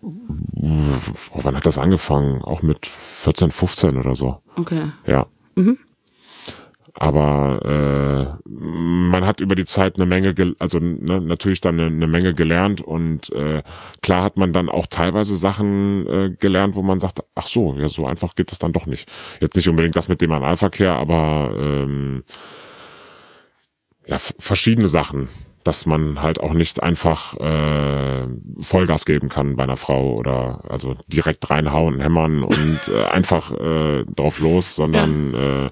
Wann 0.00 1.56
hat 1.56 1.66
das 1.66 1.78
angefangen? 1.78 2.42
Auch 2.42 2.62
mit 2.62 2.86
14, 2.86 3.50
15 3.50 3.96
oder 3.96 4.14
so. 4.14 4.40
Okay. 4.56 4.92
Ja. 5.06 5.26
Aber 6.98 8.40
äh, 8.44 8.48
man 8.48 9.26
hat 9.26 9.40
über 9.40 9.54
die 9.54 9.66
Zeit 9.66 9.96
eine 9.96 10.06
Menge, 10.06 10.34
also 10.58 10.78
ne, 10.78 11.20
natürlich 11.20 11.60
dann 11.60 11.78
eine, 11.78 11.88
eine 11.88 12.06
Menge 12.06 12.32
gelernt 12.32 12.80
und 12.80 13.30
äh, 13.32 13.62
klar 14.00 14.24
hat 14.24 14.38
man 14.38 14.54
dann 14.54 14.70
auch 14.70 14.86
teilweise 14.86 15.36
Sachen 15.36 16.06
äh, 16.06 16.30
gelernt, 16.30 16.74
wo 16.74 16.82
man 16.82 16.98
sagt, 16.98 17.22
ach 17.34 17.46
so, 17.46 17.74
ja 17.74 17.90
so 17.90 18.06
einfach 18.06 18.34
geht 18.34 18.50
es 18.50 18.58
dann 18.58 18.72
doch 18.72 18.86
nicht. 18.86 19.10
Jetzt 19.40 19.56
nicht 19.56 19.68
unbedingt 19.68 19.94
das 19.94 20.08
mit 20.08 20.22
dem 20.22 20.32
Analverkehr, 20.32 20.94
aber 20.94 21.54
ähm, 21.58 22.24
ja 24.06 24.16
verschiedene 24.18 24.88
Sachen, 24.88 25.28
dass 25.64 25.84
man 25.84 26.22
halt 26.22 26.40
auch 26.40 26.54
nicht 26.54 26.82
einfach 26.82 27.34
äh, 27.38 28.26
Vollgas 28.58 29.04
geben 29.04 29.28
kann 29.28 29.56
bei 29.56 29.64
einer 29.64 29.76
Frau 29.76 30.14
oder 30.14 30.62
also 30.70 30.94
direkt 31.08 31.50
reinhauen, 31.50 32.00
hämmern 32.00 32.42
und 32.42 32.80
äh, 32.88 33.04
einfach 33.04 33.50
äh, 33.50 34.04
drauf 34.04 34.38
los, 34.40 34.76
sondern 34.76 35.34
äh, 35.34 35.70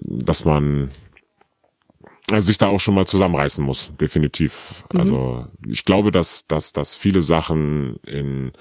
dass 0.00 0.44
man 0.44 0.90
äh, 2.30 2.40
sich 2.40 2.58
da 2.58 2.68
auch 2.68 2.80
schon 2.80 2.94
mal 2.94 3.06
zusammenreißen 3.06 3.64
muss, 3.64 3.92
definitiv. 4.00 4.84
Also 4.94 5.46
ich 5.66 5.84
glaube, 5.84 6.10
dass, 6.10 6.46
dass, 6.46 6.72
dass 6.72 6.94
viele 6.94 7.22
Sachen 7.22 7.96
in 8.06 8.52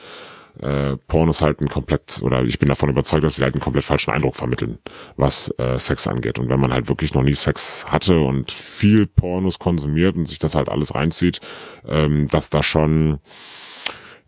äh, 0.61 0.97
Pornos 1.07 1.41
halt 1.41 1.59
einen 1.59 1.69
komplett, 1.69 2.19
oder 2.21 2.43
ich 2.43 2.59
bin 2.59 2.69
davon 2.69 2.89
überzeugt, 2.89 3.23
dass 3.23 3.35
sie 3.35 3.43
halt 3.43 3.53
einen 3.53 3.61
komplett 3.61 3.83
falschen 3.83 4.11
Eindruck 4.11 4.35
vermitteln, 4.35 4.79
was 5.15 5.53
äh, 5.57 5.77
Sex 5.77 6.07
angeht. 6.07 6.39
Und 6.39 6.49
wenn 6.49 6.59
man 6.59 6.73
halt 6.73 6.87
wirklich 6.87 7.13
noch 7.13 7.23
nie 7.23 7.33
Sex 7.33 7.85
hatte 7.87 8.19
und 8.19 8.51
viel 8.51 9.05
Pornos 9.05 9.59
konsumiert 9.59 10.15
und 10.15 10.25
sich 10.25 10.39
das 10.39 10.55
halt 10.55 10.69
alles 10.69 10.95
reinzieht, 10.95 11.41
ähm, 11.85 12.27
dass 12.29 12.49
da 12.49 12.63
schon 12.63 13.19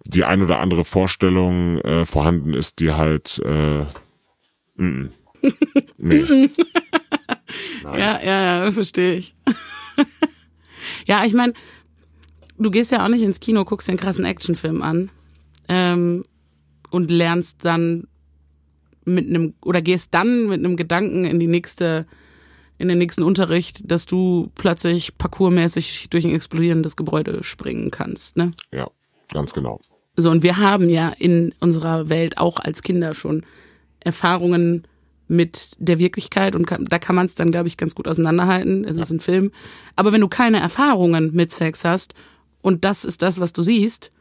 die 0.05 0.23
ein 0.23 0.41
oder 0.41 0.59
andere 0.59 0.85
Vorstellung 0.85 1.77
äh, 1.79 2.05
vorhanden 2.05 2.53
ist, 2.53 2.79
die 2.79 2.91
halt 2.91 3.41
äh, 3.45 3.85
mm. 4.75 5.11
Nee. 5.97 6.49
Ja, 7.83 8.21
ja, 8.23 8.63
ja, 8.65 8.71
verstehe 8.71 9.15
ich. 9.15 9.33
ja, 11.07 11.25
ich 11.25 11.33
meine, 11.33 11.53
du 12.57 12.69
gehst 12.69 12.91
ja 12.91 13.03
auch 13.03 13.09
nicht 13.09 13.23
ins 13.23 13.39
Kino, 13.39 13.65
guckst 13.65 13.87
dir 13.87 13.93
einen 13.93 13.99
krassen 13.99 14.25
Actionfilm 14.25 14.81
an 14.81 15.09
ähm, 15.67 16.23
und 16.91 17.09
lernst 17.09 17.65
dann 17.65 18.07
mit 19.05 19.27
einem 19.27 19.55
oder 19.63 19.81
gehst 19.81 20.13
dann 20.13 20.47
mit 20.47 20.59
einem 20.59 20.77
Gedanken 20.77 21.25
in 21.25 21.39
die 21.39 21.47
nächste 21.47 22.05
in 22.77 22.87
den 22.87 22.97
nächsten 22.97 23.23
Unterricht, 23.23 23.91
dass 23.91 24.05
du 24.05 24.51
plötzlich 24.55 25.17
parkourmäßig 25.17 26.09
durch 26.09 26.25
ein 26.25 26.33
explodierendes 26.33 26.95
Gebäude 26.95 27.43
springen 27.43 27.91
kannst, 27.91 28.37
ne? 28.37 28.51
Ja, 28.71 28.89
ganz 29.33 29.53
genau. 29.53 29.81
So, 30.15 30.29
und 30.29 30.43
wir 30.43 30.57
haben 30.57 30.89
ja 30.89 31.09
in 31.09 31.53
unserer 31.59 32.07
Welt 32.09 32.37
auch 32.37 32.57
als 32.57 32.81
Kinder 32.81 33.13
schon 33.15 33.45
Erfahrungen 33.99 34.87
mit 35.29 35.71
der 35.77 35.99
Wirklichkeit 35.99 36.55
und 36.55 36.65
kann, 36.65 36.85
da 36.85 36.99
kann 36.99 37.15
man 37.15 37.27
es 37.27 37.35
dann, 37.35 37.51
glaube 37.51 37.67
ich, 37.67 37.77
ganz 37.77 37.95
gut 37.95 38.07
auseinanderhalten. 38.07 38.83
Es 38.83 38.97
ist 38.97 39.11
ein 39.11 39.19
Film. 39.19 39.51
Aber 39.95 40.11
wenn 40.11 40.21
du 40.21 40.27
keine 40.27 40.59
Erfahrungen 40.59 41.31
mit 41.33 41.51
Sex 41.51 41.85
hast 41.85 42.15
und 42.61 42.83
das 42.83 43.05
ist 43.05 43.21
das, 43.21 43.39
was 43.39 43.53
du 43.53 43.61
siehst, 43.61 44.11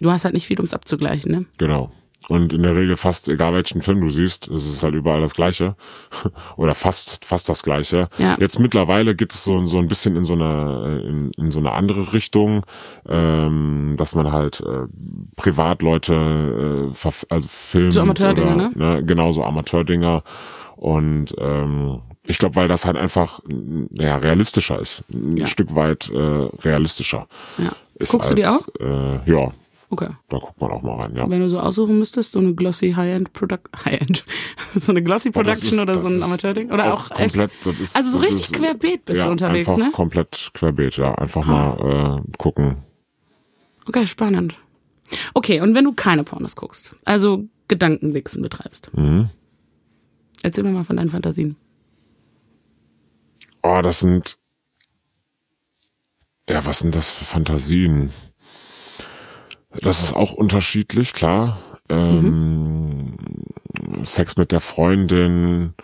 du 0.00 0.12
hast 0.12 0.24
halt 0.24 0.34
nicht 0.34 0.46
viel, 0.46 0.58
ums 0.58 0.74
abzugleichen, 0.74 1.32
ne? 1.32 1.46
Genau. 1.58 1.90
Und 2.28 2.52
in 2.52 2.62
der 2.64 2.74
Regel 2.74 2.96
fast 2.96 3.28
egal 3.28 3.54
welchen 3.54 3.82
Film 3.82 4.00
du 4.00 4.10
siehst, 4.10 4.48
es 4.48 4.66
ist 4.66 4.82
halt 4.82 4.94
überall 4.94 5.20
das 5.20 5.34
Gleiche. 5.34 5.76
Oder 6.56 6.74
fast, 6.74 7.24
fast 7.24 7.48
das 7.48 7.62
Gleiche. 7.62 8.08
Ja. 8.18 8.36
Jetzt 8.40 8.58
mittlerweile 8.58 9.14
geht 9.14 9.32
es 9.32 9.44
so, 9.44 9.64
so 9.64 9.78
ein 9.78 9.86
bisschen 9.86 10.16
in 10.16 10.24
so 10.24 10.32
eine, 10.32 11.02
in, 11.06 11.30
in 11.36 11.50
so 11.52 11.60
eine 11.60 11.70
andere 11.70 12.12
Richtung, 12.12 12.64
ähm, 13.08 13.94
dass 13.96 14.16
man 14.16 14.32
halt 14.32 14.60
äh, 14.60 14.86
Privatleute 15.36 16.14
äh, 16.14 16.94
verf- 16.94 17.26
also 17.28 17.46
filmt. 17.48 17.92
So 17.92 18.00
Amateurdinger, 18.00 18.54
oder, 18.56 18.70
ne? 18.70 18.72
ne? 18.74 19.04
Genau, 19.04 19.30
so 19.32 19.44
Amateurdinger. 19.44 20.22
Und 20.76 21.34
ähm, 21.38 22.00
ich 22.26 22.38
glaube, 22.38 22.56
weil 22.56 22.68
das 22.68 22.84
halt 22.86 22.96
einfach 22.96 23.40
ja, 23.92 24.16
realistischer 24.16 24.80
ist. 24.80 25.04
Ein 25.12 25.36
Ja. 25.36 25.46
Stück 25.46 25.74
weit 25.74 26.10
äh, 26.10 26.16
realistischer. 26.64 27.28
Ja. 27.58 27.72
Guckst 28.10 28.30
du 28.30 28.34
die 28.34 28.44
als, 28.44 28.62
Äh, 28.80 29.30
ja, 29.30 29.52
Okay. 29.88 30.08
da 30.28 30.38
guckt 30.38 30.60
man 30.60 30.70
auch 30.72 30.82
mal 30.82 30.96
rein, 30.96 31.14
ja. 31.14 31.30
Wenn 31.30 31.40
du 31.40 31.48
so 31.48 31.60
aussuchen 31.60 31.98
müsstest, 32.00 32.32
so 32.32 32.40
eine 32.40 32.54
glossy 32.54 32.92
High-End 32.92 33.32
Product, 33.32 33.60
High-End, 33.84 34.24
so 34.74 34.90
eine 34.90 35.02
glossy 35.02 35.30
das 35.30 35.42
Production 35.42 35.78
ist- 35.78 35.82
oder 35.82 35.94
so 36.00 36.08
ein 36.08 36.22
Amateurding 36.22 36.72
oder 36.72 36.92
auch, 36.92 37.10
echt. 37.12 37.34
komplett, 37.34 37.50
das 37.64 37.80
ist, 37.80 37.96
Also 37.96 38.10
so 38.10 38.18
richtig 38.18 38.46
ist- 38.46 38.52
querbeet 38.54 39.04
bist 39.04 39.20
ja, 39.20 39.26
du 39.26 39.32
unterwegs, 39.32 39.68
einfach 39.68 39.84
ne? 39.84 39.90
komplett 39.92 40.50
querbeet, 40.54 40.96
ja. 40.96 41.14
Einfach 41.14 41.46
mal 41.46 42.18
äh, 42.26 42.36
gucken. 42.36 42.78
Okay, 43.86 44.06
spannend. 44.08 44.54
Okay, 45.34 45.60
und 45.60 45.74
wenn 45.76 45.84
du 45.84 45.92
keine 45.92 46.24
Pornos 46.24 46.56
guckst, 46.56 46.96
also 47.04 47.44
Gedankenwichsen 47.68 48.42
betreibst, 48.42 48.90
Mhm. 48.96 49.30
erzähl 50.42 50.64
mir 50.64 50.72
mal 50.72 50.82
von 50.84 50.96
deinen 50.96 51.10
Fantasien. 51.10 51.54
Oh, 53.62 53.80
das 53.82 54.00
sind. 54.00 54.36
Ja, 56.48 56.64
was 56.66 56.78
sind 56.80 56.94
das 56.94 57.08
für 57.10 57.24
Fantasien? 57.24 58.10
Das 59.86 60.02
ist 60.02 60.14
auch 60.14 60.32
unterschiedlich, 60.32 61.12
klar. 61.12 61.56
Ähm, 61.88 63.14
Sex 64.02 64.36
mit 64.36 64.52
der 64.52 64.60
Freundin, 64.60 65.74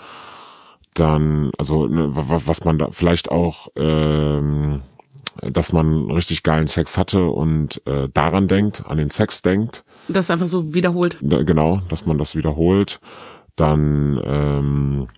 dann, 0.94 1.50
also 1.58 1.86
ne, 1.86 2.14
wa- 2.16 2.28
wa- 2.28 2.42
was 2.44 2.64
man 2.64 2.78
da 2.78 2.88
vielleicht 2.90 3.30
auch, 3.30 3.68
ähm, 3.76 4.82
dass 5.40 5.72
man 5.72 6.10
richtig 6.10 6.42
geilen 6.42 6.66
Sex 6.66 6.98
hatte 6.98 7.24
und 7.26 7.80
äh, 7.86 8.08
daran 8.12 8.48
denkt, 8.48 8.84
an 8.86 8.98
den 8.98 9.10
Sex 9.10 9.42
denkt. 9.42 9.84
Das 10.08 10.30
einfach 10.30 10.46
so 10.48 10.74
wiederholt. 10.74 11.18
Da- 11.22 11.42
genau, 11.42 11.80
dass 11.88 12.04
man 12.04 12.18
das 12.18 12.34
wiederholt. 12.34 13.00
Dann 13.56 14.20
ähm, 14.24 15.08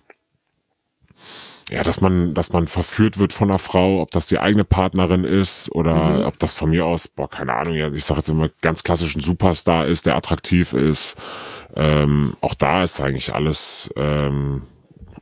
ja, 1.69 1.83
dass 1.83 2.01
man, 2.01 2.33
dass 2.33 2.51
man 2.51 2.67
verführt 2.67 3.17
wird 3.17 3.33
von 3.33 3.49
einer 3.49 3.59
Frau, 3.59 4.01
ob 4.01 4.11
das 4.11 4.27
die 4.27 4.39
eigene 4.39 4.63
Partnerin 4.63 5.23
ist 5.23 5.71
oder 5.71 6.27
ob 6.27 6.37
das 6.39 6.53
von 6.53 6.69
mir 6.69 6.85
aus, 6.85 7.07
boah, 7.07 7.29
keine 7.29 7.53
Ahnung, 7.53 7.75
ja, 7.75 7.91
ich 7.91 8.05
sage 8.05 8.19
jetzt 8.19 8.29
immer 8.29 8.49
ganz 8.61 8.83
klassischen 8.83 9.21
Superstar 9.21 9.87
ist, 9.87 10.05
der 10.05 10.15
attraktiv 10.15 10.73
ist. 10.73 11.15
Ähm, 11.75 12.37
auch 12.41 12.53
da 12.53 12.83
ist 12.83 13.01
eigentlich 13.01 13.33
alles 13.33 13.89
ähm, 13.95 14.61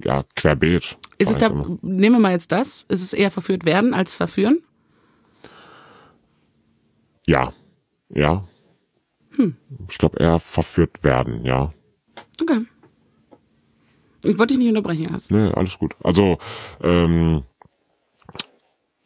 ja 0.03 0.23
querbeet. 0.35 0.97
Ist 1.17 1.31
es 1.31 1.37
da, 1.37 1.47
immer. 1.47 1.77
nehmen 1.81 2.15
wir 2.15 2.19
mal 2.19 2.31
jetzt 2.33 2.51
das, 2.51 2.85
ist 2.89 3.01
es 3.01 3.13
eher 3.13 3.31
verführt 3.31 3.65
werden 3.65 3.93
als 3.93 4.13
verführen? 4.13 4.61
Ja, 7.25 7.53
ja, 8.09 8.43
Hm. 9.35 9.55
Ich 9.89 9.97
glaube 9.97 10.19
eher 10.19 10.39
verführt 10.39 11.03
werden, 11.03 11.45
ja. 11.45 11.73
Okay. 12.41 12.65
Ich 14.26 14.38
wollte 14.38 14.53
dich 14.53 14.59
nicht 14.59 14.69
unterbrechen, 14.69 15.07
hast. 15.11 15.32
Nee, 15.32 15.51
alles 15.53 15.78
gut. 15.78 15.95
Also, 16.03 16.38
ähm, 16.82 17.43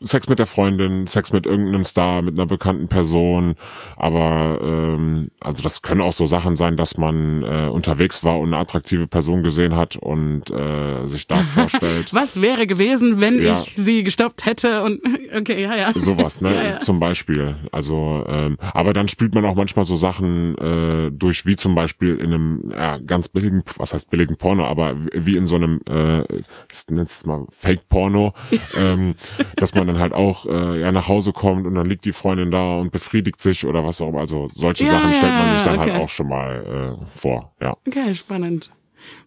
Sex 0.02 0.30
mit 0.30 0.38
der 0.38 0.46
Freundin, 0.46 1.08
Sex 1.08 1.34
mit 1.34 1.46
irgendeinem 1.46 1.84
Star, 1.84 2.22
mit 2.22 2.38
einer 2.38 2.46
bekannten 2.46 2.88
Person, 2.88 3.56
aber 3.96 4.60
ähm, 4.62 5.32
also 5.42 5.64
das 5.64 5.82
können 5.82 6.02
auch 6.02 6.12
so 6.12 6.28
Sachen 6.28 6.56
sein, 6.56 6.78
dass 6.78 6.98
man 6.98 7.44
äh, 7.44 7.68
unterwegs 7.68 8.24
war 8.24 8.40
und 8.40 8.54
eine 8.54 8.58
attraktive 8.58 9.08
Person 9.08 9.42
gesehen 9.42 9.76
hat 9.76 9.96
und 9.96 10.52
äh, 10.52 11.08
sich 11.08 11.26
da 11.28 11.38
vorstellt. 11.44 12.14
Was 12.14 12.42
wäre 12.42 12.68
gewesen, 12.68 13.20
wenn 13.20 13.42
ja. 13.42 13.54
ich 13.54 13.76
sie 13.76 14.04
gestoppt 14.04 14.46
hätte 14.46 14.84
und 14.84 15.02
okay, 15.36 15.64
ja, 15.64 15.76
ja. 15.76 15.92
Sowas, 15.96 16.42
ne? 16.42 16.48
Ja, 16.58 16.64
ja. 16.64 16.80
Zum 16.80 17.00
Beispiel. 17.00 17.56
Also, 17.72 18.24
ähm, 18.28 18.58
aber 18.74 18.94
dann 18.94 19.08
spielt 19.08 19.36
man 19.36 19.46
auch 19.46 19.56
manchmal 19.56 19.86
so 19.86 19.96
Sachen 19.96 20.58
äh, 20.58 21.12
durch, 21.12 21.46
wie 21.46 21.56
zum 21.56 21.76
Beispiel 21.76 22.16
in 22.18 22.34
einem 22.34 22.72
ja, 22.72 22.98
ganz 23.00 23.30
billigen, 23.30 23.64
was 23.78 23.94
heißt 23.94 24.10
billigen 24.10 24.38
Porno, 24.38 24.66
aber 24.66 24.96
wie 25.14 25.38
in 25.38 25.46
so 25.46 25.56
einem, 25.56 25.82
äh, 25.88 26.22
ich 26.22 26.88
nenne 26.90 27.04
es 27.04 27.26
mal 27.26 27.46
Fake-Porno, 27.52 28.34
ähm, 28.76 29.16
dass 29.56 29.76
man 29.76 29.87
dann 29.88 30.00
halt 30.00 30.14
auch 30.14 30.46
äh, 30.46 30.80
ja 30.82 30.92
nach 30.92 31.08
Hause 31.08 31.34
kommt 31.34 31.66
und 31.66 31.76
dann 31.76 31.86
liegt 31.86 32.06
die 32.06 32.14
Freundin 32.14 32.52
da 32.52 32.78
und 32.78 32.92
befriedigt 32.92 33.40
sich 33.40 33.66
oder 33.66 33.84
was 33.84 34.02
auch 34.02 34.10
immer. 34.10 34.20
Also 34.20 34.48
solche 34.54 34.84
ja, 34.84 34.92
Sachen 34.92 35.14
stellt 35.14 35.34
man 35.34 35.52
sich 35.52 35.62
dann 35.62 35.80
halt 35.80 35.90
okay. 35.90 35.92
halt 35.92 36.04
auch 36.04 36.10
schon 36.10 36.28
mal 36.28 36.98
äh, 37.02 37.06
vor. 37.08 37.54
Ja. 37.62 37.76
Okay, 37.88 38.14
spannend. 38.16 38.72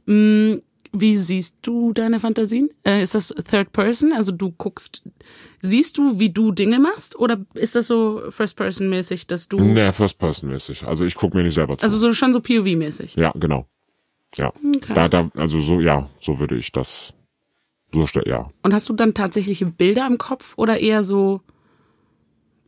Mm, 0.06 0.56
wie 0.92 1.16
siehst 1.16 1.56
du 1.62 1.92
deine 1.92 2.18
Fantasien? 2.18 2.70
Äh, 2.84 3.02
ist 3.02 3.14
das 3.14 3.28
Third 3.28 3.72
Person? 3.72 4.12
Also 4.12 4.32
du 4.32 4.50
guckst, 4.50 5.04
siehst 5.61 5.98
du, 5.98 6.18
wie 6.18 6.30
du 6.30 6.50
Dinge 6.52 6.78
machst? 6.80 7.16
Oder 7.16 7.44
ist 7.54 7.76
das 7.76 7.86
so 7.86 8.22
First 8.30 8.56
Person 8.56 8.90
mäßig, 8.90 9.26
dass 9.26 9.48
du? 9.48 9.61
Nee, 9.61 9.92
First 9.92 10.18
Person 10.18 10.50
mäßig. 10.50 10.84
Also 10.84 11.04
ich 11.04 11.14
gucke 11.14 11.36
mir 11.36 11.44
nicht 11.44 11.54
selber 11.54 11.76
zu. 11.76 11.84
Also 11.84 11.96
so 11.96 12.12
schon 12.12 12.32
so 12.32 12.40
POV 12.40 12.76
mäßig. 12.76 13.14
Ja, 13.16 13.32
genau. 13.36 13.66
Ja. 14.36 14.52
Okay. 14.76 14.94
Da, 14.94 15.08
da, 15.08 15.30
also 15.36 15.58
so, 15.61 15.80
ja, 15.80 16.08
so 16.20 16.38
würde 16.38 16.56
ich 16.56 16.72
das 16.72 17.14
so, 17.93 18.07
ja. 18.24 18.49
Und 18.62 18.74
hast 18.74 18.88
du 18.88 18.93
dann 18.93 19.14
tatsächliche 19.14 19.66
Bilder 19.66 20.07
im 20.07 20.18
Kopf 20.18 20.55
oder 20.57 20.78
eher 20.78 21.05
so, 21.05 21.41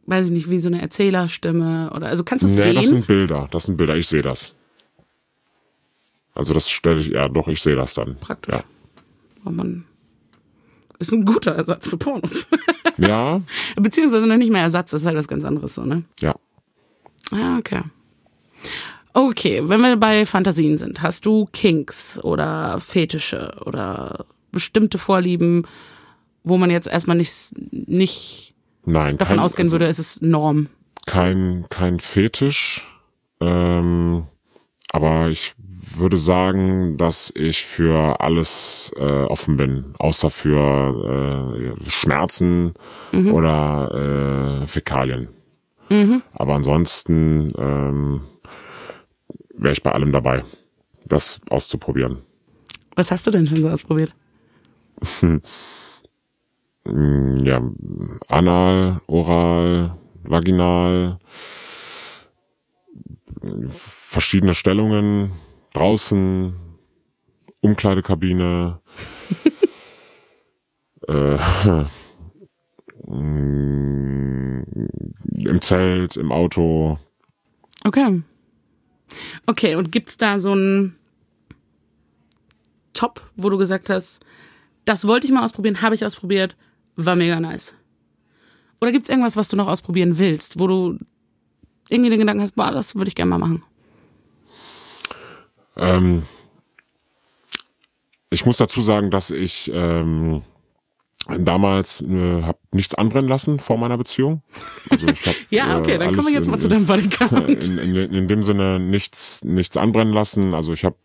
weiß 0.07 0.27
ich 0.27 0.33
nicht, 0.33 0.51
wie 0.51 0.59
so 0.59 0.69
eine 0.69 0.81
Erzählerstimme 0.81 1.93
oder, 1.95 2.09
also 2.09 2.25
kannst 2.25 2.45
du 2.45 2.49
es 2.49 2.57
nee, 2.57 2.63
sehen? 2.63 2.71
Nee, 2.71 2.77
das 2.77 2.89
sind 2.89 3.07
Bilder, 3.07 3.49
das 3.51 3.65
sind 3.65 3.77
Bilder, 3.77 3.97
ich 3.97 4.09
sehe 4.09 4.23
das. 4.23 4.57
Also 6.35 6.55
das 6.55 6.69
stelle 6.69 7.01
ich, 7.01 7.09
ja 7.09 7.29
doch, 7.29 7.49
ich 7.49 7.61
sehe 7.61 7.77
das 7.77 7.95
dann. 7.95 8.17
Praktisch. 8.17 8.55
Ja. 8.55 8.65
Oh 9.45 9.51
man, 9.51 9.85
ist 10.99 11.13
ein 11.13 11.25
guter 11.25 11.53
Ersatz 11.53 11.89
für 11.89 11.97
Pornos. 11.97 12.47
ja. 12.97 13.41
Beziehungsweise 13.77 14.27
noch 14.27 14.37
nicht 14.37 14.53
mehr 14.53 14.63
Ersatz, 14.63 14.93
das 14.93 15.03
ist 15.03 15.07
halt 15.07 15.17
was 15.17 15.29
ganz 15.29 15.45
anderes 15.45 15.75
so, 15.75 15.85
ne? 15.85 16.05
Ja. 16.21 16.35
Ja, 17.33 17.59
okay. 17.59 17.83
Okay, 19.15 19.69
wenn 19.69 19.81
wir 19.81 19.97
bei 19.97 20.25
Fantasien 20.25 20.79
sind, 20.79 21.03
hast 21.03 21.27
du 21.27 21.47
Kinks 21.53 22.19
oder 22.23 22.81
Fetische 22.81 23.55
oder 23.67 24.27
bestimmte 24.53 24.99
Vorlieben, 24.99 25.67
wo 26.45 26.57
man 26.59 26.71
jetzt 26.71 26.87
erstmal 26.87 27.17
nicht, 27.17 27.53
nicht 27.71 28.55
Nein, 28.85 29.19
davon 29.19 29.37
kein, 29.37 29.45
ausgehen 29.45 29.67
also 29.67 29.75
würde, 29.75 29.87
es 29.87 29.99
ist 29.99 30.23
Norm. 30.23 30.69
Kein, 31.07 31.67
kein 31.69 31.99
Fetisch. 31.99 32.87
Ähm, 33.41 34.25
aber 34.93 35.29
ich 35.31 35.55
würde 35.97 36.19
sagen, 36.19 36.97
dass 36.97 37.33
ich 37.35 37.65
für 37.65 38.21
alles 38.21 38.93
äh, 38.97 39.03
offen 39.03 39.57
bin, 39.57 39.95
außer 39.99 40.31
für 40.31 41.77
äh, 41.85 41.91
Schmerzen 41.91 42.75
mhm. 43.13 43.33
oder 43.33 44.63
äh, 44.63 44.67
Fäkalien. 44.67 45.29
Mhm. 45.91 46.23
Aber 46.33 46.55
ansonsten 46.55 47.53
ähm, 47.59 48.21
wäre 49.55 49.73
ich 49.73 49.83
bei 49.83 49.93
allem 49.93 50.13
dabei, 50.13 50.45
das 51.05 51.41
auszuprobieren. 51.51 52.19
Was 52.95 53.11
hast 53.11 53.27
du 53.27 53.31
denn 53.31 53.47
schon 53.47 53.59
so 53.59 53.69
ausprobiert? 53.69 54.13
ja, 57.45 57.63
anal, 58.29 59.01
oral, 59.07 59.99
vaginal, 60.25 61.19
verschiedene 63.67 64.55
Stellungen, 64.55 65.33
draußen, 65.73 66.55
Umkleidekabine, 67.61 68.81
äh, 71.09 71.39
im 75.45 75.61
Zelt, 75.61 76.17
im 76.17 76.33
Auto. 76.33 76.99
Okay. 77.85 78.23
Okay, 79.47 79.75
und 79.75 79.93
gibt's 79.93 80.17
da 80.17 80.39
so 80.39 80.55
ein 80.55 80.97
Top, 82.93 83.23
wo 83.37 83.51
du 83.51 83.59
gesagt 83.59 83.91
hast, 83.91 84.25
das 84.85 85.07
wollte 85.07 85.27
ich 85.27 85.33
mal 85.33 85.45
ausprobieren, 85.45 85.83
habe 85.83 85.95
ich 85.95 86.05
ausprobiert, 86.05 86.57
war 86.97 87.17
mega 87.17 87.39
nice. 87.41 87.75
Oder 88.81 88.93
gibt 88.93 89.05
es 89.05 89.11
irgendwas, 89.11 89.37
was 89.37 89.49
du 89.49 89.57
noch 89.57 89.69
ausprobieren 89.69 90.19
willst, 90.19 90.59
wo 90.59 90.67
du 90.67 90.99
irgendwie 91.89 92.11
den 92.11 92.19
Gedanken 92.19 92.43
hast, 92.43 92.57
boah, 92.57 92.73
das 92.73 92.95
würde 92.95 93.09
ich 93.09 93.15
gerne 93.15 93.31
mal 93.31 93.39
machen? 93.39 93.63
Ähm, 95.77 96.25
ich 98.31 98.45
muss 98.45 98.57
dazu 98.57 98.81
sagen, 98.83 99.11
dass 99.11 99.31
ich 99.31 99.71
ähm, 99.73 100.43
damals 101.39 102.03
äh, 102.03 102.43
habe 102.43 102.59
nichts 102.73 102.95
anbrennen 102.95 103.29
lassen 103.29 103.59
vor 103.59 103.79
meiner 103.79 103.97
Beziehung. 103.97 104.43
Also 104.91 105.07
ich 105.07 105.27
hab, 105.27 105.35
ja, 105.51 105.79
okay, 105.79 105.99
dann 105.99 106.15
kommen 106.15 106.29
wir 106.29 106.35
jetzt 106.35 106.47
in, 106.47 106.51
mal 106.51 106.59
zu 106.59 106.69
deinem 106.69 106.87
Bodycount. 106.87 107.69
In, 107.69 107.79
in, 107.79 107.95
in, 107.95 108.29
dem 108.29 108.43
Sinne 108.43 108.79
nichts 108.81 109.45
nichts 109.45 109.77
anbrennen 109.77 110.13
lassen. 110.13 110.55
Also 110.55 110.73
ich 110.73 110.85
habe 110.85 110.97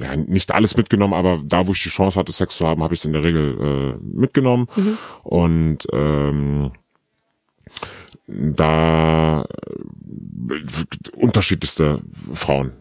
ja, 0.00 0.16
nicht 0.16 0.52
alles 0.52 0.76
mitgenommen, 0.76 1.14
aber 1.14 1.40
da, 1.44 1.66
wo 1.66 1.72
ich 1.72 1.82
die 1.82 1.88
Chance 1.88 2.18
hatte, 2.18 2.32
Sex 2.32 2.56
zu 2.56 2.66
haben, 2.66 2.82
habe 2.82 2.94
ich 2.94 3.00
es 3.00 3.04
in 3.04 3.12
der 3.12 3.24
Regel 3.24 3.98
äh, 4.00 4.04
mitgenommen. 4.04 4.68
Mhm. 4.76 4.98
Und 5.22 5.86
ähm, 5.92 6.72
da 8.26 9.42
äh, 9.42 11.16
unterschiedlichste 11.16 12.02
Frauen. 12.32 12.72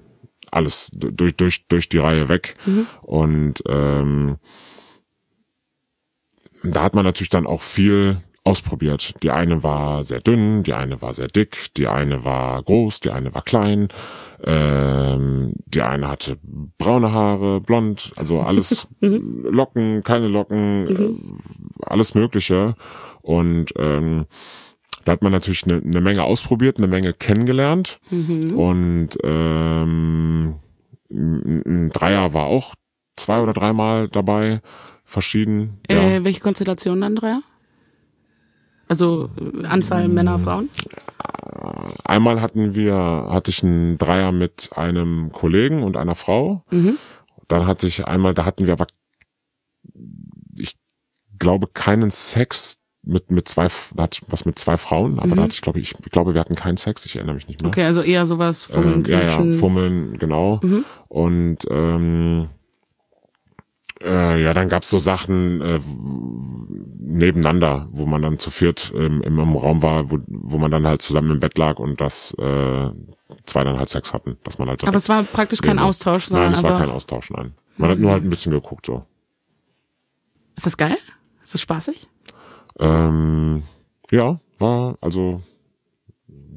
Alles 0.51 0.89
durch, 0.93 1.35
durch, 1.35 1.67
durch 1.67 1.89
die 1.89 1.97
Reihe 1.97 2.29
weg. 2.29 2.55
Mhm. 2.65 2.87
Und 3.01 3.63
ähm, 3.67 4.37
da 6.71 6.83
hat 6.83 6.95
man 6.95 7.05
natürlich 7.05 7.29
dann 7.29 7.47
auch 7.47 7.61
viel 7.61 8.17
ausprobiert. 8.43 9.15
Die 9.23 9.31
eine 9.31 9.63
war 9.63 10.03
sehr 10.03 10.21
dünn, 10.21 10.63
die 10.63 10.73
eine 10.73 11.01
war 11.01 11.13
sehr 11.13 11.27
dick, 11.27 11.73
die 11.75 11.87
eine 11.87 12.23
war 12.23 12.61
groß, 12.61 12.99
die 12.99 13.09
eine 13.09 13.33
war 13.33 13.41
klein, 13.41 13.89
ähm, 14.43 15.53
die 15.65 15.81
eine 15.81 16.07
hatte 16.07 16.37
braune 16.77 17.11
Haare, 17.11 17.59
blond, 17.59 18.13
also 18.15 18.41
alles 18.41 18.87
mhm. 19.01 19.47
Locken, 19.49 20.03
keine 20.03 20.27
Locken, 20.27 20.83
mhm. 20.83 21.39
äh, 21.81 21.85
alles 21.85 22.13
Mögliche. 22.13 22.75
Und 23.21 23.73
ähm, 23.77 24.25
da 25.05 25.13
hat 25.13 25.23
man 25.23 25.31
natürlich 25.31 25.63
eine, 25.65 25.81
eine 25.81 26.01
Menge 26.01 26.23
ausprobiert, 26.23 26.77
eine 26.77 26.87
Menge 26.87 27.13
kennengelernt. 27.13 27.99
Mhm. 28.11 28.57
Und 28.57 29.09
ähm, 29.23 30.55
ein 31.09 31.89
Dreier 31.91 32.33
war 32.33 32.45
auch 32.45 32.75
zwei 33.15 33.39
oder 33.41 33.53
dreimal 33.53 34.07
dabei 34.07 34.61
verschieden. 35.05 35.79
Äh, 35.87 36.15
ja. 36.15 36.25
Welche 36.25 36.41
Konstellation 36.41 37.01
dann 37.01 37.15
Dreier? 37.15 37.41
Also 38.87 39.29
äh, 39.39 39.65
Anzahl 39.67 40.07
Männer, 40.07 40.39
Frauen? 40.39 40.69
Einmal 42.03 42.41
hatten 42.41 42.75
wir, 42.75 43.27
hatte 43.29 43.49
ich 43.49 43.63
einen 43.63 43.97
Dreier 43.97 44.31
mit 44.31 44.71
einem 44.75 45.31
Kollegen 45.31 45.83
und 45.83 45.97
einer 45.97 46.15
Frau. 46.15 46.63
Mhm. 46.69 46.97
Dann 47.47 47.65
hatte 47.65 47.87
ich 47.87 48.05
einmal, 48.05 48.33
da 48.33 48.45
hatten 48.45 48.65
wir 48.65 48.73
aber, 48.73 48.87
ich 50.57 50.77
glaube, 51.39 51.67
keinen 51.67 52.11
Sex 52.11 52.81
mit 53.07 53.29
mit 53.29 53.47
zwei, 53.47 53.67
da 53.95 54.03
hatte 54.03 54.19
ich 54.21 54.31
was 54.31 54.45
mit 54.45 54.57
zwei 54.57 54.77
Frauen, 54.77 55.19
aber 55.19 55.27
mhm. 55.27 55.35
da 55.35 55.43
hatte 55.43 55.53
ich 55.53 55.61
glaube 55.61 55.79
ich, 55.79 55.93
ich 55.93 56.11
glaube, 56.11 56.33
wir 56.33 56.41
hatten 56.41 56.55
keinen 56.55 56.77
Sex. 56.77 57.05
Ich 57.05 57.15
erinnere 57.15 57.35
mich 57.35 57.47
nicht 57.47 57.61
mehr. 57.61 57.69
Okay, 57.69 57.83
also 57.83 58.01
eher 58.01 58.25
sowas 58.25 58.63
Fummeln, 58.65 59.05
ähm, 59.05 59.11
Ja, 59.11 59.21
ja, 59.21 59.57
Fummeln, 59.57 60.17
genau. 60.17 60.59
Mhm. 60.63 60.85
Und 61.07 61.57
ähm, 61.69 62.47
äh, 64.03 64.43
ja, 64.43 64.53
dann 64.53 64.69
gab's 64.69 64.89
so 64.89 64.99
Sachen 64.99 65.61
äh, 65.61 65.79
nebeneinander, 66.99 67.87
wo 67.91 68.05
man 68.05 68.21
dann 68.21 68.39
zu 68.39 68.51
viert 68.51 68.93
ähm, 68.95 69.21
im, 69.21 69.39
im 69.39 69.55
Raum 69.55 69.81
war, 69.81 70.11
wo, 70.11 70.19
wo 70.27 70.57
man 70.57 70.71
dann 70.71 70.85
halt 70.85 71.01
zusammen 71.01 71.31
im 71.31 71.39
Bett 71.39 71.57
lag 71.57 71.79
und 71.79 72.01
das 72.01 72.33
äh, 72.37 72.89
zwei 73.45 73.63
dann 73.63 73.79
halt 73.79 73.89
Sex 73.89 74.13
hatten, 74.13 74.37
dass 74.43 74.57
man 74.57 74.67
halt. 74.69 74.83
Aber 74.83 74.97
es 74.97 75.09
war 75.09 75.23
praktisch 75.23 75.61
kein 75.61 75.79
Austausch, 75.79 76.25
sondern 76.25 76.51
nein, 76.51 76.57
es 76.57 76.63
war 76.63 76.79
kein 76.79 76.89
Austausch, 76.89 77.29
nein. 77.31 77.53
Man 77.77 77.89
mhm. 77.89 77.93
hat 77.93 77.99
nur 77.99 78.11
halt 78.11 78.23
ein 78.23 78.29
bisschen 78.29 78.51
geguckt 78.51 78.85
so. 78.85 79.05
Ist 80.55 80.65
das 80.65 80.77
geil? 80.77 80.97
Ist 81.43 81.53
das 81.53 81.61
spaßig? 81.61 82.07
Ähm, 82.79 83.63
ja, 84.11 84.39
war 84.59 84.97
also 85.01 85.41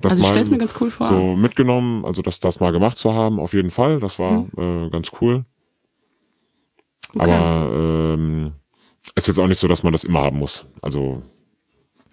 das 0.01 0.13
also 0.13 0.41
ich 0.41 0.51
mir 0.51 0.59
ganz 0.59 0.75
cool 0.81 0.91
vor. 0.91 1.07
So 1.07 1.37
mitgenommen, 1.37 2.05
also 2.05 2.23
das 2.23 2.41
das 2.41 2.61
mal 2.61 2.73
gemacht 2.73 2.99
zu 2.99 3.13
haben, 3.15 3.41
auf 3.41 3.53
jeden 3.53 3.71
Fall, 3.71 4.01
das 4.01 4.19
war 4.19 4.47
mhm. 4.57 4.87
äh, 4.87 4.91
ganz 4.91 5.11
cool. 5.21 5.45
Okay. 7.15 7.31
Aber 7.31 8.15
ähm, 8.15 8.53
ist 9.15 9.29
jetzt 9.29 9.39
auch 9.39 9.47
nicht 9.47 9.59
so, 9.59 9.69
dass 9.69 9.83
man 9.83 9.93
das 9.93 10.05
immer 10.05 10.21
haben 10.21 10.39
muss. 10.39 10.67
Also 10.83 11.23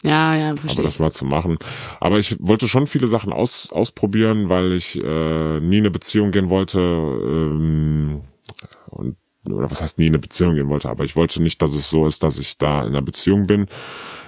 Ja, 0.03 0.35
ja, 0.35 0.49
aber 0.51 0.57
verstehe. 0.61 0.83
das 0.85 0.99
mal 0.99 1.11
zu 1.11 1.25
machen. 1.25 1.57
Aber 1.99 2.19
ich 2.19 2.37
wollte 2.39 2.67
schon 2.69 2.87
viele 2.87 3.07
Sachen 3.07 3.33
aus, 3.33 3.71
ausprobieren, 3.71 4.49
weil 4.49 4.71
ich 4.73 5.01
äh, 5.03 5.59
nie 5.59 5.77
in 5.77 5.83
eine 5.83 5.91
Beziehung 5.91 6.31
gehen 6.31 6.49
wollte. 6.49 6.79
Ähm, 6.79 8.21
und, 8.87 9.17
oder 9.49 9.69
was 9.69 9.81
heißt 9.81 9.97
nie 9.99 10.05
in 10.07 10.11
eine 10.11 10.19
Beziehung 10.19 10.55
gehen 10.55 10.69
wollte, 10.69 10.89
aber 10.89 11.03
ich 11.03 11.15
wollte 11.15 11.41
nicht, 11.43 11.61
dass 11.61 11.75
es 11.75 11.89
so 11.89 12.07
ist, 12.07 12.23
dass 12.23 12.39
ich 12.39 12.57
da 12.57 12.81
in 12.81 12.87
einer 12.89 13.01
Beziehung 13.01 13.45
bin, 13.45 13.67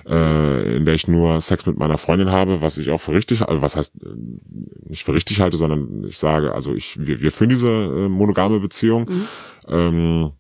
äh, 0.06 0.76
in 0.78 0.86
der 0.86 0.94
ich 0.94 1.08
nur 1.08 1.42
Sex 1.42 1.66
mit 1.66 1.78
meiner 1.78 1.98
Freundin 1.98 2.32
habe, 2.32 2.62
was 2.62 2.78
ich 2.78 2.92
auch 2.92 3.00
für 3.02 3.14
richtig, 3.14 3.42
also 3.42 3.62
was 3.62 3.76
heißt 3.76 3.96
äh, 4.04 4.10
nicht 4.90 5.04
für 5.06 5.14
richtig 5.14 5.42
halte, 5.42 5.58
sondern 5.58 6.04
ich 6.04 6.18
sage, 6.18 6.54
also 6.54 6.74
ich, 6.76 6.98
wir, 7.08 7.20
wir 7.22 7.32
führen 7.32 7.50
diese 7.50 7.70
äh, 7.72 8.10
monogame 8.10 8.60
Beziehung. 8.60 9.10
Ähm, 9.68 10.32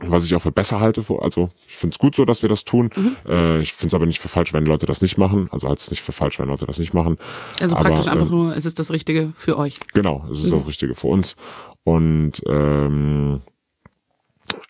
was 0.00 0.24
ich 0.24 0.34
auch 0.34 0.40
für 0.40 0.52
besser 0.52 0.80
halte. 0.80 1.04
Also 1.20 1.48
ich 1.68 1.76
finde 1.76 1.94
es 1.94 1.98
gut 1.98 2.14
so, 2.14 2.24
dass 2.24 2.42
wir 2.42 2.48
das 2.48 2.64
tun. 2.64 2.90
Äh, 3.26 3.60
ich 3.60 3.72
finde 3.72 3.88
es 3.88 3.94
aber 3.94 4.06
nicht 4.06 4.20
für 4.20 4.28
falsch, 4.28 4.52
wenn 4.52 4.66
Leute 4.66 4.86
das 4.86 5.00
nicht 5.00 5.18
machen. 5.18 5.48
Also 5.52 5.68
halt 5.68 5.78
es 5.78 5.90
nicht 5.90 6.02
für 6.02 6.12
falsch, 6.12 6.38
wenn 6.38 6.48
Leute 6.48 6.66
das 6.66 6.78
nicht 6.78 6.94
machen. 6.94 7.18
also 7.60 7.76
aber, 7.76 7.90
praktisch 7.90 8.08
einfach 8.10 8.26
ähm, 8.26 8.32
nur, 8.32 8.56
es 8.56 8.64
ist 8.64 8.78
das 8.78 8.90
Richtige 8.90 9.32
für 9.36 9.56
euch. 9.56 9.78
Genau, 9.92 10.26
es 10.30 10.42
ist 10.42 10.52
das 10.52 10.66
Richtige 10.66 10.94
für 10.94 11.08
uns. 11.08 11.36
Und 11.84 12.42
ähm, 12.46 13.42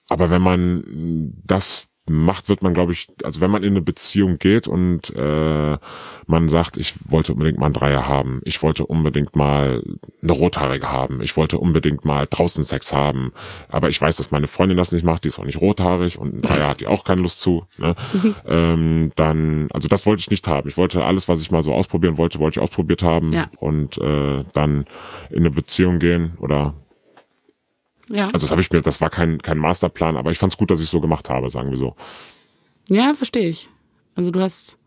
aber 0.09 0.31
wenn 0.31 0.43
man 0.43 1.33
das 1.45 1.87
macht, 2.07 2.49
wird 2.51 2.63
man, 2.63 2.75
glaube 2.75 2.93
ich, 2.93 3.09
also 3.23 3.41
wenn 3.41 3.51
man 3.51 3.63
in 3.63 3.71
eine 3.71 3.81
Beziehung 3.81 4.39
geht 4.39 4.69
und 4.69 5.15
äh, 5.17 5.79
man 6.27 6.49
sagt, 6.49 6.77
ich 6.77 6.95
wollte 7.11 7.33
unbedingt 7.33 7.59
mal 7.59 7.67
einen 7.67 7.75
Dreier 7.75 8.07
haben, 8.07 8.41
ich 8.45 8.63
wollte 8.63 8.85
unbedingt 8.87 9.37
mal 9.37 9.83
eine 10.23 10.33
Rothaarige 10.33 10.91
haben, 10.91 11.23
ich 11.23 11.37
wollte 11.37 11.59
unbedingt 11.59 12.05
mal 12.05 12.27
draußen 12.29 12.63
Sex 12.63 12.93
haben, 12.93 13.33
aber 13.69 13.89
ich 13.89 14.01
weiß, 14.01 14.17
dass 14.17 14.31
meine 14.31 14.49
Freundin 14.49 14.77
das 14.77 14.93
nicht 14.93 15.05
macht, 15.05 15.25
die 15.25 15.29
ist 15.29 15.39
auch 15.39 15.45
nicht 15.45 15.61
rothaarig 15.61 16.19
und 16.19 16.35
ein 16.35 16.43
Dreier 16.43 16.69
hat 16.69 16.81
die 16.81 16.87
auch 16.87 17.05
keine 17.05 17.23
Lust 17.23 17.41
zu, 17.41 17.65
ne? 17.79 17.95
ähm, 18.47 19.13
dann, 19.17 19.69
also 19.73 19.89
das 19.89 20.05
wollte 20.05 20.21
ich 20.21 20.31
nicht 20.31 20.47
haben. 20.47 20.69
Ich 20.69 20.77
wollte 20.77 21.05
alles, 21.05 21.29
was 21.29 21.41
ich 21.41 21.51
mal 21.51 21.63
so 21.63 21.73
ausprobieren 21.73 22.19
wollte, 22.19 22.39
wollte 22.39 22.59
ich 22.61 22.63
ausprobiert 22.63 23.03
haben 23.03 23.33
Ja. 23.33 23.49
und 23.61 23.97
äh, 23.99 24.45
dann 24.53 24.85
in 25.31 25.39
eine 25.39 25.51
Beziehung 25.51 25.99
gehen 25.99 26.35
oder 26.39 26.75
Ja. 28.11 28.25
also 28.27 28.39
das 28.39 28.51
habe 28.51 28.61
ich 28.61 28.71
mir, 28.71 28.81
das 28.83 29.01
war 29.01 29.09
kein 29.11 29.41
kein 29.41 29.59
Masterplan, 29.59 30.17
aber 30.17 30.31
ich 30.31 30.39
fand 30.39 30.53
es 30.53 30.59
gut, 30.59 30.71
dass 30.71 30.81
ich 30.81 30.89
so 30.91 31.01
gemacht 31.01 31.31
habe, 31.31 31.49
sagen 31.51 31.71
wir 31.71 31.79
so. 31.79 31.97
Ja, 32.89 33.15
verstehe 33.15 33.49
ich. 33.49 33.69
Also 34.15 34.31
du 34.31 34.41
hast, 34.41 34.79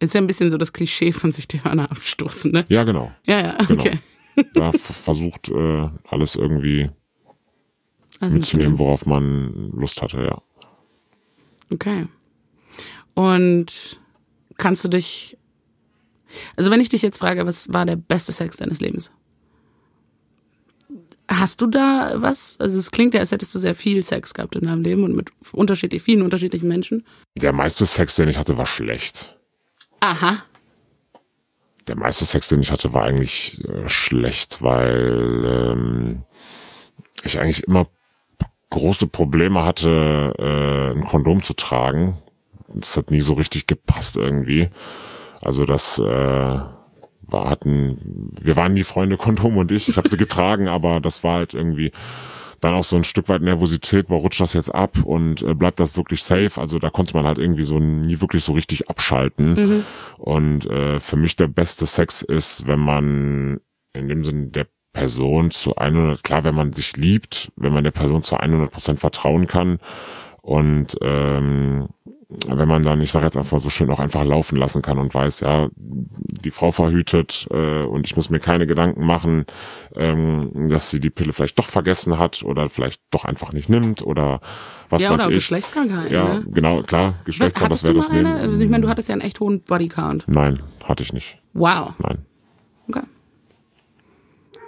ist 0.00 0.14
ja 0.14 0.20
ein 0.20 0.26
bisschen 0.26 0.50
so 0.50 0.58
das 0.58 0.72
Klischee 0.72 1.12
von 1.12 1.32
sich 1.32 1.48
die 1.48 1.64
Hörner 1.64 1.90
abstoßen, 1.90 2.52
ne? 2.52 2.64
Ja, 2.68 2.84
genau. 2.84 3.10
Ja, 3.24 3.40
ja, 3.40 3.56
Genau. 3.66 3.80
okay. 3.82 3.98
Da 4.54 4.70
f- 4.70 4.80
versucht 4.80 5.48
äh, 5.50 5.88
alles 6.08 6.36
irgendwie 6.36 6.90
Also 8.20 8.36
mitzunehmen, 8.38 8.78
worauf 8.78 9.04
man 9.06 9.70
Lust 9.72 10.00
hatte, 10.02 10.22
ja. 10.22 10.40
Okay. 11.70 12.06
Und 13.14 14.00
kannst 14.56 14.84
du 14.84 14.88
dich, 14.88 15.36
also 16.56 16.70
wenn 16.70 16.80
ich 16.80 16.88
dich 16.88 17.02
jetzt 17.02 17.18
frage, 17.18 17.44
was 17.46 17.72
war 17.72 17.84
der 17.84 17.96
beste 17.96 18.32
Sex 18.32 18.56
deines 18.56 18.80
Lebens? 18.80 19.10
Hast 21.32 21.60
du 21.60 21.66
da 21.66 22.14
was? 22.16 22.56
Also 22.60 22.78
es 22.78 22.90
klingt 22.90 23.14
ja, 23.14 23.20
als 23.20 23.32
hättest 23.32 23.54
du 23.54 23.58
sehr 23.58 23.74
viel 23.74 24.02
Sex 24.02 24.34
gehabt 24.34 24.54
in 24.54 24.66
deinem 24.66 24.82
Leben 24.82 25.04
und 25.04 25.16
mit 25.16 25.30
unterschiedlich 25.52 26.02
vielen 26.02 26.22
unterschiedlichen 26.22 26.68
Menschen. 26.68 27.06
Der 27.36 27.52
meiste 27.52 27.86
Sex, 27.86 28.16
den 28.16 28.28
ich 28.28 28.38
hatte, 28.38 28.58
war 28.58 28.66
schlecht. 28.66 29.38
Aha. 30.00 30.42
Der 31.86 31.96
meiste 31.96 32.24
Sex, 32.24 32.48
den 32.48 32.60
ich 32.60 32.70
hatte, 32.70 32.92
war 32.92 33.04
eigentlich 33.04 33.58
äh, 33.66 33.88
schlecht, 33.88 34.62
weil 34.62 35.72
ähm, 35.74 36.22
ich 37.24 37.40
eigentlich 37.40 37.64
immer 37.64 37.86
große 38.70 39.06
Probleme 39.06 39.64
hatte, 39.64 40.34
äh, 40.38 40.96
ein 40.96 41.04
Kondom 41.04 41.42
zu 41.42 41.54
tragen. 41.54 42.16
Das 42.68 42.96
hat 42.96 43.10
nie 43.10 43.20
so 43.20 43.34
richtig 43.34 43.66
gepasst 43.66 44.16
irgendwie. 44.16 44.68
Also 45.40 45.64
das 45.66 45.98
äh, 45.98 46.60
war 47.32 47.48
hatten, 47.48 48.32
wir 48.40 48.56
waren 48.56 48.74
nie 48.74 48.84
Freunde 48.84 49.16
Kondom 49.18 49.56
und 49.56 49.70
ich. 49.70 49.88
Ich 49.88 49.96
habe 49.96 50.08
sie 50.08 50.16
getragen, 50.16 50.68
aber 50.68 51.00
das 51.00 51.24
war 51.24 51.34
halt 51.34 51.54
irgendwie 51.54 51.92
dann 52.60 52.74
auch 52.74 52.84
so 52.84 52.94
ein 52.94 53.04
Stück 53.04 53.28
weit 53.28 53.42
Nervosität, 53.42 54.06
wo 54.08 54.18
rutscht 54.18 54.40
das 54.40 54.52
jetzt 54.52 54.72
ab 54.72 54.98
und 55.04 55.42
äh, 55.42 55.54
bleibt 55.54 55.80
das 55.80 55.96
wirklich 55.96 56.22
safe? 56.22 56.60
Also 56.60 56.78
da 56.78 56.90
konnte 56.90 57.14
man 57.14 57.26
halt 57.26 57.38
irgendwie 57.38 57.64
so 57.64 57.80
nie 57.80 58.20
wirklich 58.20 58.44
so 58.44 58.52
richtig 58.52 58.88
abschalten. 58.88 59.56
Und 60.16 60.66
äh, 60.66 61.00
für 61.00 61.16
mich 61.16 61.34
der 61.34 61.48
beste 61.48 61.86
Sex 61.86 62.22
ist, 62.22 62.68
wenn 62.68 62.78
man 62.78 63.60
in 63.94 64.08
dem 64.08 64.22
Sinn 64.22 64.52
der 64.52 64.68
Person 64.92 65.50
zu 65.50 65.74
100, 65.74 66.22
klar, 66.22 66.44
wenn 66.44 66.54
man 66.54 66.72
sich 66.72 66.96
liebt, 66.96 67.50
wenn 67.56 67.72
man 67.72 67.84
der 67.84 67.90
Person 67.90 68.22
zu 68.22 68.36
100 68.36 68.70
Prozent 68.70 69.00
vertrauen 69.00 69.46
kann 69.46 69.80
und 70.42 70.96
ähm, 71.00 71.88
wenn 72.48 72.68
man 72.68 72.82
dann, 72.82 73.00
ich 73.00 73.12
sage 73.12 73.24
jetzt 73.24 73.36
einfach 73.36 73.52
mal 73.52 73.58
so 73.58 73.70
schön, 73.70 73.90
auch 73.90 74.00
einfach 74.00 74.24
laufen 74.24 74.56
lassen 74.56 74.82
kann 74.82 74.98
und 74.98 75.14
weiß, 75.14 75.40
ja, 75.40 75.68
die 75.76 76.50
Frau 76.50 76.70
verhütet 76.70 77.46
äh, 77.50 77.82
und 77.82 78.06
ich 78.06 78.16
muss 78.16 78.30
mir 78.30 78.40
keine 78.40 78.66
Gedanken 78.66 79.04
machen, 79.04 79.44
ähm, 79.94 80.68
dass 80.68 80.90
sie 80.90 81.00
die 81.00 81.10
Pille 81.10 81.32
vielleicht 81.32 81.58
doch 81.58 81.66
vergessen 81.66 82.18
hat 82.18 82.42
oder 82.42 82.68
vielleicht 82.68 83.00
doch 83.10 83.24
einfach 83.24 83.52
nicht 83.52 83.68
nimmt 83.68 84.02
oder 84.02 84.40
was 84.88 85.02
ja, 85.02 85.10
weiß 85.10 85.22
oder 85.22 85.30
ich. 85.30 85.36
Geschlechtskrankheiten, 85.36 86.12
Ja, 86.12 86.34
ne? 86.34 86.46
genau, 86.50 86.82
klar, 86.82 87.14
Geschlechtskrankheit, 87.24 87.74
das 87.74 87.84
wäre 87.84 87.94
das? 87.94 88.10
Nehmen. 88.10 88.26
Also 88.26 88.62
ich 88.62 88.70
meine, 88.70 88.82
du 88.82 88.88
hattest 88.88 89.08
ja 89.08 89.14
einen 89.14 89.22
echt 89.22 89.40
hohen 89.40 89.60
Bodycount. 89.60 90.24
Nein, 90.26 90.60
hatte 90.84 91.02
ich 91.02 91.12
nicht. 91.12 91.38
Wow. 91.52 91.92
Nein. 91.98 92.18
Okay. 92.88 93.02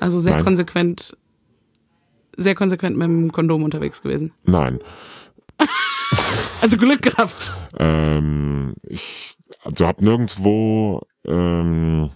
Also 0.00 0.18
sehr 0.18 0.34
Nein. 0.34 0.44
konsequent, 0.44 1.16
sehr 2.36 2.54
konsequent 2.54 2.96
mit 2.96 3.08
dem 3.08 3.32
Kondom 3.32 3.62
unterwegs 3.62 4.02
gewesen. 4.02 4.32
Nein. 4.44 4.80
Also 6.64 6.78
Glück 6.78 7.02
gehabt. 7.02 7.52
Ähm, 7.78 8.74
ich 8.84 9.36
also 9.64 9.86
hab 9.86 10.00
nirgendwo 10.00 11.02
ähm, 11.26 12.08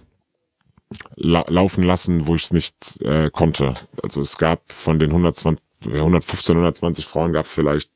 la 1.16 1.44
laufen 1.48 1.84
lassen, 1.84 2.26
wo 2.26 2.34
ich 2.34 2.44
es 2.44 2.52
nicht 2.54 2.98
äh, 3.02 3.28
konnte. 3.28 3.74
Also 4.02 4.22
es 4.22 4.38
gab 4.38 4.72
von 4.72 4.98
den 4.98 5.10
120, 5.10 5.62
115, 5.84 6.56
120 6.56 7.04
Frauen 7.04 7.34
gab 7.34 7.44
es 7.44 7.52
vielleicht 7.52 7.90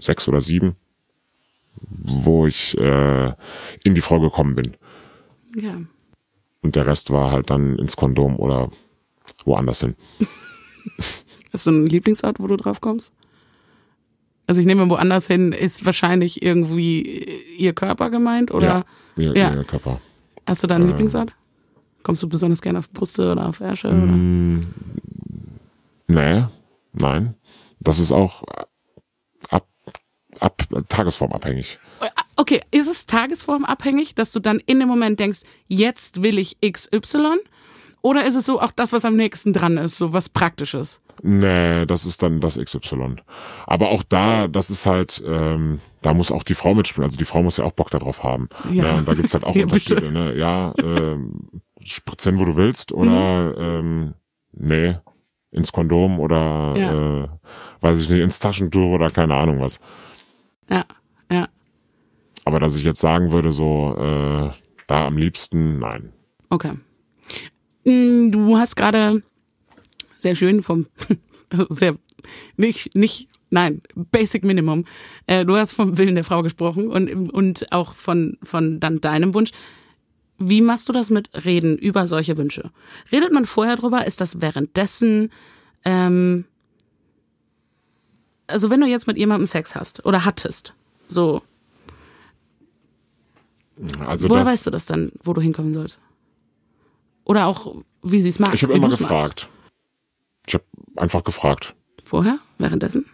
sechs 0.00 0.28
oder 0.28 0.40
sieben, 0.40 0.76
wo 1.80 2.46
ich 2.46 2.78
äh, 2.78 3.32
in 3.82 3.96
die 3.96 4.00
Frau 4.00 4.20
gekommen 4.20 4.54
bin. 4.54 4.76
Ja. 5.56 5.80
Und 6.62 6.76
der 6.76 6.86
Rest 6.86 7.10
war 7.10 7.32
halt 7.32 7.50
dann 7.50 7.76
ins 7.76 7.96
Kondom 7.96 8.36
oder 8.36 8.70
woanders 9.44 9.80
hin. 9.80 9.96
Hast 11.52 11.66
du 11.66 11.72
einen 11.72 11.86
Lieblingsort, 11.86 12.38
wo 12.38 12.46
du 12.46 12.56
drauf 12.56 12.80
kommst? 12.80 13.12
Also 14.46 14.60
ich 14.60 14.66
nehme 14.66 14.88
woanders 14.88 15.26
hin, 15.26 15.52
ist 15.52 15.84
wahrscheinlich 15.84 16.42
irgendwie 16.42 17.02
ihr 17.58 17.72
Körper 17.72 18.10
gemeint 18.10 18.52
oder 18.52 18.84
ja, 19.16 19.22
ihr, 19.22 19.36
Ja. 19.36 19.54
ihr 19.54 19.64
Körper. 19.64 20.00
hast 20.46 20.62
du 20.62 20.66
da 20.66 20.76
einen 20.76 20.86
Lieblingsort? 20.88 21.32
Kommst 22.04 22.22
du 22.22 22.28
besonders 22.28 22.62
gerne 22.62 22.78
auf 22.78 22.90
Brüste 22.90 23.32
oder 23.32 23.48
auf 23.48 23.60
Ärsche? 23.60 23.88
Oder? 23.88 23.96
Mm, 23.96 24.64
nee, 26.06 26.44
nein. 26.92 27.34
Das 27.80 27.98
ist 27.98 28.12
auch 28.12 28.44
ab, 29.50 29.66
ab 30.38 30.62
tagesformabhängig. 30.88 31.78
Okay, 32.36 32.60
ist 32.70 32.86
es 32.88 33.06
tagesformabhängig, 33.06 34.14
dass 34.14 34.30
du 34.30 34.38
dann 34.40 34.60
in 34.66 34.78
dem 34.78 34.88
Moment 34.88 35.18
denkst, 35.18 35.40
jetzt 35.66 36.22
will 36.22 36.38
ich 36.38 36.58
XY? 36.60 37.38
Oder 38.06 38.24
ist 38.24 38.36
es 38.36 38.46
so 38.46 38.60
auch 38.60 38.70
das, 38.70 38.92
was 38.92 39.04
am 39.04 39.16
nächsten 39.16 39.52
dran 39.52 39.78
ist, 39.78 39.98
so 39.98 40.12
was 40.12 40.28
Praktisches? 40.28 41.00
Nee, 41.24 41.86
das 41.86 42.06
ist 42.06 42.22
dann 42.22 42.40
das 42.40 42.56
XY. 42.56 43.16
Aber 43.66 43.88
auch 43.88 44.04
da, 44.04 44.46
das 44.46 44.70
ist 44.70 44.86
halt, 44.86 45.20
ähm, 45.26 45.80
da 46.02 46.14
muss 46.14 46.30
auch 46.30 46.44
die 46.44 46.54
Frau 46.54 46.72
mitspielen. 46.74 47.04
Also 47.06 47.16
die 47.18 47.24
Frau 47.24 47.42
muss 47.42 47.56
ja 47.56 47.64
auch 47.64 47.72
Bock 47.72 47.90
darauf 47.90 48.22
haben. 48.22 48.48
Ja. 48.70 48.84
Ne? 48.84 48.94
Und 48.98 49.08
da 49.08 49.14
gibt's 49.14 49.34
halt 49.34 49.42
auch 49.42 49.56
Ja, 49.56 49.64
Unterschiede. 49.64 49.96
bitte. 50.02 50.12
Ne? 50.12 50.36
Ja, 50.36 50.72
ähm, 50.78 51.48
spritzen, 51.82 52.38
wo 52.38 52.44
du 52.44 52.54
willst 52.54 52.92
oder 52.92 53.54
Mhm. 53.56 53.56
ähm, 53.58 54.14
nee, 54.52 54.96
ins 55.50 55.72
Kondom 55.72 56.20
oder 56.20 56.74
Ja. 56.76 57.24
äh, 57.24 57.28
weiß 57.80 57.98
ich 58.00 58.08
nicht, 58.08 58.20
ins 58.20 58.38
Taschentuch 58.38 58.92
oder 58.94 59.10
keine 59.10 59.34
Ahnung 59.34 59.58
was. 59.60 59.80
Ja, 60.70 60.84
ja. 61.28 61.48
Aber 62.44 62.60
dass 62.60 62.76
ich 62.76 62.84
jetzt 62.84 63.00
sagen 63.00 63.32
würde, 63.32 63.50
so 63.50 63.96
äh, 63.98 64.50
da 64.86 65.06
am 65.08 65.16
liebsten, 65.16 65.80
nein. 65.80 66.12
Okay. 66.50 66.74
Mm, 67.86 68.30
Du 68.30 68.58
hast 68.58 68.76
gerade 68.76 69.22
sehr 70.18 70.34
schön 70.34 70.62
vom 70.62 70.86
sehr 71.70 71.96
nicht 72.56 72.94
nicht 72.94 73.28
nein 73.50 73.80
Basic 73.94 74.44
Minimum. 74.44 74.84
Äh, 75.26 75.44
du 75.44 75.56
hast 75.56 75.72
vom 75.72 75.96
Willen 75.96 76.16
der 76.16 76.24
Frau 76.24 76.42
gesprochen 76.42 76.88
und 76.88 77.30
und 77.32 77.72
auch 77.72 77.94
von 77.94 78.36
von 78.42 78.80
dann 78.80 79.00
deinem 79.00 79.32
Wunsch. 79.34 79.52
Wie 80.38 80.60
machst 80.60 80.88
du 80.88 80.92
das 80.92 81.08
mit 81.08 81.30
Reden 81.46 81.78
über 81.78 82.06
solche 82.06 82.36
Wünsche? 82.36 82.70
Redet 83.10 83.32
man 83.32 83.46
vorher 83.46 83.76
drüber? 83.76 84.06
Ist 84.06 84.20
das 84.20 84.42
währenddessen? 84.42 85.30
Ähm, 85.84 86.44
also 88.48 88.68
wenn 88.68 88.80
du 88.80 88.86
jetzt 88.86 89.06
mit 89.06 89.16
jemandem 89.16 89.46
Sex 89.46 89.74
hast 89.74 90.04
oder 90.04 90.24
hattest, 90.24 90.74
so 91.08 91.42
Also 94.00 94.28
woher 94.28 94.44
das, 94.44 94.52
weißt 94.52 94.66
du 94.66 94.70
das 94.70 94.86
dann, 94.86 95.12
wo 95.22 95.32
du 95.32 95.40
hinkommen 95.40 95.72
sollst? 95.72 95.98
Oder 97.26 97.46
auch 97.46 97.74
wie 98.02 98.20
sie 98.20 98.28
es 98.28 98.38
mag? 98.38 98.54
ich 98.54 98.62
habe 98.62 98.72
immer 98.72 98.88
du's 98.88 99.00
magst? 99.00 99.12
gefragt. 99.12 99.48
Ich 100.46 100.54
habe 100.54 100.64
einfach 100.96 101.24
gefragt. 101.24 101.74
Vorher? 102.02 102.38
Währenddessen? 102.58 103.06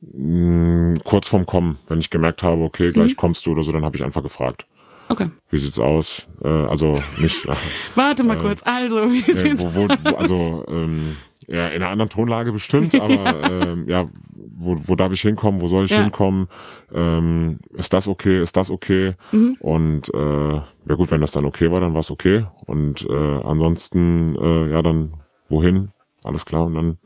Mh, 0.00 1.00
kurz 1.02 1.28
vorm 1.28 1.46
Kommen, 1.46 1.78
wenn 1.88 1.98
ich 1.98 2.10
gemerkt 2.10 2.42
habe, 2.42 2.62
okay, 2.62 2.90
gleich 2.90 3.12
mhm. 3.12 3.16
kommst 3.16 3.46
du 3.46 3.52
oder 3.52 3.64
so, 3.64 3.72
dann 3.72 3.84
habe 3.84 3.96
ich 3.96 4.04
einfach 4.04 4.22
gefragt. 4.22 4.66
Okay. 5.08 5.30
Wie 5.50 5.58
sieht's 5.58 5.78
aus? 5.78 6.28
Äh, 6.42 6.48
also 6.48 6.94
nicht. 7.18 7.46
Warte 7.94 8.22
mal 8.24 8.36
äh, 8.36 8.40
kurz. 8.40 8.62
Also 8.64 9.10
wie 9.10 9.30
äh, 9.30 9.34
sieht's 9.34 9.62
wo, 9.62 9.74
wo, 9.74 9.88
wo, 9.88 10.16
Also 10.16 10.64
ähm, 10.68 11.16
ja, 11.48 11.68
in 11.68 11.82
einer 11.82 11.90
anderen 11.90 12.10
Tonlage 12.10 12.52
bestimmt, 12.52 12.94
aber 13.00 13.14
ja, 13.14 13.62
ähm, 13.62 13.88
ja 13.88 14.08
wo, 14.56 14.76
wo 14.86 14.96
darf 14.96 15.12
ich 15.12 15.20
hinkommen? 15.20 15.60
Wo 15.60 15.68
soll 15.68 15.86
ich 15.86 15.90
ja. 15.90 16.02
hinkommen? 16.02 16.48
Ähm, 16.92 17.58
ist 17.72 17.92
das 17.92 18.08
okay? 18.08 18.40
Ist 18.40 18.56
das 18.56 18.70
okay? 18.70 19.14
Mhm. 19.32 19.56
Und 19.60 20.14
äh, 20.14 20.54
ja 20.54 20.94
gut, 20.96 21.10
wenn 21.10 21.20
das 21.20 21.32
dann 21.32 21.44
okay 21.44 21.70
war, 21.70 21.80
dann 21.80 21.92
war 21.92 22.00
es 22.00 22.10
okay. 22.10 22.46
Und 22.66 23.06
äh, 23.08 23.40
ansonsten 23.42 24.36
äh, 24.36 24.70
ja 24.70 24.82
dann 24.82 25.14
wohin? 25.48 25.90
Alles 26.22 26.44
klar 26.44 26.64
und 26.66 26.74
dann 26.74 26.98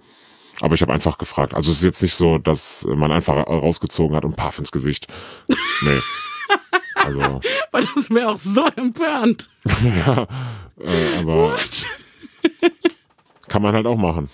aber 0.61 0.75
ich 0.75 0.83
habe 0.83 0.93
einfach 0.93 1.19
gefragt. 1.19 1.55
Also 1.55 1.71
es 1.71 1.79
ist 1.79 1.85
jetzt 1.85 2.03
nicht 2.03 2.15
so, 2.15 2.39
dass 2.39 2.85
man 2.89 3.13
einfach 3.13 3.47
rausgezogen 3.47 4.17
hat 4.17 4.25
und 4.25 4.37
Paff 4.37 4.59
ins 4.59 4.73
Gesicht. 4.73 5.07
Nee. 5.83 6.01
Also. 7.05 7.41
Weil 7.71 7.87
das 7.95 8.11
wäre 8.11 8.31
auch 8.31 8.37
so 8.37 8.67
empörend. 8.75 9.49
ja, 10.07 10.27
äh, 10.81 11.19
aber 11.21 11.57
kann 13.49 13.63
man 13.63 13.75
halt 13.75 13.87
auch 13.87 13.97
machen. 13.97 14.29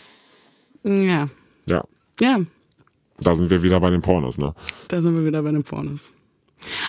Ja. 0.85 1.29
Ja. 1.69 1.85
Ja. 2.21 2.41
Da 3.21 3.37
sind 3.37 3.51
wir 3.51 3.63
wieder 3.63 3.81
bei 3.81 3.91
den 3.91 4.03
Pornos, 4.03 4.39
ne? 4.39 4.55
Da 4.89 5.01
sind 5.01 5.17
wir 5.17 5.25
wieder 5.25 5.43
bei 5.43 5.53
den 5.53 5.65
Pornos. 5.65 6.13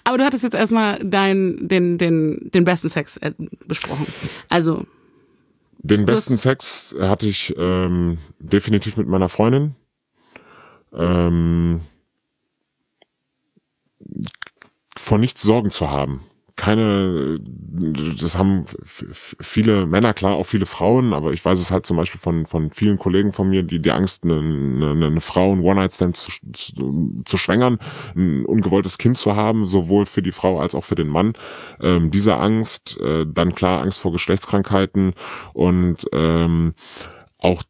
Aber 0.04 0.18
du 0.18 0.26
hattest 0.26 0.44
jetzt 0.44 0.56
erstmal 0.56 1.00
dein, 1.04 1.68
den, 1.68 1.98
den, 1.98 2.50
den 2.54 2.64
besten 2.64 2.90
Sex 2.90 3.18
äh, 3.18 3.34
besprochen. 3.68 4.06
Also. 4.50 4.86
Den 5.80 6.06
besten 6.06 6.38
Sex 6.38 6.96
hatte 7.00 7.28
ich 7.28 7.54
ähm, 7.58 8.18
definitiv 8.40 8.98
mit 8.98 9.08
meiner 9.08 9.30
Freundin. 9.30 9.76
Ähm, 10.94 11.82
vor 14.98 15.18
nichts 15.18 15.42
Sorgen 15.42 15.72
zu 15.72 15.90
haben. 15.90 16.22
Keine, 16.56 17.38
das 18.20 18.38
haben 18.38 18.64
viele 18.94 19.86
Männer, 19.86 20.14
klar, 20.14 20.34
auch 20.36 20.46
viele 20.46 20.66
Frauen, 20.66 21.14
aber 21.14 21.32
ich 21.32 21.44
weiß 21.44 21.60
es 21.60 21.70
halt 21.70 21.86
zum 21.86 21.98
Beispiel 21.98 22.20
von, 22.20 22.46
von 22.46 22.72
vielen 22.72 22.98
Kollegen 22.98 23.34
von 23.34 23.50
mir, 23.50 23.64
die 23.64 23.82
die 23.82 23.92
Angst, 23.92 24.24
eine, 24.24 24.40
eine, 24.40 25.08
eine 25.08 25.22
Frau, 25.22 25.52
ein 25.52 25.60
One-Night-Stand 25.60 26.16
zu, 26.16 26.32
zu, 26.54 27.22
zu 27.26 27.38
schwängern, 27.38 27.78
ein 28.16 28.46
ungewolltes 28.46 28.98
Kind 28.98 29.18
zu 29.18 29.36
haben, 29.36 29.68
sowohl 29.68 30.06
für 30.06 30.22
die 30.22 30.32
Frau 30.32 30.58
als 30.58 30.76
auch 30.76 30.86
für 30.86 30.96
den 30.96 31.10
Mann. 31.10 31.34
Ähm, 31.82 32.10
diese 32.10 32.38
Angst, 32.38 32.98
äh, 33.02 33.26
dann 33.28 33.54
klar 33.54 33.82
Angst 33.82 34.00
vor 34.00 34.14
Geschlechtskrankheiten 34.14 35.14
und 35.54 36.06
ähm, 36.14 36.74
auch 37.40 37.64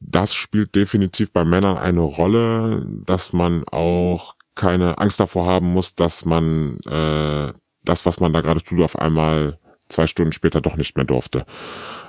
das 0.00 0.34
spielt 0.34 0.74
definitiv 0.74 1.32
bei 1.32 1.44
Männern 1.44 1.78
eine 1.78 2.00
Rolle, 2.00 2.84
dass 3.06 3.32
man 3.32 3.64
auch 3.68 4.34
keine 4.54 4.98
Angst 4.98 5.20
davor 5.20 5.46
haben 5.46 5.72
muss, 5.72 5.94
dass 5.94 6.24
man 6.24 6.78
äh, 6.80 7.52
das, 7.84 8.06
was 8.06 8.20
man 8.20 8.32
da 8.32 8.40
gerade 8.40 8.62
tut, 8.62 8.80
auf 8.80 8.98
einmal 8.98 9.58
zwei 9.88 10.06
Stunden 10.06 10.32
später 10.32 10.60
doch 10.60 10.76
nicht 10.76 10.96
mehr 10.96 11.04
durfte. 11.04 11.44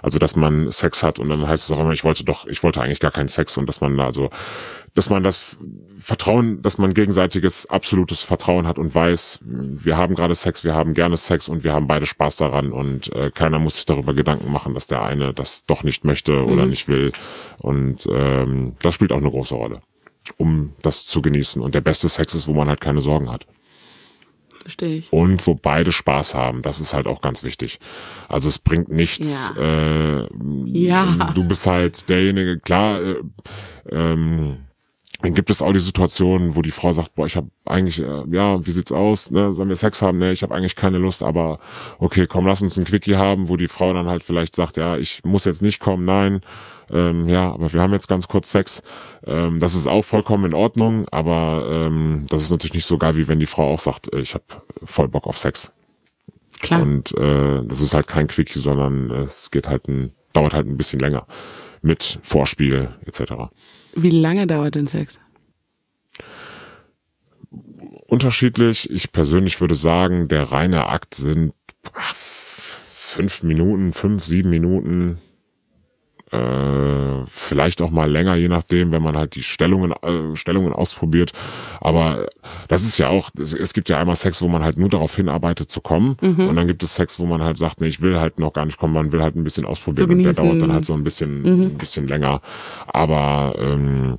Also 0.01 0.17
dass 0.17 0.35
man 0.35 0.71
Sex 0.71 1.03
hat 1.03 1.19
und 1.19 1.29
dann 1.29 1.47
heißt 1.47 1.63
es 1.63 1.71
auch 1.71 1.79
immer, 1.79 1.91
ich 1.91 2.03
wollte 2.03 2.23
doch, 2.23 2.47
ich 2.47 2.63
wollte 2.63 2.81
eigentlich 2.81 2.99
gar 2.99 3.11
keinen 3.11 3.27
Sex 3.27 3.57
und 3.57 3.67
dass 3.67 3.81
man 3.81 3.95
da 3.97 4.05
also, 4.05 4.29
dass 4.93 5.09
man 5.09 5.23
das 5.23 5.57
Vertrauen, 5.99 6.61
dass 6.61 6.77
man 6.77 6.93
gegenseitiges 6.93 7.65
absolutes 7.67 8.23
Vertrauen 8.23 8.67
hat 8.67 8.79
und 8.79 8.93
weiß, 8.93 9.39
wir 9.41 9.97
haben 9.97 10.15
gerade 10.15 10.35
Sex, 10.35 10.63
wir 10.63 10.73
haben 10.73 10.93
gerne 10.93 11.17
Sex 11.17 11.47
und 11.47 11.63
wir 11.63 11.73
haben 11.73 11.87
beide 11.87 12.05
Spaß 12.05 12.37
daran 12.37 12.71
und 12.71 13.13
äh, 13.13 13.31
keiner 13.31 13.59
muss 13.59 13.75
sich 13.75 13.85
darüber 13.85 14.13
Gedanken 14.13 14.51
machen, 14.51 14.73
dass 14.73 14.87
der 14.87 15.03
eine 15.03 15.33
das 15.33 15.65
doch 15.65 15.83
nicht 15.83 16.05
möchte 16.05 16.33
mhm. 16.33 16.51
oder 16.51 16.65
nicht 16.65 16.87
will 16.87 17.11
und 17.59 18.07
ähm, 18.09 18.75
das 18.81 18.93
spielt 18.93 19.11
auch 19.11 19.17
eine 19.17 19.31
große 19.31 19.55
Rolle 19.55 19.81
um 20.37 20.73
das 20.81 21.05
zu 21.05 21.21
genießen. 21.21 21.61
Und 21.61 21.75
der 21.75 21.81
beste 21.81 22.07
Sex 22.07 22.33
ist, 22.33 22.47
wo 22.47 22.53
man 22.53 22.69
halt 22.69 22.79
keine 22.79 23.01
Sorgen 23.01 23.29
hat. 23.29 23.45
Verstehe 24.63 24.95
ich. 24.95 25.11
Und 25.11 25.45
wo 25.45 25.55
beide 25.55 25.91
Spaß 25.91 26.33
haben, 26.33 26.61
das 26.61 26.79
ist 26.79 26.93
halt 26.93 27.05
auch 27.05 27.21
ganz 27.21 27.43
wichtig. 27.43 27.79
Also 28.29 28.47
es 28.47 28.59
bringt 28.59 28.89
nichts. 28.89 29.51
Ja. 29.57 29.61
Äh, 29.61 30.27
ja. 30.65 31.31
Du 31.35 31.45
bist 31.45 31.67
halt 31.67 32.07
derjenige, 32.09 32.59
klar, 32.59 33.01
äh, 33.01 33.15
ähm, 33.91 34.59
dann 35.21 35.33
gibt 35.33 35.49
es 35.49 35.61
auch 35.61 35.71
die 35.71 35.79
Situationen, 35.79 36.55
wo 36.55 36.61
die 36.61 36.71
Frau 36.71 36.91
sagt, 36.91 37.15
boah, 37.15 37.25
ich 37.25 37.37
habe 37.37 37.49
eigentlich, 37.65 37.99
äh, 37.99 38.23
ja, 38.31 38.65
wie 38.65 38.71
sieht's 38.71 38.91
aus, 38.91 39.31
ne, 39.31 39.53
sollen 39.53 39.69
wir 39.69 39.75
Sex 39.75 40.01
haben? 40.01 40.17
Ne, 40.17 40.33
ich 40.33 40.43
habe 40.43 40.53
eigentlich 40.53 40.75
keine 40.75 40.97
Lust, 40.97 41.23
aber 41.23 41.59
okay, 41.99 42.25
komm, 42.27 42.45
lass 42.45 42.61
uns 42.61 42.77
ein 42.77 42.83
Quickie 42.83 43.15
haben, 43.15 43.47
wo 43.47 43.55
die 43.55 43.69
Frau 43.69 43.93
dann 43.93 44.07
halt 44.07 44.23
vielleicht 44.23 44.55
sagt, 44.55 44.75
ja, 44.75 44.97
ich 44.97 45.23
muss 45.23 45.45
jetzt 45.45 45.61
nicht 45.61 45.79
kommen, 45.79 46.03
nein, 46.03 46.41
ähm, 46.91 47.27
ja, 47.29 47.51
aber 47.51 47.71
wir 47.73 47.81
haben 47.81 47.93
jetzt 47.93 48.07
ganz 48.07 48.27
kurz 48.27 48.51
Sex. 48.51 48.81
Ähm, 49.25 49.59
das 49.59 49.75
ist 49.75 49.87
auch 49.87 50.03
vollkommen 50.03 50.45
in 50.45 50.53
Ordnung, 50.53 51.07
aber 51.11 51.67
ähm, 51.69 52.25
das 52.29 52.43
ist 52.43 52.51
natürlich 52.51 52.75
nicht 52.75 52.85
so 52.85 52.97
geil, 52.97 53.15
wie 53.15 53.27
wenn 53.27 53.39
die 53.39 53.45
Frau 53.45 53.71
auch 53.73 53.79
sagt, 53.79 54.13
äh, 54.13 54.19
ich 54.19 54.33
habe 54.33 54.45
voll 54.83 55.07
Bock 55.07 55.27
auf 55.27 55.37
Sex. 55.37 55.71
Klar. 56.61 56.81
Und 56.81 57.15
äh, 57.17 57.63
das 57.65 57.81
ist 57.81 57.93
halt 57.93 58.07
kein 58.07 58.27
Quickie, 58.27 58.59
sondern 58.59 59.11
es 59.11 59.51
geht 59.51 59.67
halt 59.67 59.87
ein, 59.87 60.13
dauert 60.33 60.53
halt 60.53 60.67
ein 60.67 60.77
bisschen 60.77 60.99
länger 60.99 61.25
mit 61.81 62.19
Vorspiel 62.21 62.89
etc. 63.05 63.33
Wie 63.95 64.09
lange 64.09 64.47
dauert 64.47 64.75
denn 64.75 64.87
Sex? 64.87 65.19
Unterschiedlich. 68.07 68.89
Ich 68.89 69.11
persönlich 69.11 69.59
würde 69.59 69.75
sagen, 69.75 70.27
der 70.27 70.51
reine 70.51 70.87
Akt 70.87 71.15
sind 71.15 71.53
ach, 71.93 72.13
fünf 73.13 73.43
Minuten, 73.43 73.93
fünf, 73.93 74.23
sieben 74.23 74.49
Minuten, 74.49 75.19
äh, 76.33 77.25
vielleicht 77.27 77.81
auch 77.81 77.91
mal 77.91 78.09
länger, 78.09 78.35
je 78.35 78.47
nachdem, 78.47 78.91
wenn 78.91 79.01
man 79.01 79.15
halt 79.15 79.35
die 79.35 79.43
Stellungen, 79.43 79.91
äh, 79.91 80.35
Stellungen 80.35 80.73
ausprobiert. 80.73 81.31
Aber 81.79 82.27
das 82.67 82.83
ist 82.83 82.97
ja 82.97 83.09
auch, 83.09 83.29
es, 83.37 83.53
es, 83.53 83.73
gibt 83.73 83.89
ja 83.89 83.99
einmal 83.99 84.15
Sex, 84.15 84.41
wo 84.41 84.47
man 84.47 84.63
halt 84.63 84.77
nur 84.77 84.89
darauf 84.89 85.15
hinarbeitet 85.15 85.69
zu 85.69 85.81
kommen. 85.81 86.17
Mhm. 86.21 86.49
Und 86.49 86.55
dann 86.55 86.67
gibt 86.67 86.83
es 86.83 86.95
Sex, 86.95 87.19
wo 87.19 87.25
man 87.25 87.43
halt 87.43 87.57
sagt, 87.57 87.81
nee, 87.81 87.87
ich 87.87 88.01
will 88.01 88.19
halt 88.19 88.39
noch 88.39 88.53
gar 88.53 88.65
nicht 88.65 88.77
kommen, 88.77 88.93
man 88.93 89.11
will 89.11 89.21
halt 89.21 89.35
ein 89.35 89.43
bisschen 89.43 89.65
ausprobieren. 89.65 90.09
und 90.09 90.23
der 90.23 90.33
dauert 90.33 90.61
dann 90.61 90.73
halt 90.73 90.85
so 90.85 90.93
ein 90.93 91.03
bisschen, 91.03 91.41
mhm. 91.41 91.61
ein 91.63 91.77
bisschen 91.77 92.07
länger. 92.07 92.41
Aber 92.87 93.55
ähm, 93.59 94.13
äh, 94.13 94.17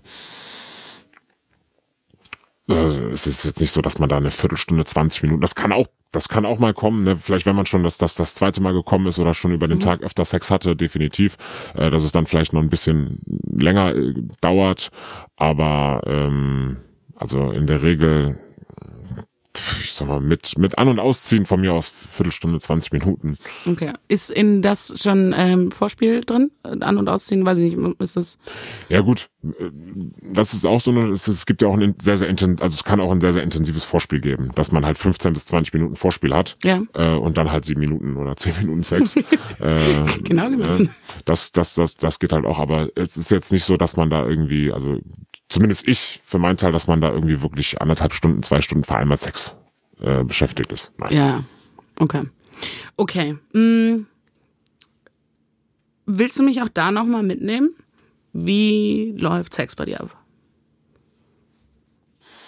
es 2.66 3.26
ist 3.26 3.44
jetzt 3.44 3.60
nicht 3.60 3.72
so, 3.72 3.82
dass 3.82 3.98
man 3.98 4.08
da 4.08 4.16
eine 4.16 4.30
Viertelstunde, 4.30 4.84
20 4.84 5.22
Minuten, 5.22 5.40
das 5.40 5.54
kann 5.54 5.72
auch 5.72 5.86
das 6.14 6.28
kann 6.28 6.46
auch 6.46 6.60
mal 6.60 6.72
kommen, 6.72 7.02
ne? 7.02 7.16
vielleicht 7.16 7.44
wenn 7.44 7.56
man 7.56 7.66
schon 7.66 7.82
das, 7.82 7.98
das, 7.98 8.14
das 8.14 8.34
zweite 8.34 8.62
Mal 8.62 8.72
gekommen 8.72 9.06
ist 9.08 9.18
oder 9.18 9.34
schon 9.34 9.52
über 9.52 9.66
den 9.66 9.78
mhm. 9.78 9.82
Tag 9.82 10.02
öfter 10.02 10.24
Sex 10.24 10.50
hatte, 10.50 10.76
definitiv, 10.76 11.36
äh, 11.74 11.90
dass 11.90 12.04
es 12.04 12.12
dann 12.12 12.26
vielleicht 12.26 12.52
noch 12.52 12.62
ein 12.62 12.68
bisschen 12.68 13.20
länger 13.26 13.94
äh, 13.94 14.14
dauert, 14.40 14.90
aber 15.36 16.02
ähm, 16.06 16.76
also 17.16 17.50
in 17.50 17.66
der 17.66 17.82
Regel 17.82 18.38
ich 19.94 19.98
sag 19.98 20.08
mal, 20.08 20.20
mit, 20.20 20.58
mit 20.58 20.76
An- 20.76 20.88
und 20.88 20.98
Ausziehen 20.98 21.46
von 21.46 21.60
mir 21.60 21.72
aus 21.72 21.86
Viertelstunde, 21.86 22.58
20 22.58 22.90
Minuten. 22.90 23.38
Okay. 23.64 23.92
Ist 24.08 24.28
in 24.28 24.60
das 24.60 25.00
schon 25.00 25.32
ähm, 25.36 25.70
Vorspiel 25.70 26.22
drin? 26.22 26.50
An- 26.64 26.98
und 26.98 27.08
Ausziehen, 27.08 27.46
weiß 27.46 27.58
ich 27.58 27.76
nicht, 27.76 28.00
ist 28.00 28.16
das? 28.16 28.38
Ja 28.88 29.02
gut, 29.02 29.30
das 30.20 30.52
ist 30.52 30.66
auch 30.66 30.80
so 30.80 30.90
eine, 30.90 31.10
es, 31.10 31.28
es 31.28 31.46
gibt 31.46 31.62
ja 31.62 31.68
auch 31.68 31.78
ein 31.78 31.94
sehr, 32.02 32.16
sehr 32.16 32.28
intensiv, 32.28 32.60
also 32.60 32.74
es 32.74 32.82
kann 32.82 32.98
auch 32.98 33.12
ein 33.12 33.20
sehr, 33.20 33.32
sehr 33.32 33.44
intensives 33.44 33.84
Vorspiel 33.84 34.20
geben, 34.20 34.50
dass 34.56 34.72
man 34.72 34.84
halt 34.84 34.98
15 34.98 35.32
bis 35.32 35.46
20 35.46 35.72
Minuten 35.72 35.94
Vorspiel 35.94 36.34
hat 36.34 36.56
ja. 36.64 36.82
äh, 36.94 37.14
und 37.14 37.38
dann 37.38 37.52
halt 37.52 37.64
sieben 37.64 37.80
Minuten 37.80 38.16
oder 38.16 38.34
zehn 38.36 38.54
Minuten 38.58 38.82
Sex. 38.82 39.14
äh, 39.60 40.04
genau 40.24 40.50
gemessen. 40.50 40.86
Äh, 40.86 41.22
das, 41.24 41.52
das, 41.52 41.74
das, 41.74 41.96
das 41.96 42.18
geht 42.18 42.32
halt 42.32 42.46
auch, 42.46 42.58
aber 42.58 42.88
es 42.96 43.16
ist 43.16 43.30
jetzt 43.30 43.52
nicht 43.52 43.64
so, 43.64 43.76
dass 43.76 43.96
man 43.96 44.10
da 44.10 44.26
irgendwie, 44.26 44.72
also 44.72 44.98
zumindest 45.48 45.86
ich 45.86 46.20
für 46.24 46.40
meinen 46.40 46.56
Teil, 46.56 46.72
dass 46.72 46.88
man 46.88 47.00
da 47.00 47.12
irgendwie 47.12 47.42
wirklich 47.42 47.80
anderthalb 47.80 48.12
Stunden, 48.12 48.42
zwei 48.42 48.60
Stunden 48.60 48.82
vereinbart 48.82 49.20
Sex 49.20 49.56
äh, 50.04 50.22
beschäftigt 50.22 50.70
ist. 50.70 50.92
Nein. 50.98 51.12
Ja, 51.12 51.44
okay. 51.98 52.24
Okay. 52.96 53.36
Hm. 53.52 54.06
Willst 56.06 56.38
du 56.38 56.42
mich 56.42 56.60
auch 56.62 56.68
da 56.68 56.90
nochmal 56.90 57.22
mitnehmen? 57.22 57.74
Wie 58.34 59.14
läuft 59.16 59.54
Sex 59.54 59.74
bei 59.74 59.86
dir 59.86 60.00
ab? 60.02 60.16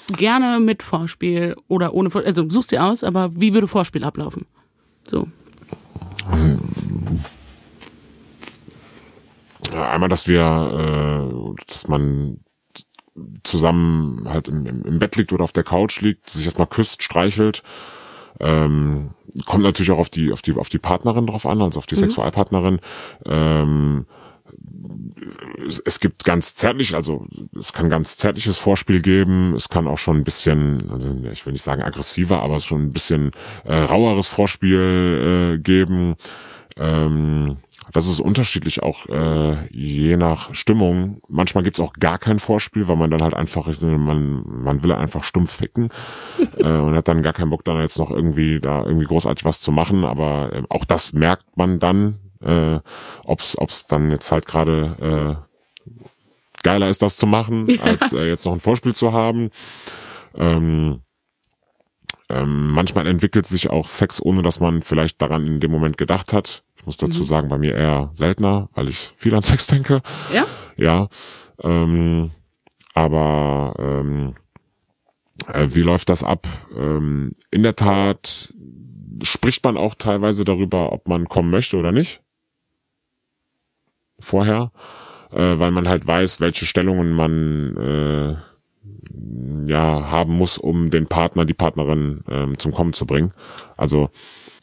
Gerne 0.09 0.61
mit 0.61 0.82
Vorspiel 0.82 1.57
oder 1.66 1.94
ohne 1.94 2.11
Vorspiel. 2.11 2.28
Also 2.28 2.48
suchst 2.50 2.72
dir 2.72 2.84
aus, 2.84 3.02
aber 3.02 3.30
wie 3.34 3.54
würde 3.54 3.66
Vorspiel 3.66 4.04
ablaufen? 4.04 4.46
So. 5.09 5.26
Ja, 9.72 9.90
einmal, 9.90 10.09
dass 10.09 10.28
wir, 10.28 11.57
äh, 11.57 11.64
dass 11.66 11.88
man 11.88 12.40
zusammen 13.43 14.29
halt 14.29 14.49
im, 14.49 14.67
im, 14.67 14.99
Bett 14.99 15.17
liegt 15.17 15.33
oder 15.33 15.45
auf 15.45 15.53
der 15.53 15.64
Couch 15.64 16.01
liegt, 16.01 16.29
sich 16.29 16.45
erstmal 16.45 16.67
küsst, 16.67 17.03
streichelt. 17.03 17.62
Ähm, 18.41 19.11
kommt 19.47 19.64
natürlich 19.64 19.91
auch 19.91 19.99
auf 19.99 20.11
die, 20.11 20.33
auf 20.33 20.43
die, 20.43 20.55
auf 20.55 20.69
die 20.69 20.79
Partnerin 20.79 21.27
drauf 21.27 21.47
an, 21.47 21.62
also 21.62 21.79
auf 21.79 21.87
die 21.87 21.95
mhm. 21.95 22.01
Sexualpartnerin. 22.01 22.81
Ähm, 23.25 24.07
es 25.85 26.01
gibt 26.01 26.25
ganz 26.25 26.55
zärtlich, 26.55 26.95
also 26.95 27.27
es 27.59 27.73
kann 27.73 27.91
ganz 27.91 28.17
zärtliches 28.17 28.59
Vorspiel 28.59 29.01
geben, 29.01 29.55
es 29.55 29.69
kann 29.69 29.89
auch 29.89 29.99
schon 29.99 30.19
ein 30.19 30.25
bisschen, 30.25 30.91
also 30.91 31.14
ich 31.33 31.45
will 31.47 31.53
nicht 31.53 31.62
sagen 31.62 31.83
aggressiver, 31.83 32.43
aber 32.43 32.61
schon 32.61 32.83
ein 32.83 32.93
bisschen 32.93 33.31
äh, 33.64 33.75
raueres 33.75 34.29
Vorspiel 34.29 35.57
äh, 35.57 35.59
geben. 35.59 36.17
Ähm, 36.79 37.57
das 37.93 38.09
ist 38.09 38.20
unterschiedlich 38.20 38.82
auch 38.82 39.07
äh, 39.07 39.66
je 39.68 40.16
nach 40.16 40.55
Stimmung. 40.55 41.20
Manchmal 41.28 41.64
gibt's 41.64 41.80
auch 41.80 41.93
gar 41.95 42.18
kein 42.18 42.39
Vorspiel, 42.39 42.89
weil 42.89 42.97
man 42.97 43.11
dann 43.11 43.22
halt 43.22 43.34
einfach, 43.34 43.68
man, 43.80 44.43
man 44.45 44.82
will 44.82 44.93
einfach 44.93 45.24
stumpf 45.24 45.53
ficken 45.53 45.91
äh, 46.59 46.64
und 46.64 46.95
hat 46.95 47.09
dann 47.09 47.22
gar 47.22 47.32
keinen 47.32 47.51
Bock 47.51 47.64
dann 47.64 47.78
jetzt 47.78 47.99
noch 47.99 48.11
irgendwie 48.11 48.61
da 48.61 48.84
irgendwie 48.84 49.07
großartig 49.07 49.45
was 49.45 49.61
zu 49.61 49.72
machen. 49.72 50.05
Aber 50.05 50.53
äh, 50.53 50.62
auch 50.68 50.84
das 50.84 51.12
merkt 51.12 51.57
man 51.57 51.78
dann, 51.78 52.18
äh, 52.43 52.80
ob's 53.24 53.57
ob's 53.59 53.87
dann 53.87 54.11
jetzt 54.11 54.30
halt 54.32 54.47
gerade 54.47 55.47
äh, 55.47 55.47
geiler 56.62 56.89
ist, 56.89 57.03
das 57.03 57.16
zu 57.16 57.26
machen, 57.26 57.66
ja. 57.68 57.82
als 57.82 58.12
äh, 58.12 58.28
jetzt 58.28 58.45
noch 58.45 58.53
ein 58.53 58.61
Vorspiel 58.61 58.95
zu 58.95 59.12
haben. 59.12 59.51
Ähm, 60.34 61.03
ähm, 62.28 62.70
manchmal 62.72 63.07
entwickelt 63.07 63.47
sich 63.47 63.70
auch 63.70 63.87
Sex, 63.87 64.20
ohne 64.20 64.43
dass 64.43 64.59
man 64.59 64.82
vielleicht 64.82 65.22
daran 65.22 65.47
in 65.47 65.61
dem 65.61 65.70
Moment 65.70 65.97
gedacht 65.97 66.32
hat. 66.32 66.64
Ich 66.87 66.89
muss 66.89 66.99
dazu 66.99 67.22
mhm. 67.22 67.24
sagen, 67.24 67.49
bei 67.49 67.59
mir 67.59 67.74
eher 67.74 68.11
seltener, 68.14 68.68
weil 68.74 68.89
ich 68.89 69.12
viel 69.16 69.34
an 69.34 69.43
Sex 69.43 69.66
denke. 69.66 70.03
Ja? 70.32 70.47
Ja. 70.76 71.09
Ähm, 71.64 72.30
aber 72.95 73.74
ähm, 73.76 74.37
äh, 75.53 75.66
wie 75.70 75.80
läuft 75.80 76.11
das 76.11 76.22
ab? 76.22 76.47
Ähm, 76.76 77.32
in 77.51 77.64
der 77.64 77.74
Tat 77.74 78.55
spricht 79.20 79.64
man 79.64 79.76
auch 79.76 79.97
teilweise 79.97 80.45
darüber, 80.45 80.93
ob 80.93 81.09
man 81.09 81.28
kommen 81.28 81.51
möchte 81.51 81.76
oder 81.76 81.91
nicht. 81.91 82.22
Vorher. 84.20 84.70
Äh, 85.32 85.59
weil 85.59 85.72
man 85.72 85.89
halt 85.89 86.07
weiß, 86.07 86.39
welche 86.39 86.66
Stellungen 86.66 87.14
man 87.14 87.76
äh, 87.78 88.37
ja 89.68 90.09
haben 90.09 90.34
muss, 90.34 90.57
um 90.57 90.91
den 90.91 91.09
Partner, 91.09 91.47
die 91.47 91.53
Partnerin 91.53 92.22
ähm, 92.28 92.57
zum 92.61 92.70
Kommen 92.70 92.93
zu 92.93 93.07
bringen. 93.07 93.32
Also 93.76 94.11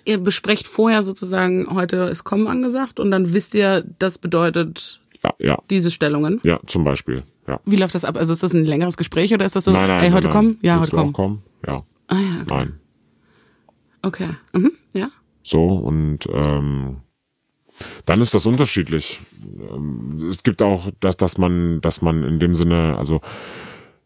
ihr 0.05 0.17
besprecht 0.17 0.67
vorher 0.67 1.03
sozusagen, 1.03 1.67
heute 1.73 1.97
ist 1.97 2.23
Kommen 2.23 2.47
angesagt 2.47 2.99
und 2.99 3.11
dann 3.11 3.33
wisst 3.33 3.55
ihr, 3.55 3.83
das 3.99 4.17
bedeutet 4.17 5.01
ja, 5.23 5.33
ja. 5.39 5.57
diese 5.69 5.91
Stellungen. 5.91 6.39
Ja, 6.43 6.59
zum 6.65 6.83
Beispiel. 6.83 7.23
Ja. 7.47 7.59
Wie 7.65 7.75
läuft 7.75 7.95
das 7.95 8.05
ab? 8.05 8.17
Also 8.17 8.33
ist 8.33 8.43
das 8.43 8.53
ein 8.53 8.65
längeres 8.65 8.97
Gespräch 8.97 9.33
oder 9.33 9.45
ist 9.45 9.55
das 9.55 9.65
so, 9.65 9.71
nein, 9.71 9.87
nein, 9.87 10.03
ey, 10.03 10.11
heute 10.11 10.27
nein, 10.27 10.35
kommen? 10.35 10.59
Ja, 10.61 10.79
Willst 10.79 10.93
heute 10.93 11.01
kommen. 11.01 11.13
kommen. 11.13 11.43
Ja. 11.65 11.83
Ah 12.07 12.15
ja. 12.15 12.41
Okay. 12.41 12.55
Nein. 12.55 12.79
Okay. 14.01 14.29
Mhm. 14.53 14.71
Ja. 14.93 15.09
So 15.41 15.63
und 15.63 16.27
ähm, 16.31 16.97
dann 18.05 18.21
ist 18.21 18.33
das 18.33 18.45
unterschiedlich. 18.45 19.19
Ähm, 19.43 20.27
es 20.29 20.43
gibt 20.43 20.61
auch, 20.61 20.89
dass, 20.99 21.17
dass 21.17 21.37
man, 21.37 21.81
dass 21.81 22.01
man 22.01 22.23
in 22.23 22.39
dem 22.39 22.55
Sinne, 22.55 22.97
also 22.97 23.21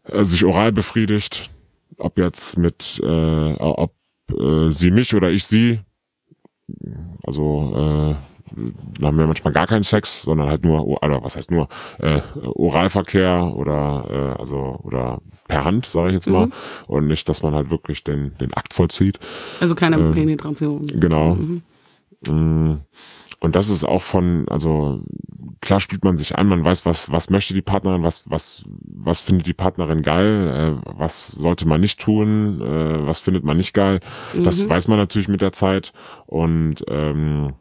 äh, 0.04 0.24
sich 0.24 0.44
oral 0.44 0.72
befriedigt, 0.72 1.50
ob 1.96 2.18
jetzt 2.18 2.58
mit, 2.58 3.00
äh, 3.02 3.52
ob 3.54 3.94
äh, 4.36 4.70
sie 4.70 4.90
mich 4.90 5.14
oder 5.14 5.30
ich 5.30 5.44
sie, 5.46 5.80
also 7.26 7.72
äh, 7.74 8.14
haben 9.04 9.18
wir 9.18 9.26
manchmal 9.26 9.52
gar 9.52 9.66
keinen 9.66 9.84
Sex, 9.84 10.22
sondern 10.22 10.48
halt 10.48 10.64
nur, 10.64 10.86
oder 10.86 11.22
was 11.22 11.36
heißt 11.36 11.50
nur, 11.50 11.68
äh, 11.98 12.20
Oralverkehr 12.54 13.52
oder 13.54 14.04
äh, 14.36 14.40
also 14.40 14.78
oder 14.82 15.20
per 15.46 15.64
Hand, 15.64 15.86
sage 15.86 16.08
ich 16.08 16.14
jetzt 16.14 16.28
mal, 16.28 16.46
mhm. 16.46 16.52
und 16.86 17.06
nicht, 17.06 17.28
dass 17.28 17.42
man 17.42 17.54
halt 17.54 17.70
wirklich 17.70 18.04
den 18.04 18.34
den 18.38 18.54
Akt 18.54 18.74
vollzieht. 18.74 19.18
Also 19.60 19.74
keine 19.74 19.96
ähm, 19.96 20.12
Penetration. 20.12 20.82
Genau. 20.82 21.34
Mhm. 22.26 22.80
Und 23.40 23.54
das 23.54 23.70
ist 23.70 23.84
auch 23.84 24.02
von, 24.02 24.48
also 24.48 25.02
klar 25.60 25.80
spielt 25.80 26.04
man 26.04 26.16
sich 26.16 26.36
an, 26.36 26.48
man 26.48 26.64
weiß, 26.64 26.84
was, 26.86 27.10
was 27.12 27.30
möchte 27.30 27.54
die 27.54 27.62
Partnerin, 27.62 28.02
was, 28.02 28.28
was, 28.28 28.64
was 28.66 29.20
findet 29.20 29.46
die 29.46 29.54
Partnerin 29.54 30.02
geil, 30.02 30.80
äh, 30.84 30.90
was 30.98 31.28
sollte 31.28 31.66
man 31.66 31.80
nicht 31.80 32.00
tun, 32.00 32.60
äh, 32.60 33.06
was 33.06 33.20
findet 33.20 33.44
man 33.44 33.56
nicht 33.56 33.74
geil. 33.74 34.00
Mhm. 34.34 34.44
Das 34.44 34.68
weiß 34.68 34.88
man 34.88 34.98
natürlich 34.98 35.28
mit 35.28 35.40
der 35.40 35.52
Zeit. 35.52 35.92
Und 36.26 36.84
ähm, 36.88 37.54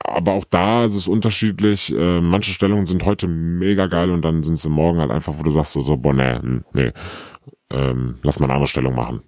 aber 0.00 0.32
auch 0.32 0.44
da 0.44 0.84
ist 0.84 0.94
es 0.94 1.08
unterschiedlich. 1.08 1.94
Äh, 1.94 2.20
manche 2.20 2.52
Stellungen 2.52 2.86
sind 2.86 3.04
heute 3.04 3.28
mega 3.28 3.86
geil 3.86 4.10
und 4.10 4.24
dann 4.24 4.42
sind 4.42 4.56
sie 4.56 4.68
morgen 4.68 5.00
halt 5.00 5.10
einfach, 5.10 5.38
wo 5.38 5.42
du 5.42 5.50
sagst 5.50 5.72
so, 5.72 5.82
so 5.82 5.96
boah, 5.96 6.12
nee, 6.12 6.34
hm, 6.34 6.64
nee, 6.72 6.92
ähm, 7.70 8.18
lass 8.22 8.40
mal 8.40 8.46
eine 8.46 8.54
andere 8.54 8.68
Stellung 8.68 8.94
machen. 8.94 9.22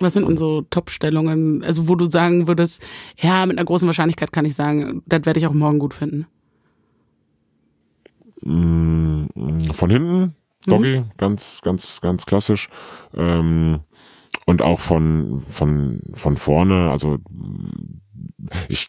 Was 0.00 0.14
sind 0.14 0.38
so 0.38 0.62
Top-Stellungen, 0.62 1.62
also 1.62 1.88
wo 1.88 1.94
du 1.94 2.06
sagen 2.06 2.46
würdest, 2.46 2.82
ja, 3.20 3.46
mit 3.46 3.58
einer 3.58 3.64
großen 3.64 3.86
Wahrscheinlichkeit 3.86 4.32
kann 4.32 4.44
ich 4.44 4.54
sagen, 4.54 5.02
das 5.06 5.24
werde 5.24 5.40
ich 5.40 5.46
auch 5.46 5.52
morgen 5.52 5.78
gut 5.78 5.94
finden? 5.94 6.26
Mm, 8.42 9.26
von 9.72 9.90
hinten, 9.90 10.34
Doggy, 10.66 11.00
mhm. 11.00 11.10
ganz, 11.16 11.60
ganz, 11.62 12.00
ganz 12.00 12.26
klassisch. 12.26 12.68
Ähm, 13.14 13.80
und 14.46 14.62
auch 14.62 14.80
von, 14.80 15.40
von, 15.40 16.00
von 16.14 16.36
vorne, 16.36 16.90
also 16.90 17.18
ich 18.68 18.88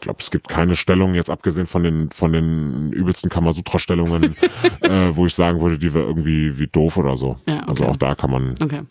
glaube, 0.00 0.18
es 0.20 0.30
gibt 0.30 0.48
keine 0.48 0.76
Stellung, 0.76 1.14
jetzt 1.14 1.30
abgesehen 1.30 1.66
von 1.66 1.82
den, 1.82 2.10
von 2.10 2.32
den 2.32 2.92
übelsten 2.92 3.30
Kamasutra-Stellungen, 3.30 4.36
äh, 4.80 5.16
wo 5.16 5.26
ich 5.26 5.34
sagen 5.34 5.60
würde, 5.60 5.78
die 5.78 5.92
wäre 5.92 6.04
irgendwie 6.04 6.58
wie 6.58 6.66
doof 6.66 6.96
oder 6.96 7.16
so. 7.16 7.36
Ja, 7.46 7.62
okay. 7.62 7.68
Also 7.68 7.84
auch 7.86 7.96
da 7.96 8.14
kann 8.14 8.30
man. 8.30 8.54
Okay. 8.62 8.82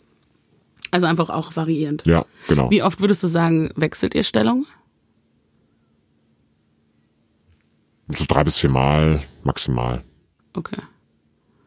Also 0.96 1.04
einfach 1.04 1.28
auch 1.28 1.54
variierend. 1.54 2.06
Ja, 2.06 2.24
genau. 2.48 2.70
Wie 2.70 2.82
oft 2.82 3.02
würdest 3.02 3.22
du 3.22 3.26
sagen, 3.26 3.70
wechselt 3.76 4.14
ihr 4.14 4.22
Stellung? 4.22 4.64
So 8.08 8.24
drei 8.26 8.44
bis 8.44 8.56
vier 8.56 8.70
Mal 8.70 9.22
maximal. 9.44 10.02
Okay. 10.54 10.80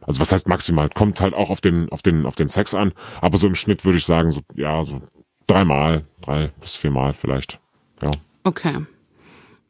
Also 0.01 0.19
was 0.19 0.31
heißt 0.31 0.47
maximal? 0.47 0.89
Kommt 0.89 1.21
halt 1.21 1.35
auch 1.35 1.51
auf 1.51 1.61
den, 1.61 1.89
auf 1.89 2.01
den, 2.01 2.25
auf 2.25 2.33
den 2.33 2.47
Sex 2.47 2.73
an. 2.73 2.91
Aber 3.21 3.37
so 3.37 3.45
im 3.45 3.53
Schnitt 3.53 3.85
würde 3.85 3.99
ich 3.99 4.05
sagen, 4.05 4.31
so, 4.31 4.41
ja, 4.55 4.83
so 4.83 4.99
dreimal, 5.45 6.07
drei 6.21 6.47
bis 6.59 6.75
viermal 6.75 7.13
vielleicht. 7.13 7.59
Ja. 8.01 8.09
Okay. 8.43 8.79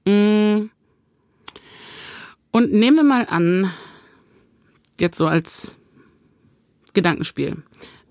Mm. 0.06 0.70
Und 2.52 2.72
nehmen 2.72 2.96
wir 2.96 3.04
mal 3.04 3.28
an, 3.28 3.74
jetzt 4.98 5.18
so 5.18 5.28
als 5.28 5.76
Gedankenspiel. 6.94 7.62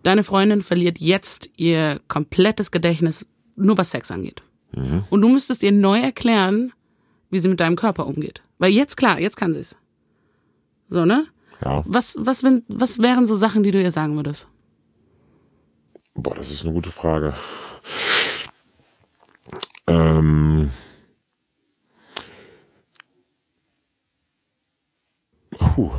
Deine 0.03 0.25
Freundin 0.25 0.63
verliert 0.63 0.99
jetzt 0.99 1.51
ihr 1.57 2.01
komplettes 2.09 2.71
Gedächtnis, 2.71 3.27
nur 3.57 3.77
was 3.79 3.91
Sex 3.91 4.11
angeht. 4.11 4.43
Mhm. 4.73 5.05
Und 5.11 5.23
du 5.23 5.29
müsstest 5.29 5.63
ihr 5.63 5.73
neu 5.73 6.01
erklären, 6.01 6.73
wie 7.31 7.39
sie 7.39 7.49
mit 7.49 7.61
deinem 7.61 7.77
Körper 7.77 8.07
umgeht. 8.07 8.43
Weil 8.59 8.73
jetzt 8.73 8.97
klar, 8.97 9.21
jetzt 9.21 9.37
kann 9.37 9.55
sie 9.55 9.61
es. 9.61 9.77
So, 10.89 11.05
ne? 11.05 11.27
Ja. 11.65 11.83
Was, 11.87 12.17
was, 12.19 12.43
wenn, 12.43 12.65
was 12.69 12.99
wären 13.01 13.27
so 13.27 13.35
Sachen, 13.35 13.63
die 13.63 13.71
du 13.71 13.83
ihr 13.83 13.91
sagen 13.91 14.17
würdest? 14.17 14.49
Boah, 16.15 16.35
das 16.35 16.51
ist 16.51 16.65
eine 16.65 16.73
gute 16.73 16.91
Frage. 16.91 17.35
Ähm. 19.87 20.71
Puh. 25.51 25.91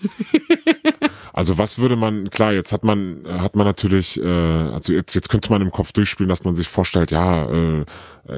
Also 1.38 1.56
was 1.56 1.78
würde 1.78 1.94
man, 1.94 2.30
klar, 2.30 2.52
jetzt 2.52 2.72
hat 2.72 2.82
man, 2.82 3.20
hat 3.24 3.54
man 3.54 3.64
natürlich, 3.64 4.20
äh, 4.20 4.26
also 4.26 4.92
jetzt, 4.92 5.14
jetzt 5.14 5.28
könnte 5.28 5.52
man 5.52 5.62
im 5.62 5.70
Kopf 5.70 5.92
durchspielen, 5.92 6.28
dass 6.28 6.42
man 6.42 6.56
sich 6.56 6.66
vorstellt, 6.66 7.12
ja, 7.12 7.44
äh, 7.48 7.84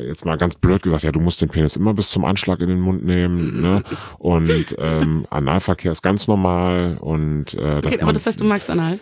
jetzt 0.07 0.27
mal 0.27 0.37
ganz 0.37 0.57
blöd 0.57 0.83
gesagt, 0.83 1.03
ja, 1.03 1.11
du 1.11 1.19
musst 1.19 1.41
den 1.41 1.49
Penis 1.49 1.77
immer 1.77 1.95
bis 1.95 2.11
zum 2.11 2.27
Anschlag 2.27 2.61
in 2.61 2.69
den 2.69 2.79
Mund 2.79 3.03
nehmen, 3.03 3.63
ne? 3.63 3.83
Und 4.19 4.77
ähm, 4.77 5.25
Analverkehr 5.31 5.93
ist 5.93 6.03
ganz 6.03 6.29
normal 6.29 6.99
und 7.01 7.55
äh, 7.55 7.81
dass 7.81 7.95
okay, 7.95 8.03
aber 8.03 8.13
das 8.13 8.27
heißt, 8.27 8.39
du 8.39 8.45
magst 8.45 8.69
Anal? 8.69 9.01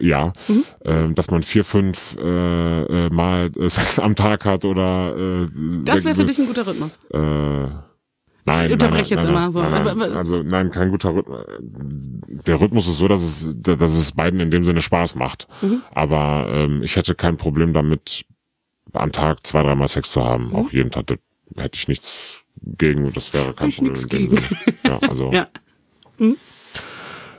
Ja, 0.00 0.32
mhm. 0.48 0.64
äh, 0.84 1.12
dass 1.12 1.30
man 1.30 1.42
vier, 1.42 1.64
fünf 1.64 2.16
äh, 2.18 2.24
äh, 2.24 3.10
Mal 3.10 3.50
äh, 3.54 3.68
Sex 3.68 3.98
am 3.98 4.16
Tag 4.16 4.46
hat 4.46 4.64
oder 4.64 5.14
äh, 5.14 5.46
Das 5.84 6.06
wäre 6.06 6.14
für 6.14 6.24
dich 6.24 6.38
ein 6.38 6.46
guter 6.46 6.66
Rhythmus. 6.66 6.98
Äh, 7.12 7.68
Nein, 8.46 8.66
ich 8.66 8.72
unterbreche 8.72 9.14
nein, 9.14 9.24
jetzt 9.24 9.24
nein, 9.24 9.34
immer 9.34 9.50
so. 9.50 9.60
Nein, 9.60 10.16
also 10.16 10.42
nein, 10.42 10.70
kein 10.70 10.90
guter 10.90 11.14
Rhythmus. 11.14 11.44
Der 12.46 12.60
Rhythmus 12.60 12.86
ist 12.86 12.98
so, 12.98 13.08
dass 13.08 13.22
es, 13.22 13.54
dass 13.56 13.90
es 13.90 14.12
beiden 14.12 14.38
in 14.38 14.52
dem 14.52 14.62
Sinne 14.62 14.82
Spaß 14.82 15.16
macht. 15.16 15.48
Mhm. 15.62 15.82
Aber 15.92 16.46
ähm, 16.50 16.80
ich 16.82 16.94
hätte 16.94 17.16
kein 17.16 17.36
Problem 17.36 17.72
damit, 17.72 18.24
am 18.92 19.10
Tag 19.10 19.44
zwei, 19.44 19.62
dreimal 19.62 19.88
Sex 19.88 20.12
zu 20.12 20.24
haben. 20.24 20.48
Mhm. 20.48 20.54
Auch 20.54 20.72
jeden 20.72 20.90
Tag. 20.92 21.06
Hätte 21.56 21.74
ich 21.74 21.88
nichts 21.88 22.44
gegen. 22.62 23.12
Das 23.12 23.34
wäre 23.34 23.52
kein 23.52 23.72
Problem. 23.72 23.92
Nichts 23.92 24.08
gegen. 24.08 24.38
Ja, 24.84 24.98
also. 25.08 25.30
ja. 25.32 25.48
Mhm. 26.18 26.36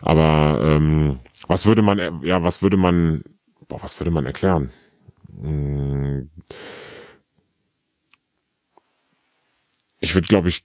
Aber 0.01 0.59
ähm, 0.61 1.19
was 1.47 1.65
würde 1.65 1.81
man, 1.81 2.21
ja, 2.23 2.43
was 2.43 2.61
würde 2.61 2.75
man, 2.75 3.23
boah, 3.69 3.81
was 3.81 3.97
würde 3.99 4.11
man 4.11 4.25
erklären? 4.25 4.71
Hm. 5.41 6.29
Ich 9.99 10.13
würde, 10.13 10.27
glaube 10.27 10.49
ich, 10.49 10.63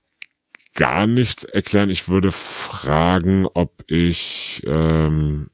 gar 0.75 1.07
nichts 1.07 1.45
erklären. 1.45 1.91
Ich 1.91 2.09
würde 2.09 2.33
fragen, 2.33 3.47
ob 3.53 3.85
ich 3.89 4.63
ähm, 4.67 5.51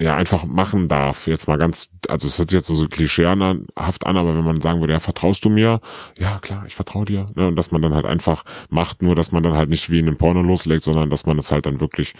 ja 0.00 0.16
einfach 0.16 0.44
machen 0.44 0.88
darf. 0.88 1.26
Jetzt 1.26 1.46
mal 1.46 1.58
ganz, 1.58 1.88
also 2.08 2.26
es 2.26 2.38
hört 2.38 2.48
sich 2.48 2.56
jetzt 2.56 2.66
so, 2.66 2.74
so 2.74 2.88
klischeehaft 2.88 4.06
an, 4.06 4.16
aber 4.16 4.34
wenn 4.34 4.44
man 4.44 4.60
sagen 4.60 4.80
würde, 4.80 4.92
ja, 4.92 5.00
vertraust 5.00 5.44
du 5.44 5.50
mir? 5.50 5.80
Ja, 6.18 6.38
klar, 6.40 6.64
ich 6.66 6.74
vertraue 6.74 7.04
dir. 7.04 7.26
Ne? 7.34 7.46
Und 7.46 7.56
dass 7.56 7.70
man 7.70 7.82
dann 7.82 7.94
halt 7.94 8.06
einfach 8.06 8.44
macht, 8.70 9.02
nur 9.02 9.14
dass 9.14 9.30
man 9.30 9.42
dann 9.42 9.54
halt 9.54 9.68
nicht 9.68 9.90
wie 9.90 9.98
in 9.98 10.06
einem 10.06 10.16
Porno 10.16 10.42
loslegt, 10.42 10.82
sondern 10.82 11.10
dass 11.10 11.26
man 11.26 11.38
es 11.38 11.52
halt 11.52 11.66
dann 11.66 11.80
wirklich 11.80 12.14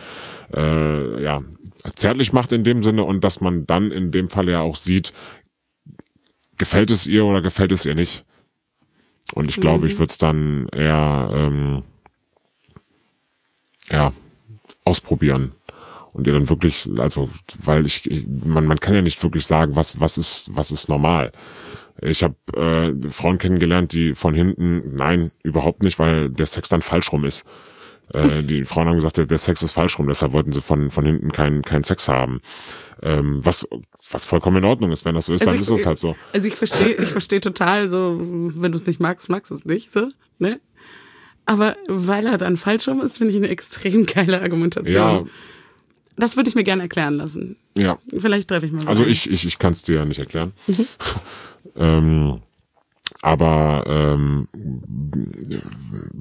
äh, 0.54 1.22
ja 1.22 1.42
zärtlich 1.94 2.32
macht 2.32 2.52
in 2.52 2.64
dem 2.64 2.82
Sinne 2.82 3.04
und 3.04 3.24
dass 3.24 3.40
man 3.40 3.66
dann 3.66 3.90
in 3.90 4.12
dem 4.12 4.28
Fall 4.28 4.48
ja 4.48 4.60
auch 4.60 4.76
sieht, 4.76 5.12
gefällt 6.56 6.90
es 6.90 7.06
ihr 7.06 7.24
oder 7.24 7.42
gefällt 7.42 7.72
es 7.72 7.84
ihr 7.84 7.94
nicht. 7.94 8.24
Und 9.34 9.48
ich 9.50 9.60
glaube, 9.60 9.88
ich 9.88 9.98
würde 9.98 10.12
es 10.12 10.18
dann 10.18 10.68
eher 10.68 11.28
ähm, 11.32 11.82
ja 13.90 14.12
ausprobieren 14.84 15.52
und 16.12 16.28
ihr 16.28 16.32
dann 16.32 16.48
wirklich, 16.48 16.88
also 16.98 17.28
weil 17.64 17.84
ich, 17.84 18.08
ich 18.08 18.28
man 18.28 18.64
man 18.64 18.78
kann 18.78 18.94
ja 18.94 19.02
nicht 19.02 19.20
wirklich 19.24 19.44
sagen, 19.44 19.74
was 19.74 19.98
was 19.98 20.18
ist 20.18 20.50
was 20.54 20.70
ist 20.70 20.88
normal. 20.88 21.32
Ich 22.00 22.22
habe 22.22 22.36
äh, 22.54 23.10
Frauen 23.10 23.38
kennengelernt, 23.38 23.92
die 23.92 24.14
von 24.14 24.34
hinten, 24.34 24.94
nein, 24.94 25.32
überhaupt 25.42 25.82
nicht, 25.82 25.98
weil 25.98 26.30
der 26.30 26.46
Sex 26.46 26.68
dann 26.68 26.82
falsch 26.82 27.10
rum 27.10 27.24
ist. 27.24 27.44
Äh, 28.12 28.42
die 28.42 28.64
Frauen 28.64 28.86
haben 28.88 28.96
gesagt, 28.96 29.16
der, 29.16 29.26
der 29.26 29.38
Sex 29.38 29.62
ist 29.62 29.72
falsch 29.72 29.98
rum, 29.98 30.06
deshalb 30.08 30.32
wollten 30.32 30.52
sie 30.52 30.60
von 30.60 30.90
von 30.90 31.06
hinten 31.06 31.32
keinen 31.32 31.62
keinen 31.62 31.84
Sex 31.84 32.08
haben. 32.08 32.40
Ähm, 33.02 33.40
was 33.44 33.66
was 34.10 34.24
vollkommen 34.26 34.58
in 34.58 34.64
Ordnung 34.64 34.92
ist, 34.92 35.04
wenn 35.04 35.14
das 35.14 35.26
so 35.26 35.32
ist, 35.32 35.40
Also 35.40 35.52
dann 35.52 35.60
ich- 35.60 35.68
ist 35.68 35.80
es 35.80 35.86
halt 35.86 35.98
so. 35.98 36.14
Also 36.32 36.46
ich 36.48 36.54
verstehe, 36.56 36.94
ich 36.96 37.08
verstehe 37.08 37.40
total 37.40 37.88
so, 37.88 38.16
wenn 38.20 38.72
du 38.72 38.76
es 38.76 38.86
nicht 38.86 39.00
magst, 39.00 39.28
magst 39.30 39.50
du 39.50 39.54
es 39.54 39.64
nicht, 39.64 39.90
so, 39.90 40.08
ne? 40.38 40.60
Aber 41.46 41.76
weil 41.88 42.26
er 42.26 42.38
dann 42.38 42.56
falsch 42.56 42.88
rum 42.88 43.00
ist, 43.02 43.18
finde 43.18 43.32
ich 43.32 43.36
eine 43.38 43.48
extrem 43.48 44.06
geile 44.06 44.40
Argumentation. 44.40 44.94
Ja, 44.94 45.24
Das 46.16 46.36
würde 46.36 46.48
ich 46.48 46.54
mir 46.54 46.64
gerne 46.64 46.82
erklären 46.82 47.14
lassen. 47.14 47.56
ja. 47.76 47.98
Vielleicht 48.18 48.48
treffe 48.48 48.66
ich 48.66 48.72
mal 48.72 48.80
so 48.82 48.88
Also 48.88 49.04
ich, 49.04 49.30
ich, 49.30 49.46
ich 49.46 49.58
kann 49.58 49.72
es 49.72 49.82
dir 49.82 49.96
ja 49.96 50.04
nicht 50.06 50.18
erklären. 50.20 50.52
ähm, 51.76 52.40
aber 53.24 53.84
ähm, 53.86 54.48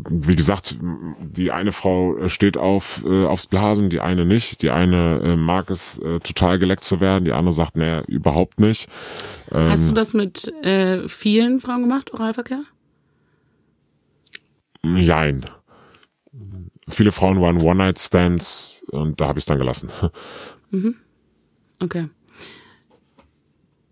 wie 0.09 0.37
gesagt, 0.37 0.77
die 1.19 1.51
eine 1.51 1.73
Frau 1.73 2.29
steht 2.29 2.55
auf 2.55 3.03
äh, 3.05 3.25
aufs 3.25 3.47
Blasen, 3.47 3.89
die 3.89 3.99
eine 3.99 4.25
nicht. 4.25 4.61
Die 4.61 4.69
eine 4.71 5.19
äh, 5.21 5.35
mag 5.35 5.69
es 5.69 5.97
äh, 5.99 6.19
total 6.19 6.59
geleckt 6.59 6.85
zu 6.85 7.01
werden, 7.01 7.25
die 7.25 7.33
andere 7.33 7.51
sagt, 7.51 7.75
nee, 7.75 7.99
überhaupt 8.07 8.61
nicht. 8.61 8.87
Hast 9.51 9.89
du 9.89 9.93
das 9.93 10.13
mit 10.13 10.47
äh, 10.63 11.07
vielen 11.09 11.59
Frauen 11.59 11.81
gemacht, 11.81 12.13
Oralverkehr? 12.13 12.63
Jein. 14.83 15.43
Viele 16.87 17.11
Frauen 17.11 17.41
waren 17.41 17.61
One-Night-Stands 17.61 18.83
und 18.91 19.19
da 19.19 19.27
habe 19.27 19.39
ich 19.39 19.43
es 19.43 19.45
dann 19.45 19.59
gelassen. 19.59 19.89
Okay. 21.81 22.07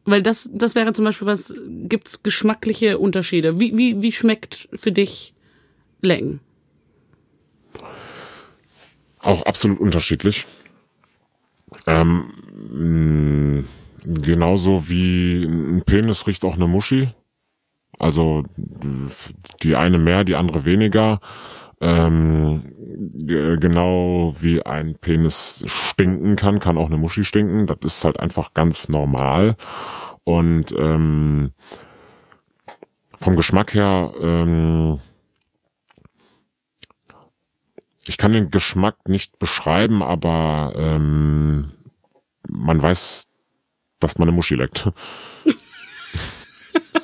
Weil 0.06 0.24
das, 0.24 0.50
das 0.52 0.76
wäre 0.76 0.94
zum 0.94 1.06
Beispiel 1.06 1.28
was, 1.28 1.54
gibt's 1.68 2.24
geschmackliche 2.24 2.98
Unterschiede? 2.98 3.60
Wie, 3.60 3.78
wie, 3.78 4.02
wie 4.02 4.12
schmeckt 4.12 4.68
für 4.74 4.92
dich 4.92 5.34
Lecken? 6.02 6.40
Auch 9.20 9.44
absolut 9.44 9.80
unterschiedlich. 9.80 10.48
Ähm, 11.86 12.34
mh, 12.72 13.64
genauso 14.04 14.90
wie 14.90 15.44
ein 15.44 15.84
Penis 15.86 16.26
riecht 16.26 16.44
auch 16.44 16.56
eine 16.56 16.68
Muschi. 16.68 17.10
Also 18.00 18.44
die 19.62 19.76
eine 19.76 20.00
mehr, 20.00 20.24
die 20.24 20.36
andere 20.36 20.66
weniger. 20.66 21.22
Ähm, 21.80 22.74
genau 23.10 24.34
wie 24.40 24.64
ein 24.64 24.96
Penis 24.96 25.64
stinken 25.68 26.36
kann, 26.36 26.60
kann 26.60 26.78
auch 26.78 26.88
eine 26.88 26.98
Muschi 26.98 27.24
stinken. 27.24 27.66
Das 27.66 27.78
ist 27.84 28.06
halt 28.06 28.20
einfach 28.20 28.54
ganz 28.54 28.90
normal. 28.90 29.56
Und 30.24 30.72
ähm, 30.78 31.52
vom 33.20 33.36
Geschmack 33.36 33.74
her, 33.74 34.14
ähm, 34.22 35.00
ich 38.08 38.18
kann 38.18 38.34
den 38.34 38.52
Geschmack 38.52 39.08
nicht 39.08 39.40
beschreiben, 39.40 40.04
aber 40.04 40.74
ähm, 40.76 41.72
man 42.48 42.82
weiß, 42.82 43.28
dass 44.00 44.18
man 44.18 44.28
eine 44.28 44.36
Muschi 44.36 44.56
leckt. 44.56 44.92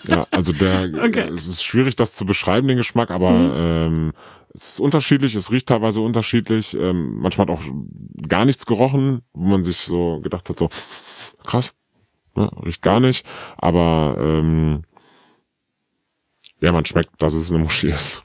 ja, 0.03 0.27
also 0.31 0.53
der, 0.53 0.89
Okay. 1.03 1.29
es 1.33 1.47
ist 1.47 1.63
schwierig, 1.63 1.95
das 1.95 2.13
zu 2.13 2.25
beschreiben, 2.25 2.67
den 2.67 2.77
Geschmack, 2.77 3.11
aber 3.11 3.31
ähm, 3.31 4.13
es 4.57 4.69
ist 4.69 4.79
unterschiedlich, 4.79 5.35
es 5.35 5.51
riecht 5.51 5.67
teilweise 5.67 6.01
unterschiedlich. 6.01 6.73
Ähm, 6.73 7.19
manchmal 7.19 7.47
hat 7.47 7.53
auch 7.53 7.61
gar 8.27 8.45
nichts 8.45 8.65
gerochen, 8.65 9.21
wo 9.33 9.49
man 9.49 9.63
sich 9.63 9.77
so 9.77 10.19
gedacht 10.21 10.49
hat, 10.49 10.57
so 10.57 10.69
krass, 11.45 11.75
ne, 12.35 12.49
riecht 12.65 12.81
gar 12.81 12.99
nicht, 12.99 13.25
aber 13.57 14.17
ähm, 14.19 14.81
ja, 16.59 16.71
man 16.71 16.85
schmeckt, 16.85 17.11
dass 17.19 17.35
es 17.35 17.51
eine 17.51 17.59
Muschi 17.59 17.89
ist. 17.89 18.23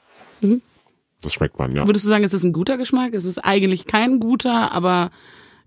Das 1.21 1.33
schmeckt 1.33 1.57
man, 1.59 1.75
ja. 1.75 1.85
Würdest 1.85 2.03
du 2.05 2.09
sagen, 2.09 2.23
es 2.23 2.33
ist 2.33 2.43
ein 2.43 2.51
guter 2.51 2.77
Geschmack? 2.77 3.13
Es 3.13 3.25
ist 3.25 3.37
eigentlich 3.37 3.85
kein 3.85 4.19
guter, 4.19 4.71
aber 4.71 5.11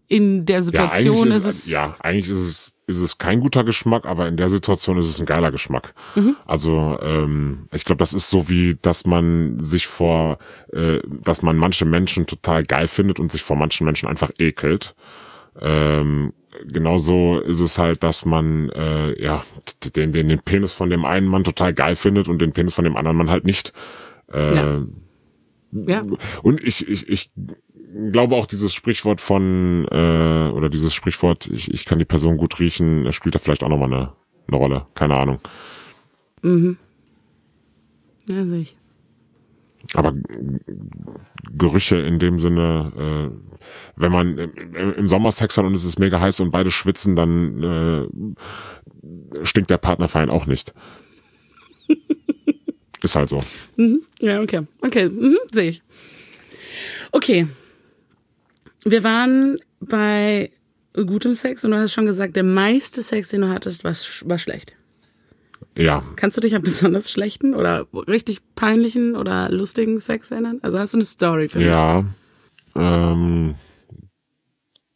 in 0.09 0.47
der 0.47 0.57
Ja, 0.57 0.63
Situation 0.63 1.17
eigentlich 1.33 1.37
ist, 1.37 1.47
es. 1.47 1.71
ja, 1.71 1.97
eigentlich 2.01 2.29
ist 2.29 2.39
es, 2.45 2.81
ist 2.87 3.01
es 3.01 3.19
kein 3.19 3.41
guter 3.41 3.65
Geschmack, 3.65 4.07
aber 4.07 4.29
in 4.29 4.37
der 4.37 4.49
Situation 4.49 4.99
ist 4.99 5.07
es 5.09 5.19
ein 5.19 5.27
geiler 5.27 5.51
Geschmack. 5.51 5.95
Mhm. 6.15 6.37
Also 6.47 6.99
ähm, 7.03 7.69
ich 7.73 7.85
glaube, 7.85 7.99
das 7.99 8.15
ist 8.15 8.31
so 8.31 8.49
wie, 8.49 8.77
dass 8.81 9.05
man 9.07 9.59
sich 9.59 9.87
vor, 9.89 10.39
äh, 10.73 11.01
dass 11.25 11.43
man 11.43 11.57
manche 11.57 11.85
Menschen 11.85 12.27
total 12.27 12.63
geil 12.65 12.87
findet 12.89 13.19
und 13.19 13.33
sich 13.33 13.43
vor 13.43 13.57
manchen 13.57 13.85
Menschen 13.85 14.09
einfach 14.09 14.31
ekelt. 14.39 14.95
Ähm, 15.61 16.33
genauso 16.67 17.41
ist 17.41 17.61
es 17.61 17.79
halt, 17.79 18.03
dass 18.03 18.25
man 18.25 18.69
äh, 18.71 19.21
ja 19.21 19.45
den, 19.97 20.13
den, 20.13 20.29
den 20.29 20.39
Penis 20.41 20.73
von 20.73 20.91
dem 20.91 21.05
einen 21.05 21.27
Mann 21.27 21.45
total 21.45 21.75
geil 21.75 21.97
findet 21.97 22.29
und 22.29 22.41
den 22.41 22.53
Penis 22.53 22.75
von 22.75 22.85
dem 22.85 22.97
anderen 22.97 23.17
Mann 23.17 23.31
halt 23.31 23.45
nicht. 23.45 23.73
Äh, 24.33 24.55
Ja. 24.55 24.83
Ja. 25.73 26.03
und 26.43 26.63
ich, 26.63 26.89
ich, 26.89 27.09
ich 27.09 27.31
glaube 28.13 28.37
auch 28.37 28.47
dieses 28.47 28.75
Sprichwort 28.75 29.21
von, 29.21 29.87
äh, 29.91 30.51
oder 30.53 30.69
dieses 30.69 30.95
Sprichwort, 30.95 31.47
ich, 31.47 31.73
ich 31.73 31.85
kann 31.85 31.99
die 31.99 32.05
Person 32.05 32.37
gut 32.37 32.59
riechen, 32.59 33.11
spielt 33.13 33.35
da 33.35 33.39
vielleicht 33.39 33.63
auch 33.63 33.69
nochmal 33.69 33.93
eine, 33.93 34.13
eine 34.49 34.57
Rolle. 34.57 34.87
Keine 34.95 35.17
Ahnung. 35.17 35.41
Ja, 38.29 38.45
sehe 38.45 38.61
ich. 38.61 38.77
Aber 39.95 40.15
Gerüche 41.57 41.97
in 41.99 42.19
dem 42.19 42.41
Sinne, 42.41 42.93
äh, 42.97 43.61
wenn 43.97 44.13
man 44.13 44.37
im, 44.37 44.95
im 44.95 45.09
Sommer 45.09 45.31
Sex 45.31 45.57
hat 45.57 45.65
und 45.65 45.75
es 45.75 45.85
ist 45.85 45.99
mega 45.99 46.21
heiß 46.21 46.41
und 46.41 46.51
beide 46.51 46.71
schwitzen, 46.71 47.15
dann 47.15 47.63
äh, 47.63 49.45
stinkt 49.45 49.71
der 49.71 49.79
Partner 49.79 50.09
fein 50.09 50.29
auch 50.29 50.47
nicht. 50.47 50.75
ist 53.03 53.15
halt 53.15 53.29
so. 53.29 53.39
Ja, 54.21 54.41
okay. 54.41 54.67
Okay, 54.81 55.09
mhm, 55.09 55.39
sehe 55.53 55.71
ich. 55.71 55.83
Okay. 57.13 57.47
Wir 58.89 59.03
waren 59.03 59.59
bei 59.81 60.53
gutem 60.95 61.35
Sex 61.35 61.65
und 61.65 61.73
du 61.73 61.77
hast 61.77 61.93
schon 61.93 62.07
gesagt, 62.07 62.37
der 62.37 62.45
meiste 62.45 63.03
Sex, 63.03 63.31
den 63.31 63.41
du 63.41 63.49
hattest, 63.49 63.83
war, 63.83 63.93
war 64.29 64.39
schlecht. 64.39 64.75
Ja, 65.77 66.05
Kannst 66.15 66.37
du 66.37 66.41
dich 66.41 66.55
an 66.55 66.63
besonders 66.63 67.11
schlechten 67.11 67.55
oder 67.55 67.89
richtig 67.93 68.41
peinlichen 68.55 69.17
oder 69.17 69.51
lustigen 69.51 70.01
Sex 70.01 70.31
erinnern? 70.31 70.61
Also 70.63 70.79
hast 70.79 70.95
du 70.95 70.99
eine 70.99 71.05
Story 71.05 71.49
für 71.49 71.59
mich? 71.59 71.67
Ja. 71.67 72.05
Ähm, 72.77 73.57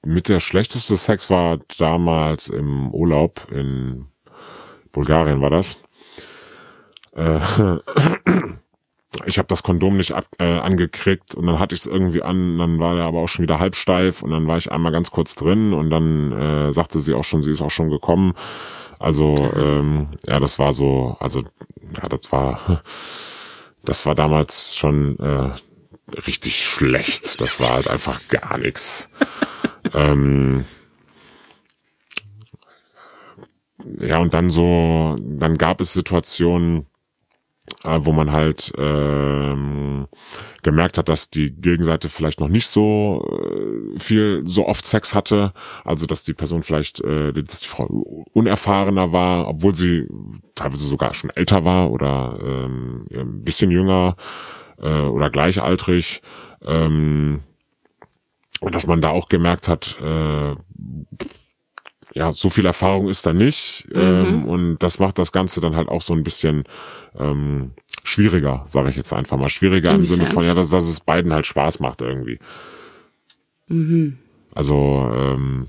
mit 0.06 0.28
der 0.28 0.38
schlechteste 0.38 0.96
Sex 0.96 1.28
war 1.28 1.58
damals 1.76 2.48
im 2.48 2.94
Urlaub 2.94 3.48
in 3.50 4.06
Bulgarien 4.92 5.40
war 5.40 5.50
das. 5.50 5.76
Äh, 7.14 7.40
ich 9.26 9.38
habe 9.38 9.48
das 9.48 9.62
Kondom 9.62 9.96
nicht 9.96 10.12
ab, 10.12 10.26
äh, 10.38 10.44
angekriegt 10.44 11.34
und 11.34 11.46
dann 11.46 11.58
hatte 11.58 11.74
ich 11.74 11.80
es 11.80 11.86
irgendwie 11.86 12.22
an, 12.22 12.58
dann 12.58 12.78
war 12.78 12.94
der 12.94 13.04
aber 13.04 13.18
auch 13.18 13.28
schon 13.28 13.42
wieder 13.42 13.58
halb 13.58 13.74
steif 13.74 14.22
und 14.22 14.30
dann 14.30 14.46
war 14.46 14.56
ich 14.56 14.70
einmal 14.70 14.92
ganz 14.92 15.10
kurz 15.10 15.34
drin 15.34 15.72
und 15.72 15.90
dann 15.90 16.32
äh, 16.32 16.72
sagte 16.72 17.00
sie 17.00 17.14
auch 17.14 17.24
schon, 17.24 17.42
sie 17.42 17.50
ist 17.50 17.62
auch 17.62 17.70
schon 17.70 17.90
gekommen. 17.90 18.34
Also 18.98 19.34
ähm, 19.56 20.08
ja, 20.28 20.38
das 20.38 20.58
war 20.58 20.72
so, 20.72 21.16
also 21.20 21.40
ja, 21.40 22.08
das 22.08 22.30
war, 22.30 22.82
das 23.84 24.06
war 24.06 24.14
damals 24.14 24.76
schon 24.76 25.18
äh, 25.18 25.50
richtig 26.26 26.64
schlecht. 26.64 27.40
Das 27.40 27.58
war 27.60 27.70
halt 27.70 27.88
einfach 27.88 28.20
gar 28.28 28.58
nichts. 28.58 29.08
ähm, 29.94 30.64
ja, 33.98 34.18
und 34.18 34.34
dann 34.34 34.50
so, 34.50 35.16
dann 35.18 35.58
gab 35.58 35.80
es 35.80 35.92
Situationen, 35.94 36.86
wo 37.84 38.12
man 38.12 38.30
halt 38.30 38.72
ähm, 38.76 40.06
gemerkt 40.62 40.98
hat, 40.98 41.08
dass 41.08 41.30
die 41.30 41.50
Gegenseite 41.50 42.08
vielleicht 42.08 42.40
noch 42.40 42.48
nicht 42.48 42.66
so 42.66 43.26
äh, 43.30 43.98
viel, 43.98 44.42
so 44.46 44.66
oft 44.66 44.86
Sex 44.86 45.14
hatte. 45.14 45.52
Also 45.84 46.06
dass 46.06 46.24
die 46.24 46.34
Person 46.34 46.62
vielleicht, 46.62 47.00
äh, 47.02 47.32
dass 47.32 47.60
die 47.60 47.68
Frau 47.68 47.86
unerfahrener 48.32 49.12
war, 49.12 49.48
obwohl 49.48 49.74
sie 49.74 50.06
teilweise 50.54 50.86
sogar 50.86 51.14
schon 51.14 51.30
älter 51.30 51.64
war 51.64 51.90
oder 51.90 52.38
ähm, 52.42 53.06
ein 53.12 53.42
bisschen 53.42 53.70
jünger 53.70 54.16
äh, 54.78 55.00
oder 55.02 55.30
gleichaltrig. 55.30 56.22
Ähm, 56.64 57.40
und 58.60 58.74
dass 58.74 58.86
man 58.86 59.00
da 59.00 59.08
auch 59.08 59.28
gemerkt 59.28 59.68
hat, 59.68 59.96
äh, 60.02 60.54
ja, 62.14 62.32
so 62.32 62.50
viel 62.50 62.66
Erfahrung 62.66 63.08
ist 63.08 63.26
da 63.26 63.32
nicht. 63.32 63.86
Ähm, 63.92 64.44
und 64.46 64.78
das 64.78 64.98
macht 64.98 65.18
das 65.18 65.32
Ganze 65.32 65.60
dann 65.60 65.76
halt 65.76 65.88
auch 65.88 66.02
so 66.02 66.12
ein 66.12 66.22
bisschen 66.22 66.64
ähm, 67.18 67.72
schwieriger, 68.04 68.62
sage 68.66 68.90
ich 68.90 68.96
jetzt 68.96 69.12
einfach 69.12 69.36
mal. 69.36 69.48
Schwieriger 69.48 69.92
im 69.92 70.06
Sinne 70.06 70.22
Inwiefern? 70.22 70.34
von, 70.34 70.44
ja, 70.44 70.54
dass, 70.54 70.70
dass 70.70 70.84
es 70.84 71.00
beiden 71.00 71.32
halt 71.32 71.46
Spaß 71.46 71.80
macht 71.80 72.02
irgendwie. 72.02 72.38
Also, 74.54 75.10
ähm, 75.14 75.68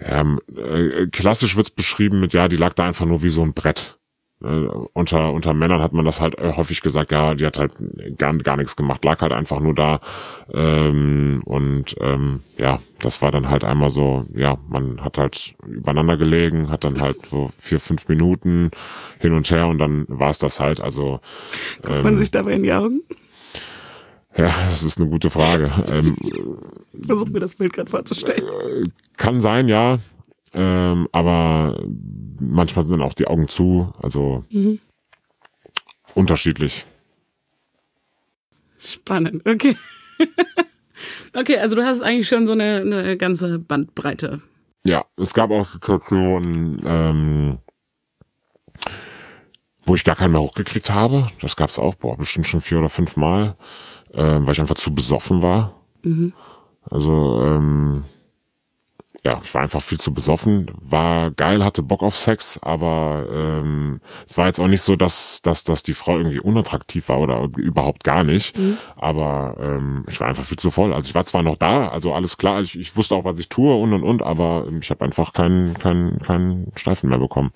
ja, 0.00 0.36
äh, 0.56 1.06
klassisch 1.08 1.56
wird's 1.56 1.70
beschrieben 1.70 2.20
mit, 2.20 2.32
ja, 2.32 2.46
die 2.46 2.56
lag 2.56 2.74
da 2.74 2.84
einfach 2.84 3.06
nur 3.06 3.22
wie 3.22 3.30
so 3.30 3.42
ein 3.42 3.52
Brett. 3.52 3.97
Äh, 4.42 4.66
unter, 4.92 5.32
unter 5.32 5.52
Männern 5.52 5.80
hat 5.80 5.92
man 5.92 6.04
das 6.04 6.20
halt 6.20 6.38
äh, 6.38 6.52
häufig 6.56 6.80
gesagt, 6.80 7.10
ja, 7.10 7.34
die 7.34 7.44
hat 7.44 7.58
halt 7.58 7.72
gar, 8.18 8.36
gar 8.38 8.56
nichts 8.56 8.76
gemacht, 8.76 9.04
lag 9.04 9.20
halt 9.20 9.32
einfach 9.32 9.58
nur 9.58 9.74
da. 9.74 10.00
Ähm, 10.52 11.42
und 11.44 11.96
ähm, 12.00 12.40
ja, 12.56 12.78
das 13.00 13.20
war 13.20 13.32
dann 13.32 13.50
halt 13.50 13.64
einmal 13.64 13.90
so, 13.90 14.26
ja, 14.34 14.56
man 14.68 15.02
hat 15.02 15.18
halt 15.18 15.56
übereinander 15.66 16.16
gelegen, 16.16 16.70
hat 16.70 16.84
dann 16.84 17.00
halt 17.00 17.16
so 17.30 17.50
vier, 17.58 17.80
fünf 17.80 18.08
Minuten 18.08 18.70
hin 19.18 19.32
und 19.32 19.50
her 19.50 19.66
und 19.66 19.78
dann 19.78 20.04
war 20.08 20.30
es 20.30 20.38
das 20.38 20.60
halt. 20.60 20.80
Also 20.80 21.20
Guckt 21.82 21.88
ähm, 21.96 22.02
man 22.04 22.16
sich 22.16 22.30
dabei 22.30 22.52
in 22.52 22.62
die 22.62 22.72
Augen? 22.72 23.02
Ja, 24.36 24.54
das 24.70 24.84
ist 24.84 24.98
eine 24.98 25.08
gute 25.08 25.30
Frage. 25.30 25.68
ähm, 25.90 26.16
Versuch 27.04 27.28
mir 27.28 27.40
das 27.40 27.54
Bild 27.54 27.72
gerade 27.72 27.90
vorzustellen. 27.90 28.84
Äh, 28.84 28.88
kann 29.16 29.40
sein, 29.40 29.68
ja. 29.68 29.98
Ähm, 30.54 31.08
aber 31.12 31.84
manchmal 32.40 32.86
sind 32.86 33.02
auch 33.02 33.14
die 33.14 33.26
Augen 33.26 33.48
zu, 33.48 33.92
also 34.00 34.44
mhm. 34.50 34.78
unterschiedlich. 36.14 36.86
Spannend, 38.78 39.46
okay. 39.46 39.76
okay, 41.34 41.58
also 41.58 41.76
du 41.76 41.84
hast 41.84 42.02
eigentlich 42.02 42.28
schon 42.28 42.46
so 42.46 42.52
eine, 42.52 42.80
eine 42.80 43.16
ganze 43.16 43.58
Bandbreite. 43.58 44.40
Ja, 44.84 45.04
es 45.16 45.34
gab 45.34 45.50
auch 45.50 45.66
Situationen, 45.66 46.80
ähm, 46.86 47.58
wo 49.84 49.94
ich 49.94 50.04
gar 50.04 50.16
keinen 50.16 50.32
mehr 50.32 50.40
hochgekriegt 50.40 50.90
habe. 50.90 51.26
Das 51.40 51.56
gab's 51.56 51.78
auch, 51.78 51.94
boah, 51.94 52.16
bestimmt 52.16 52.46
schon 52.46 52.60
vier 52.60 52.78
oder 52.78 52.88
fünf 52.88 53.16
Mal, 53.16 53.56
äh, 54.12 54.22
weil 54.22 54.52
ich 54.52 54.60
einfach 54.60 54.76
zu 54.76 54.94
besoffen 54.94 55.42
war. 55.42 55.74
Mhm. 56.02 56.32
Also, 56.82 57.42
ähm, 57.44 58.04
ja, 59.28 59.38
ich 59.44 59.52
war 59.52 59.60
einfach 59.60 59.82
viel 59.82 60.00
zu 60.00 60.14
besoffen, 60.14 60.70
war 60.80 61.30
geil, 61.32 61.62
hatte 61.62 61.82
Bock 61.82 62.02
auf 62.02 62.16
Sex, 62.16 62.58
aber 62.62 63.26
ähm, 63.30 64.00
es 64.26 64.38
war 64.38 64.46
jetzt 64.46 64.58
auch 64.58 64.68
nicht 64.68 64.80
so, 64.80 64.96
dass, 64.96 65.42
dass, 65.42 65.64
dass 65.64 65.82
die 65.82 65.92
Frau 65.92 66.16
irgendwie 66.16 66.40
unattraktiv 66.40 67.10
war 67.10 67.20
oder 67.20 67.46
überhaupt 67.58 68.04
gar 68.04 68.24
nicht. 68.24 68.56
Mhm. 68.56 68.78
Aber 68.96 69.58
ähm, 69.60 70.04
ich 70.08 70.18
war 70.18 70.28
einfach 70.28 70.44
viel 70.44 70.58
zu 70.58 70.70
voll. 70.70 70.94
Also 70.94 71.10
ich 71.10 71.14
war 71.14 71.26
zwar 71.26 71.42
noch 71.42 71.56
da, 71.56 71.88
also 71.88 72.14
alles 72.14 72.38
klar, 72.38 72.62
ich, 72.62 72.78
ich 72.78 72.96
wusste 72.96 73.16
auch, 73.16 73.24
was 73.26 73.38
ich 73.38 73.50
tue 73.50 73.74
und 73.74 73.92
und 73.92 74.02
und, 74.02 74.22
aber 74.22 74.66
ich 74.80 74.88
habe 74.88 75.04
einfach 75.04 75.34
keinen 75.34 75.74
keinen 75.74 76.18
keinen 76.20 76.72
Steifen 76.74 77.10
mehr 77.10 77.18
bekommen. 77.18 77.50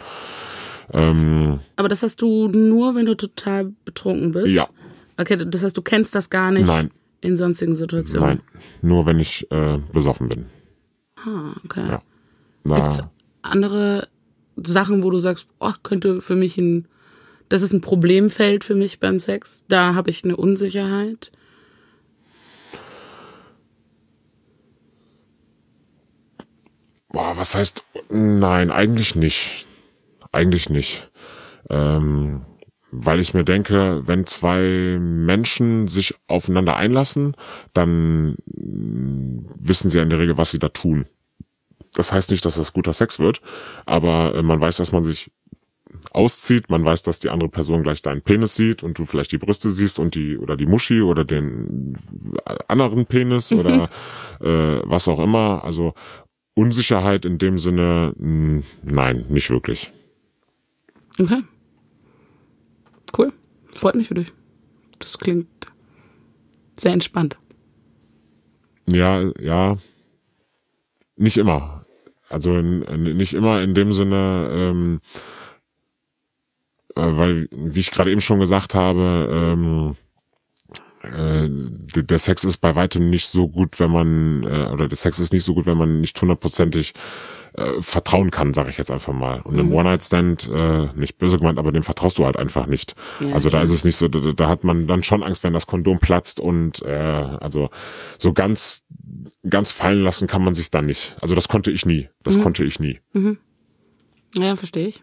Ähm, 0.92 1.60
aber 1.76 1.88
das 1.88 2.02
hast 2.02 2.20
du 2.20 2.48
nur, 2.48 2.94
wenn 2.94 3.06
du 3.06 3.14
total 3.14 3.72
betrunken 3.86 4.32
bist? 4.32 4.54
Ja. 4.54 4.68
Okay, 5.16 5.42
das 5.42 5.64
heißt, 5.64 5.76
du 5.76 5.80
kennst 5.80 6.14
das 6.14 6.28
gar 6.28 6.50
nicht 6.50 6.66
Nein. 6.66 6.90
in 7.22 7.34
sonstigen 7.38 7.74
Situationen? 7.76 8.26
Nein, 8.26 8.40
nur 8.82 9.06
wenn 9.06 9.20
ich 9.20 9.50
äh, 9.50 9.78
besoffen 9.90 10.28
bin. 10.28 10.46
Ah, 11.24 11.54
okay. 11.64 11.88
Ja. 11.88 12.02
Gibt's 12.64 13.02
andere 13.42 14.08
Sachen, 14.56 15.02
wo 15.02 15.10
du 15.10 15.18
sagst, 15.18 15.48
oh, 15.58 15.72
könnte 15.82 16.20
für 16.20 16.36
mich 16.36 16.56
ein, 16.58 16.86
das 17.48 17.62
ist 17.62 17.72
ein 17.72 17.80
Problemfeld 17.80 18.64
für 18.64 18.74
mich 18.74 19.00
beim 19.00 19.20
Sex? 19.20 19.64
Da 19.68 19.94
habe 19.94 20.10
ich 20.10 20.24
eine 20.24 20.36
Unsicherheit. 20.36 21.32
Boah, 27.08 27.36
was 27.36 27.54
heißt, 27.54 27.84
nein, 28.08 28.70
eigentlich 28.70 29.14
nicht. 29.14 29.66
Eigentlich 30.30 30.70
nicht. 30.70 31.10
Ähm, 31.68 32.42
weil 32.92 33.20
ich 33.20 33.32
mir 33.32 33.42
denke, 33.42 34.06
wenn 34.06 34.26
zwei 34.26 34.98
Menschen 35.00 35.88
sich 35.88 36.14
aufeinander 36.28 36.76
einlassen, 36.76 37.34
dann 37.72 38.36
wissen 38.46 39.88
sie 39.88 39.96
ja 39.96 40.02
in 40.02 40.10
der 40.10 40.18
Regel, 40.18 40.36
was 40.36 40.50
sie 40.50 40.58
da 40.58 40.68
tun. 40.68 41.06
Das 41.94 42.12
heißt 42.12 42.30
nicht, 42.30 42.44
dass 42.44 42.56
das 42.56 42.72
guter 42.72 42.92
Sex 42.92 43.18
wird, 43.18 43.40
aber 43.86 44.34
äh, 44.34 44.42
man 44.42 44.60
weiß, 44.60 44.76
dass 44.76 44.92
man 44.92 45.04
sich 45.04 45.30
auszieht, 46.12 46.70
man 46.70 46.84
weiß, 46.84 47.02
dass 47.02 47.20
die 47.20 47.30
andere 47.30 47.48
Person 47.48 47.82
gleich 47.82 48.02
deinen 48.02 48.22
Penis 48.22 48.54
sieht 48.54 48.82
und 48.82 48.98
du 48.98 49.04
vielleicht 49.04 49.32
die 49.32 49.38
Brüste 49.38 49.70
siehst 49.70 49.98
und 49.98 50.14
die 50.14 50.38
oder 50.38 50.56
die 50.56 50.66
Muschi 50.66 51.02
oder 51.02 51.24
den 51.24 51.96
anderen 52.68 53.06
Penis 53.06 53.52
oder 53.52 53.88
äh, 54.40 54.80
was 54.84 55.08
auch 55.08 55.18
immer. 55.18 55.64
Also 55.64 55.94
Unsicherheit 56.54 57.24
in 57.24 57.38
dem 57.38 57.58
Sinne, 57.58 58.12
mh, 58.16 58.62
nein, 58.82 59.24
nicht 59.28 59.50
wirklich. 59.50 59.92
Okay. 61.18 61.42
Freut 63.82 63.96
mich 63.96 64.06
für 64.06 64.14
dich. 64.14 64.32
Das 65.00 65.18
klingt 65.18 65.48
sehr 66.78 66.92
entspannt. 66.92 67.36
Ja, 68.86 69.28
ja. 69.40 69.76
Nicht 71.16 71.36
immer. 71.36 71.84
Also 72.28 72.52
nicht 72.62 73.34
immer 73.34 73.60
in 73.60 73.74
dem 73.74 73.92
Sinne, 73.92 74.48
ähm, 74.52 75.00
äh, 76.94 77.00
weil, 77.00 77.48
wie 77.50 77.80
ich 77.80 77.90
gerade 77.90 78.12
eben 78.12 78.20
schon 78.20 78.38
gesagt 78.38 78.76
habe, 78.76 79.28
ähm, 79.32 79.96
äh, 81.02 81.48
der 82.04 82.20
Sex 82.20 82.44
ist 82.44 82.58
bei 82.58 82.76
weitem 82.76 83.10
nicht 83.10 83.26
so 83.26 83.48
gut, 83.48 83.80
wenn 83.80 83.90
man, 83.90 84.44
äh, 84.44 84.70
oder 84.70 84.86
der 84.86 84.96
Sex 84.96 85.18
ist 85.18 85.32
nicht 85.32 85.42
so 85.42 85.54
gut, 85.54 85.66
wenn 85.66 85.76
man 85.76 86.00
nicht 86.00 86.22
hundertprozentig 86.22 86.94
äh, 87.54 87.82
vertrauen 87.82 88.30
kann, 88.30 88.54
sage 88.54 88.70
ich 88.70 88.78
jetzt 88.78 88.90
einfach 88.90 89.12
mal. 89.12 89.40
Und 89.42 89.54
mhm. 89.54 89.60
im 89.60 89.72
One-Night-Stand, 89.72 90.48
äh, 90.52 90.86
nicht 90.94 91.18
böse 91.18 91.38
gemeint, 91.38 91.58
aber 91.58 91.72
dem 91.72 91.82
vertraust 91.82 92.18
du 92.18 92.24
halt 92.24 92.36
einfach 92.36 92.66
nicht. 92.66 92.94
Ja, 93.20 93.34
also 93.34 93.50
da 93.50 93.60
ist 93.62 93.70
es 93.70 93.84
nicht 93.84 93.96
so, 93.96 94.08
da, 94.08 94.32
da, 94.32 94.48
hat 94.48 94.64
man 94.64 94.86
dann 94.86 95.02
schon 95.02 95.22
Angst, 95.22 95.44
wenn 95.44 95.52
das 95.52 95.66
Kondom 95.66 95.98
platzt 95.98 96.40
und 96.40 96.82
äh, 96.82 96.92
also 96.92 97.70
so 98.18 98.32
ganz, 98.32 98.84
ganz 99.48 99.72
fallen 99.72 100.02
lassen 100.02 100.26
kann 100.26 100.42
man 100.42 100.54
sich 100.54 100.70
dann 100.70 100.86
nicht. 100.86 101.16
Also 101.20 101.34
das 101.34 101.48
konnte 101.48 101.70
ich 101.70 101.84
nie. 101.84 102.08
Das 102.22 102.36
mhm. 102.36 102.42
konnte 102.42 102.64
ich 102.64 102.80
nie. 102.80 103.00
Mhm. 103.12 103.38
Ja, 104.34 104.56
verstehe 104.56 104.88
ich. 104.88 105.02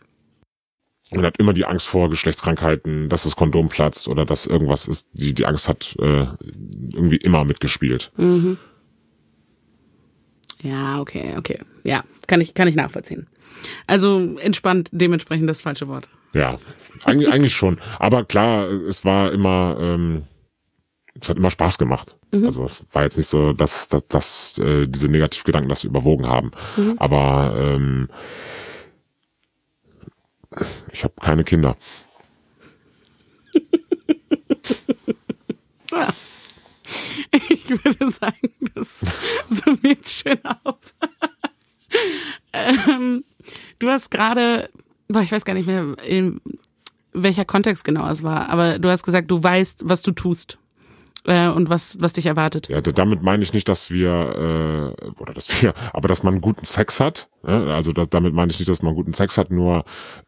Und 1.11 1.23
hat 1.23 1.39
immer 1.39 1.53
die 1.53 1.65
Angst 1.65 1.87
vor 1.87 2.09
Geschlechtskrankheiten, 2.09 3.09
dass 3.09 3.23
das 3.23 3.35
Kondom 3.35 3.69
platzt 3.69 4.07
oder 4.07 4.25
dass 4.25 4.45
irgendwas 4.45 4.87
ist, 4.87 5.07
die 5.13 5.33
die 5.33 5.45
Angst 5.45 5.67
hat 5.67 5.95
äh, 5.99 6.27
irgendwie 6.93 7.17
immer 7.17 7.45
mitgespielt. 7.45 8.11
Mhm. 8.17 8.57
Ja, 10.61 10.99
okay, 10.99 11.35
okay. 11.37 11.59
Ja, 11.83 12.03
kann 12.29 12.39
ich, 12.39 12.53
kann 12.53 12.69
ich 12.69 12.75
nachvollziehen. 12.75 13.27
Also 13.87 14.37
entspannt 14.37 14.89
dementsprechend 14.93 15.49
das 15.49 15.59
falsche 15.61 15.89
Wort. 15.89 16.07
Ja, 16.33 16.59
eigentlich, 17.03 17.29
eigentlich 17.31 17.53
schon. 17.53 17.79
Aber 17.97 18.23
klar, 18.23 18.69
es 18.69 19.03
war 19.03 19.33
immer, 19.33 19.75
ähm, 19.79 20.23
es 21.19 21.27
hat 21.27 21.37
immer 21.37 21.51
Spaß 21.51 21.77
gemacht. 21.77 22.17
Mhm. 22.31 22.45
Also 22.45 22.63
es 22.63 22.85
war 22.93 23.03
jetzt 23.03 23.17
nicht 23.17 23.27
so, 23.27 23.51
dass, 23.51 23.89
dass, 23.89 24.07
dass 24.07 24.57
äh, 24.59 24.87
diese 24.87 25.09
Negativgedanken 25.09 25.67
das 25.67 25.83
überwogen 25.83 26.27
haben. 26.27 26.51
Mhm. 26.77 26.95
Aber 26.97 27.53
ähm, 27.57 28.07
ich 30.91 31.03
habe 31.03 31.15
keine 31.19 31.43
Kinder. 31.43 31.75
ja. 35.91 36.13
Ich 37.31 37.69
würde 37.69 38.09
sagen, 38.09 38.53
das 38.73 39.05
summiert 39.47 40.07
schön 40.07 40.39
auf. 40.63 40.95
Ähm, 42.53 43.23
du 43.79 43.89
hast 43.89 44.11
gerade, 44.11 44.69
ich 45.07 45.31
weiß 45.31 45.45
gar 45.45 45.53
nicht 45.53 45.67
mehr, 45.67 45.95
in 46.05 46.41
welcher 47.13 47.45
Kontext 47.45 47.83
genau 47.83 48.07
es 48.09 48.23
war, 48.23 48.49
aber 48.49 48.79
du 48.79 48.89
hast 48.89 49.03
gesagt, 49.03 49.31
du 49.31 49.41
weißt, 49.41 49.81
was 49.85 50.01
du 50.01 50.11
tust 50.11 50.57
äh, 51.25 51.49
und 51.49 51.69
was 51.69 51.97
was 52.01 52.13
dich 52.13 52.25
erwartet. 52.25 52.69
Ja, 52.69 52.81
damit 52.81 53.21
meine 53.21 53.43
ich 53.43 53.53
nicht, 53.53 53.67
dass 53.67 53.89
wir 53.89 54.95
äh, 54.99 55.11
oder 55.19 55.33
dass 55.33 55.61
wir, 55.61 55.73
aber 55.93 56.07
dass 56.07 56.23
man 56.23 56.41
guten 56.41 56.65
Sex 56.65 56.99
hat. 56.99 57.29
Ne? 57.43 57.73
Also 57.73 57.93
da, 57.93 58.05
damit 58.05 58.33
meine 58.33 58.51
ich 58.51 58.59
nicht, 58.59 58.69
dass 58.69 58.81
man 58.81 58.95
guten 58.95 59.13
Sex 59.13 59.37
hat. 59.37 59.51
Nur 59.51 59.85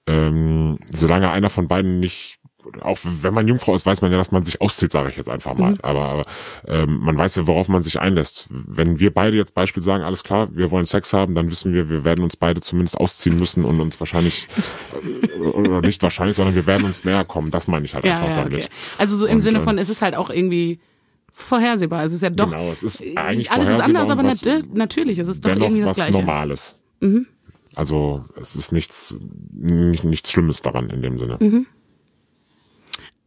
ähm, 0.08 0.80
solange 0.92 1.32
einer 1.32 1.50
von 1.50 1.68
beiden 1.68 2.00
nicht 2.00 2.40
auch 2.82 2.98
wenn 3.04 3.34
man 3.34 3.48
Jungfrau 3.48 3.76
ist, 3.76 3.86
weiß 3.86 4.02
man 4.02 4.12
ja, 4.12 4.18
dass 4.18 4.32
man 4.32 4.44
sich 4.44 4.62
auszieht, 4.62 4.92
sage 4.92 5.10
ich 5.10 5.18
jetzt 5.18 5.30
einfach 5.30 5.56
mal. 5.56 5.72
Mhm. 5.72 5.80
Aber, 5.82 6.06
aber 6.08 6.26
ähm, 6.68 7.00
man 7.00 7.18
weiß 7.18 7.36
ja, 7.36 7.48
worauf 7.48 7.68
man 7.68 7.82
sich 7.82 8.00
einlässt. 8.00 8.48
Wenn 8.50 9.00
wir 9.00 9.14
beide 9.14 9.38
jetzt 9.38 9.54
Beispiel 9.54 9.84
sagen, 9.84 10.04
alles 10.04 10.24
klar, 10.24 10.50
wir 10.54 10.72
wollen 10.72 10.86
Sex 10.86 11.14
haben, 11.14 11.36
dann 11.36 11.50
wissen 11.50 11.74
wir, 11.74 11.90
wir 11.90 12.04
werden 12.04 12.24
uns 12.24 12.38
beide 12.38 12.62
zumindest 12.62 12.98
ausziehen 12.98 13.38
müssen 13.38 13.66
und 13.66 13.80
uns 13.80 14.00
wahrscheinlich 14.00 14.48
äh, 15.04 15.40
oder 15.40 15.82
nicht 15.82 16.02
wahrscheinlich, 16.04 16.36
sondern 16.36 16.56
wir 16.56 16.66
werden 16.66 16.86
uns 16.86 17.06
näher 17.06 17.26
kommen. 17.26 17.52
Das 17.52 17.68
meine 17.68 17.86
ich 17.86 17.94
halt 17.94 18.06
ja, 18.06 18.14
einfach 18.14 18.30
ja, 18.30 18.44
damit. 18.44 18.66
Okay. 18.66 18.74
Also 18.98 19.16
so 19.16 19.26
im 19.26 19.36
und, 19.36 19.42
Sinne 19.42 19.62
von, 19.62 19.78
es 19.78 19.90
ist 19.90 20.02
halt 20.02 20.16
auch 20.16 20.30
irgendwie 20.30 20.80
vorhersehbar. 21.32 22.00
Also 22.00 22.14
es 22.14 22.18
ist 22.18 22.24
ja 22.24 22.30
doch. 22.30 22.52
Genau, 22.52 22.72
es 22.72 22.84
ist 22.84 23.02
eigentlich 23.16 23.52
alles 23.52 23.70
ist 23.70 23.80
anders, 23.80 24.10
aber 24.10 24.24
was, 24.24 24.44
natürlich, 24.74 25.20
es 25.20 25.28
ist 25.28 25.46
doch 25.46 25.56
irgendwie 25.56 25.82
das 25.82 25.92
was 25.92 25.98
Gleiche. 25.98 26.12
Normales. 26.12 26.80
Mhm. 27.00 27.28
Also 27.76 28.26
es 28.40 28.56
ist 28.56 28.72
nichts, 28.72 29.16
nicht, 29.54 30.04
nichts 30.04 30.30
Schlimmes 30.32 30.62
daran 30.62 30.90
in 30.90 31.02
dem 31.02 31.18
Sinne. 31.18 31.38
Mhm. 31.40 31.68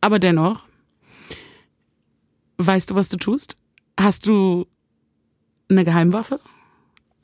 Aber 0.04 0.18
dennoch, 0.18 0.66
weißt 2.58 2.90
du, 2.90 2.94
was 2.94 3.08
du 3.08 3.16
tust? 3.16 3.56
Hast 3.98 4.26
du 4.26 4.66
eine 5.70 5.82
Geheimwaffe? 5.82 6.40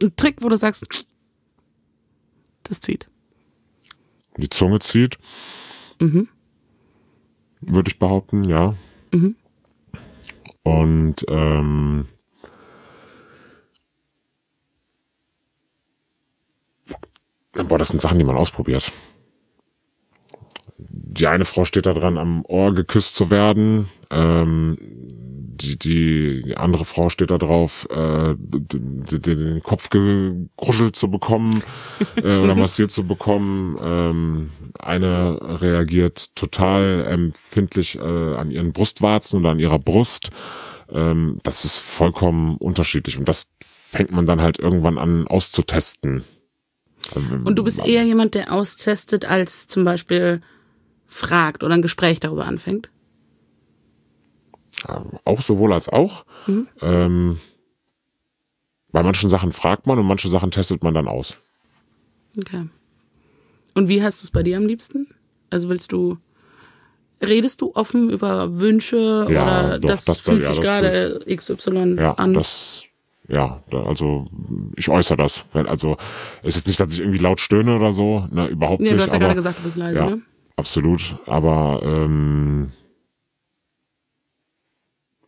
Ein 0.00 0.16
Trick, 0.16 0.36
wo 0.40 0.48
du 0.48 0.56
sagst, 0.56 1.06
das 2.62 2.80
zieht. 2.80 3.06
Die 4.38 4.48
Zunge 4.48 4.78
zieht. 4.78 5.18
Mhm. 6.00 6.30
Würde 7.60 7.90
ich 7.90 7.98
behaupten, 7.98 8.44
ja. 8.44 8.74
Mhm. 9.12 9.36
Und 10.62 11.16
ähm, 11.28 12.08
boah, 17.52 17.76
das 17.76 17.88
sind 17.88 18.00
Sachen, 18.00 18.18
die 18.18 18.24
man 18.24 18.38
ausprobiert 18.38 18.90
die 21.12 21.26
eine 21.26 21.44
Frau 21.44 21.64
steht 21.64 21.86
da 21.86 21.92
dran, 21.92 22.18
am 22.18 22.44
Ohr 22.46 22.72
geküsst 22.74 23.14
zu 23.14 23.30
werden. 23.30 23.88
Ähm, 24.10 24.78
die, 25.60 25.78
die, 25.78 26.56
andere 26.56 26.84
Frau 26.84 27.10
steht 27.10 27.30
da 27.30 27.36
drauf, 27.36 27.86
äh, 27.90 28.34
den 28.38 29.62
Kopf 29.62 29.90
gekruschelt 29.90 30.96
zu 30.96 31.10
bekommen 31.10 31.62
äh, 32.16 32.38
oder 32.38 32.54
massiert 32.54 32.90
zu 32.90 33.06
bekommen. 33.06 33.76
Ähm, 33.82 34.50
eine 34.78 35.60
reagiert 35.60 36.34
total 36.34 37.04
empfindlich 37.06 37.96
äh, 37.96 38.34
an 38.34 38.50
ihren 38.50 38.72
Brustwarzen 38.72 39.40
oder 39.40 39.50
an 39.50 39.60
ihrer 39.60 39.78
Brust. 39.78 40.30
Ähm, 40.90 41.40
das 41.42 41.64
ist 41.64 41.76
vollkommen 41.76 42.56
unterschiedlich 42.56 43.18
und 43.18 43.28
das 43.28 43.48
fängt 43.60 44.12
man 44.12 44.26
dann 44.26 44.40
halt 44.40 44.58
irgendwann 44.58 44.96
an 44.96 45.26
auszutesten. 45.26 46.24
Und 47.44 47.56
du 47.56 47.64
bist 47.64 47.84
eher 47.84 48.04
jemand, 48.04 48.34
der 48.34 48.52
austestet, 48.52 49.24
als 49.24 49.66
zum 49.66 49.84
Beispiel 49.84 50.42
fragt 51.10 51.64
oder 51.64 51.74
ein 51.74 51.82
Gespräch 51.82 52.20
darüber 52.20 52.46
anfängt? 52.46 52.88
Auch 55.24 55.42
sowohl 55.42 55.72
als 55.72 55.88
auch. 55.88 56.24
Mhm. 56.46 56.68
Ähm, 56.80 57.40
bei 58.92 59.02
manchen 59.02 59.28
Sachen 59.28 59.52
fragt 59.52 59.86
man 59.86 59.98
und 59.98 60.06
manche 60.06 60.28
Sachen 60.28 60.50
testet 60.50 60.82
man 60.82 60.94
dann 60.94 61.08
aus. 61.08 61.36
Okay. 62.38 62.66
Und 63.74 63.88
wie 63.88 64.02
hast 64.02 64.22
du 64.22 64.24
es 64.24 64.30
bei 64.30 64.42
dir 64.42 64.56
am 64.56 64.66
liebsten? 64.66 65.08
Also 65.50 65.68
willst 65.68 65.92
du, 65.92 66.18
redest 67.20 67.60
du 67.60 67.72
offen 67.74 68.08
über 68.08 68.58
Wünsche 68.58 69.26
ja, 69.28 69.42
oder 69.42 69.78
doch, 69.80 69.88
das, 69.88 70.04
das, 70.04 70.20
fühlt 70.20 70.44
ja, 70.44 70.52
sich 70.52 70.60
gerade 70.60 71.20
XY 71.28 71.96
ja, 71.98 72.12
an? 72.14 72.34
Das, 72.34 72.84
ja, 73.28 73.62
also 73.72 74.26
ich 74.76 74.88
äußere 74.88 75.18
das. 75.18 75.44
Also 75.52 75.96
ist 76.42 76.54
jetzt 76.54 76.68
nicht, 76.68 76.78
dass 76.78 76.92
ich 76.92 77.00
irgendwie 77.00 77.18
laut 77.18 77.40
stöhne 77.40 77.76
oder 77.76 77.92
so, 77.92 78.26
ne, 78.30 78.46
überhaupt 78.46 78.80
nee, 78.80 78.88
nicht. 78.88 78.98
Du 78.98 79.02
hast 79.02 79.12
ja 79.12 79.18
gerade 79.18 79.34
gesagt, 79.34 79.58
du 79.58 79.64
bist 79.64 79.76
leise, 79.76 79.98
ja, 79.98 80.10
ne? 80.10 80.22
Absolut, 80.60 81.16
aber 81.24 81.80
ähm, 81.82 82.70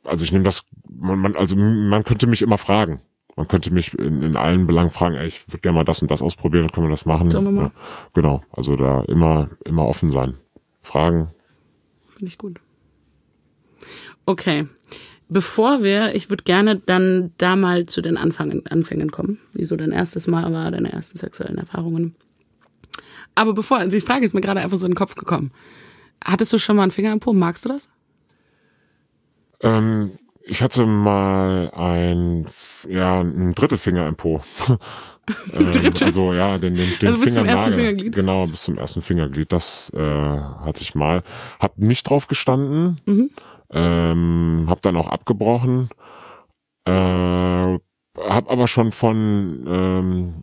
also 0.05 0.25
ich 0.25 0.33
nehme 0.33 0.45
das, 0.45 0.65
man, 0.91 1.19
man, 1.19 1.37
also 1.37 1.57
man 1.57 2.05
könnte 2.05 2.27
mich 2.27 2.43
immer 2.43 2.59
fragen. 2.59 3.01
Man 3.35 3.49
könnte 3.49 3.73
mich 3.73 3.95
in, 3.95 4.21
in 4.21 4.37
allen 4.37 4.67
Belangen 4.67 4.91
fragen, 4.91 5.15
ey, 5.15 5.29
ich 5.29 5.49
würde 5.49 5.61
gerne 5.61 5.77
mal 5.77 5.85
das 5.85 6.03
und 6.03 6.11
das 6.11 6.21
ausprobieren, 6.21 6.71
können 6.71 6.89
wir 6.89 6.91
das 6.91 7.07
machen? 7.07 7.31
Sagen 7.31 7.47
wir 7.47 7.53
mal. 7.53 7.63
Ja, 7.63 7.73
genau, 8.13 8.43
also 8.53 8.77
da 8.77 9.05
immer, 9.05 9.49
immer 9.65 9.87
offen 9.87 10.11
sein. 10.11 10.35
Fragen. 10.81 11.31
Finde 12.11 12.27
ich 12.27 12.37
gut. 12.37 12.61
Okay. 14.27 14.69
Bevor 15.31 15.83
wir, 15.83 16.15
ich 16.15 16.29
würde 16.29 16.45
gerne 16.45 16.77
dann 16.77 17.33
da 17.39 17.57
mal 17.57 17.87
zu 17.87 18.03
den 18.03 18.19
Anfängen, 18.19 18.67
Anfängen 18.67 19.11
kommen, 19.11 19.41
wie 19.55 19.65
so 19.65 19.77
dein 19.77 19.93
erstes 19.93 20.27
Mal 20.27 20.53
war, 20.53 20.71
deine 20.71 20.93
ersten 20.93 21.17
sexuellen 21.17 21.57
Erfahrungen. 21.57 22.17
Aber 23.35 23.55
bevor, 23.55 23.79
also 23.79 23.97
die 23.97 24.05
Frage 24.05 24.25
ist 24.25 24.35
mir 24.35 24.41
gerade 24.41 24.61
einfach 24.61 24.77
so 24.77 24.87
in 24.87 24.93
den 24.93 24.99
Kopf 24.99 25.15
gekommen. 25.15 25.53
Hattest 26.25 26.53
du 26.53 26.59
schon 26.59 26.77
mal 26.77 26.83
einen 26.83 26.93
Finger 26.93 27.13
im 27.13 27.21
Po? 27.21 27.33
Magst 27.33 27.65
du 27.65 27.69
das? 27.69 27.89
Ähm, 29.61 30.19
ich 30.45 30.63
hatte 30.63 30.87
mal 30.87 31.71
ein, 31.75 32.47
ja, 32.89 33.21
ein 33.21 33.55
Drittelfinger 33.55 34.07
im 34.07 34.17
Po. 34.17 34.43
ähm, 35.53 35.93
also 36.01 36.33
ja, 36.33 36.59
den, 36.59 36.75
den, 36.75 36.89
den 36.99 37.09
also 37.09 37.21
bis 37.25 37.35
Fingernagel. 37.35 37.35
Zum 37.35 37.47
ersten 37.47 37.73
Fingerglied? 37.73 38.15
Genau, 38.15 38.47
bis 38.47 38.63
zum 38.63 38.79
ersten 38.79 39.03
Fingerglied. 39.03 39.53
Das 39.53 39.93
äh, 39.95 39.99
hatte 39.99 40.83
ich 40.83 40.95
mal. 40.95 41.23
Hab 41.61 41.79
nicht 41.79 42.09
drauf 42.09 42.27
gestanden. 42.27 42.97
Mhm. 43.07 43.31
Ähm, 43.71 44.67
hab 44.69 44.83
dann 44.83 44.97
auch 44.97 45.09
abgebrochen. 45.09 45.89
Äh, 46.85 46.93
hab 46.93 48.51
aber 48.51 48.69
schon 48.69 48.93
von 48.93 49.65
ähm, 49.67 50.43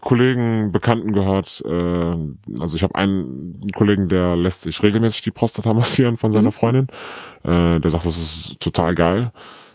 Kollegen, 0.00 0.70
Bekannten 0.70 1.12
gehört. 1.12 1.62
Äh, 1.66 2.60
also 2.60 2.76
ich 2.76 2.82
habe 2.82 2.94
einen 2.94 3.72
Kollegen, 3.74 4.08
der 4.08 4.36
lässt 4.36 4.62
sich 4.62 4.82
regelmäßig 4.82 5.22
die 5.22 5.30
Prostata 5.32 5.74
massieren 5.74 6.16
von 6.16 6.32
seiner 6.32 6.50
mhm. 6.50 6.52
Freundin. 6.52 6.86
Äh, 7.42 7.80
der 7.80 7.90
sagt, 7.90 8.06
das 8.06 8.16
ist 8.16 8.60
total 8.60 8.94
geil. 8.94 9.32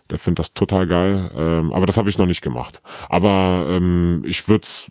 Der 0.10 0.20
findet 0.20 0.40
das 0.40 0.54
total 0.54 0.88
geil. 0.88 1.32
Ähm, 1.36 1.74
aber 1.74 1.86
das 1.86 1.98
habe 1.98 2.10
ich 2.10 2.18
noch 2.18 2.26
nicht 2.26 2.42
gemacht. 2.42 2.82
Aber 3.10 3.66
ähm, 3.70 4.24
ich 4.26 4.48
würde 4.48 4.64
es 4.64 4.90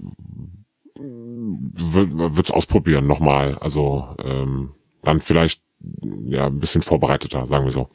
würd's 0.95 2.51
ausprobieren 2.51 3.07
nochmal. 3.07 3.57
Also 3.59 4.15
ähm, 4.23 4.73
dann 5.03 5.21
vielleicht 5.21 5.63
ja 6.25 6.47
ein 6.47 6.61
bisschen 6.61 6.83
vorbereiteter, 6.83 7.47
sagen 7.47 7.65
wir 7.65 7.73
so. 7.73 7.89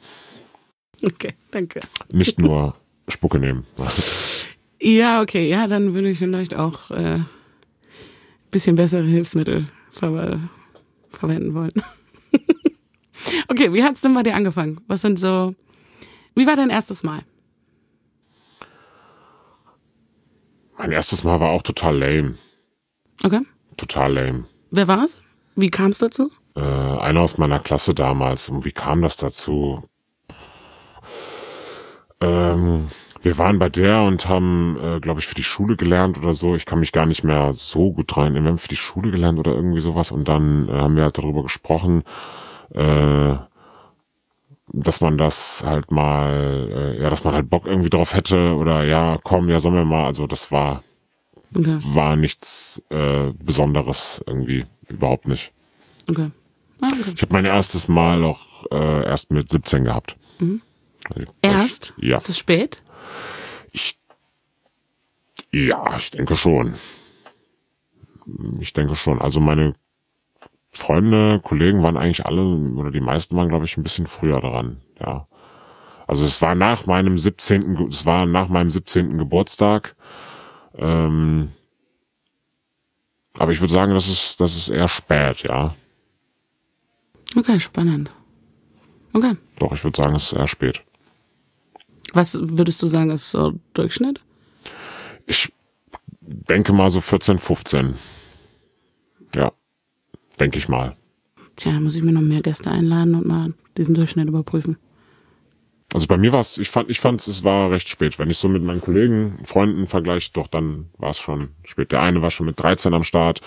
Okay, 1.04 1.34
danke. 1.52 1.80
Nicht 2.12 2.40
nur 2.40 2.74
Spucke 3.08 3.38
nehmen. 3.38 3.66
Ja, 4.80 5.22
okay, 5.22 5.48
ja, 5.48 5.66
dann 5.66 5.94
würde 5.94 6.10
ich 6.10 6.18
vielleicht 6.18 6.54
auch 6.54 6.90
äh, 6.90 7.20
bisschen 8.50 8.76
bessere 8.76 9.04
Hilfsmittel 9.04 9.66
ver 9.90 10.40
verwenden 11.10 11.54
wollen. 11.54 11.72
okay, 13.48 13.72
wie 13.72 13.82
hat's 13.82 14.02
denn 14.02 14.14
bei 14.14 14.22
dir 14.22 14.34
angefangen? 14.34 14.80
Was 14.86 15.00
sind 15.00 15.18
so, 15.18 15.54
wie 16.34 16.46
war 16.46 16.56
dein 16.56 16.70
erstes 16.70 17.02
Mal? 17.02 17.22
Mein 20.78 20.92
erstes 20.92 21.24
Mal 21.24 21.40
war 21.40 21.50
auch 21.50 21.62
total 21.62 21.98
lame. 21.98 22.34
Okay. 23.22 23.40
Total 23.78 24.12
lame. 24.12 24.44
Wer 24.70 24.88
war's? 24.88 25.22
Wie 25.54 25.70
kam 25.70 25.90
es 25.90 25.98
dazu? 25.98 26.30
Äh, 26.54 26.60
einer 26.60 27.20
aus 27.20 27.38
meiner 27.38 27.60
Klasse 27.60 27.94
damals. 27.94 28.50
Und 28.50 28.64
wie 28.66 28.72
kam 28.72 29.00
das 29.00 29.16
dazu? 29.16 29.82
Ähm, 32.20 32.88
wir 33.26 33.38
waren 33.38 33.58
bei 33.58 33.68
der 33.68 34.02
und 34.02 34.28
haben, 34.28 34.78
äh, 34.80 35.00
glaube 35.00 35.18
ich, 35.18 35.26
für 35.26 35.34
die 35.34 35.42
Schule 35.42 35.76
gelernt 35.76 36.16
oder 36.16 36.32
so. 36.32 36.54
Ich 36.54 36.64
kann 36.64 36.78
mich 36.78 36.92
gar 36.92 37.06
nicht 37.06 37.24
mehr 37.24 37.54
so 37.54 37.92
gut 37.92 38.16
rein. 38.16 38.34
Wir 38.34 38.42
haben 38.44 38.56
für 38.56 38.68
die 38.68 38.76
Schule 38.76 39.10
gelernt 39.10 39.40
oder 39.40 39.52
irgendwie 39.52 39.80
sowas 39.80 40.12
und 40.12 40.28
dann 40.28 40.68
äh, 40.68 40.72
haben 40.72 40.94
wir 40.94 41.02
halt 41.02 41.18
darüber 41.18 41.42
gesprochen, 41.42 42.04
äh, 42.70 43.34
dass 44.68 45.00
man 45.00 45.18
das 45.18 45.64
halt 45.66 45.90
mal, 45.90 46.70
äh, 46.72 47.02
ja, 47.02 47.10
dass 47.10 47.24
man 47.24 47.34
halt 47.34 47.50
Bock 47.50 47.66
irgendwie 47.66 47.90
drauf 47.90 48.14
hätte 48.14 48.54
oder 48.54 48.84
ja, 48.84 49.18
komm, 49.24 49.48
ja, 49.48 49.58
sollen 49.58 49.74
wir 49.74 49.84
mal. 49.84 50.06
Also 50.06 50.28
das 50.28 50.52
war, 50.52 50.84
okay. 51.52 51.78
war 51.82 52.14
nichts 52.14 52.80
äh, 52.90 53.32
Besonderes 53.42 54.22
irgendwie, 54.24 54.66
überhaupt 54.86 55.26
nicht. 55.26 55.50
Okay. 56.08 56.30
Ah, 56.80 56.90
okay. 56.92 57.12
Ich 57.16 57.22
habe 57.22 57.32
mein 57.32 57.44
erstes 57.44 57.88
Mal 57.88 58.22
auch 58.22 58.66
äh, 58.70 59.04
erst 59.04 59.32
mit 59.32 59.50
17 59.50 59.82
gehabt. 59.82 60.16
Mhm. 60.38 60.62
Erst? 61.42 61.92
Ich, 61.96 62.08
ja. 62.08 62.16
Ist 62.16 62.28
es 62.28 62.38
spät? 62.38 62.82
Ich, 63.76 63.98
ja, 65.52 65.96
ich 65.96 66.10
denke 66.10 66.34
schon. 66.34 66.74
Ich 68.58 68.72
denke 68.72 68.96
schon. 68.96 69.20
Also 69.20 69.38
meine 69.38 69.74
Freunde, 70.70 71.40
Kollegen 71.40 71.82
waren 71.82 71.98
eigentlich 71.98 72.24
alle, 72.24 72.42
oder 72.42 72.90
die 72.90 73.00
meisten 73.00 73.36
waren, 73.36 73.50
glaube 73.50 73.66
ich, 73.66 73.76
ein 73.76 73.82
bisschen 73.82 74.06
früher 74.06 74.40
dran, 74.40 74.80
ja. 74.98 75.28
Also 76.06 76.24
es 76.24 76.40
war 76.40 76.54
nach 76.54 76.86
meinem 76.86 77.18
17. 77.18 77.88
Es 77.88 78.06
war 78.06 78.26
nach 78.26 78.48
meinem 78.48 78.70
17. 78.70 79.18
Geburtstag. 79.18 79.96
Ähm, 80.76 81.50
aber 83.34 83.52
ich 83.52 83.60
würde 83.60 83.74
sagen, 83.74 83.92
das 83.92 84.08
ist, 84.08 84.40
das 84.40 84.56
ist 84.56 84.68
eher 84.68 84.88
spät, 84.88 85.42
ja. 85.42 85.74
Okay, 87.36 87.58
spannend. 87.58 88.10
Okay. 89.12 89.36
Doch, 89.58 89.72
ich 89.72 89.82
würde 89.82 90.00
sagen, 90.00 90.14
es 90.14 90.32
ist 90.32 90.38
eher 90.38 90.48
spät. 90.48 90.84
Was 92.12 92.38
würdest 92.40 92.82
du 92.82 92.86
sagen, 92.86 93.10
ist 93.10 93.30
so 93.30 93.54
Durchschnitt? 93.74 94.20
Ich 95.26 95.52
denke 96.20 96.72
mal 96.72 96.90
so 96.90 97.00
14, 97.00 97.38
15. 97.38 97.94
Ja, 99.34 99.52
denke 100.38 100.58
ich 100.58 100.68
mal. 100.68 100.96
Tja, 101.56 101.72
muss 101.80 101.96
ich 101.96 102.02
mir 102.02 102.12
noch 102.12 102.22
mehr 102.22 102.42
Gäste 102.42 102.70
einladen 102.70 103.14
und 103.14 103.26
mal 103.26 103.54
diesen 103.76 103.94
Durchschnitt 103.94 104.28
überprüfen. 104.28 104.76
Also 105.94 106.08
bei 106.08 106.16
mir 106.16 106.32
war 106.32 106.40
es, 106.40 106.58
ich 106.58 106.68
fand, 106.68 106.90
ich 106.90 107.00
fand 107.00 107.26
es 107.26 107.44
war 107.44 107.70
recht 107.70 107.88
spät. 107.88 108.18
Wenn 108.18 108.28
ich 108.28 108.38
so 108.38 108.48
mit 108.48 108.62
meinen 108.62 108.80
Kollegen, 108.80 109.38
Freunden 109.44 109.86
vergleiche, 109.86 110.30
doch 110.32 110.48
dann 110.48 110.90
war 110.98 111.10
es 111.10 111.18
schon 111.18 111.50
spät. 111.64 111.92
Der 111.92 112.02
eine 112.02 112.22
war 112.22 112.30
schon 112.30 112.46
mit 112.46 112.60
13 112.60 112.92
am 112.92 113.04
Start, 113.04 113.40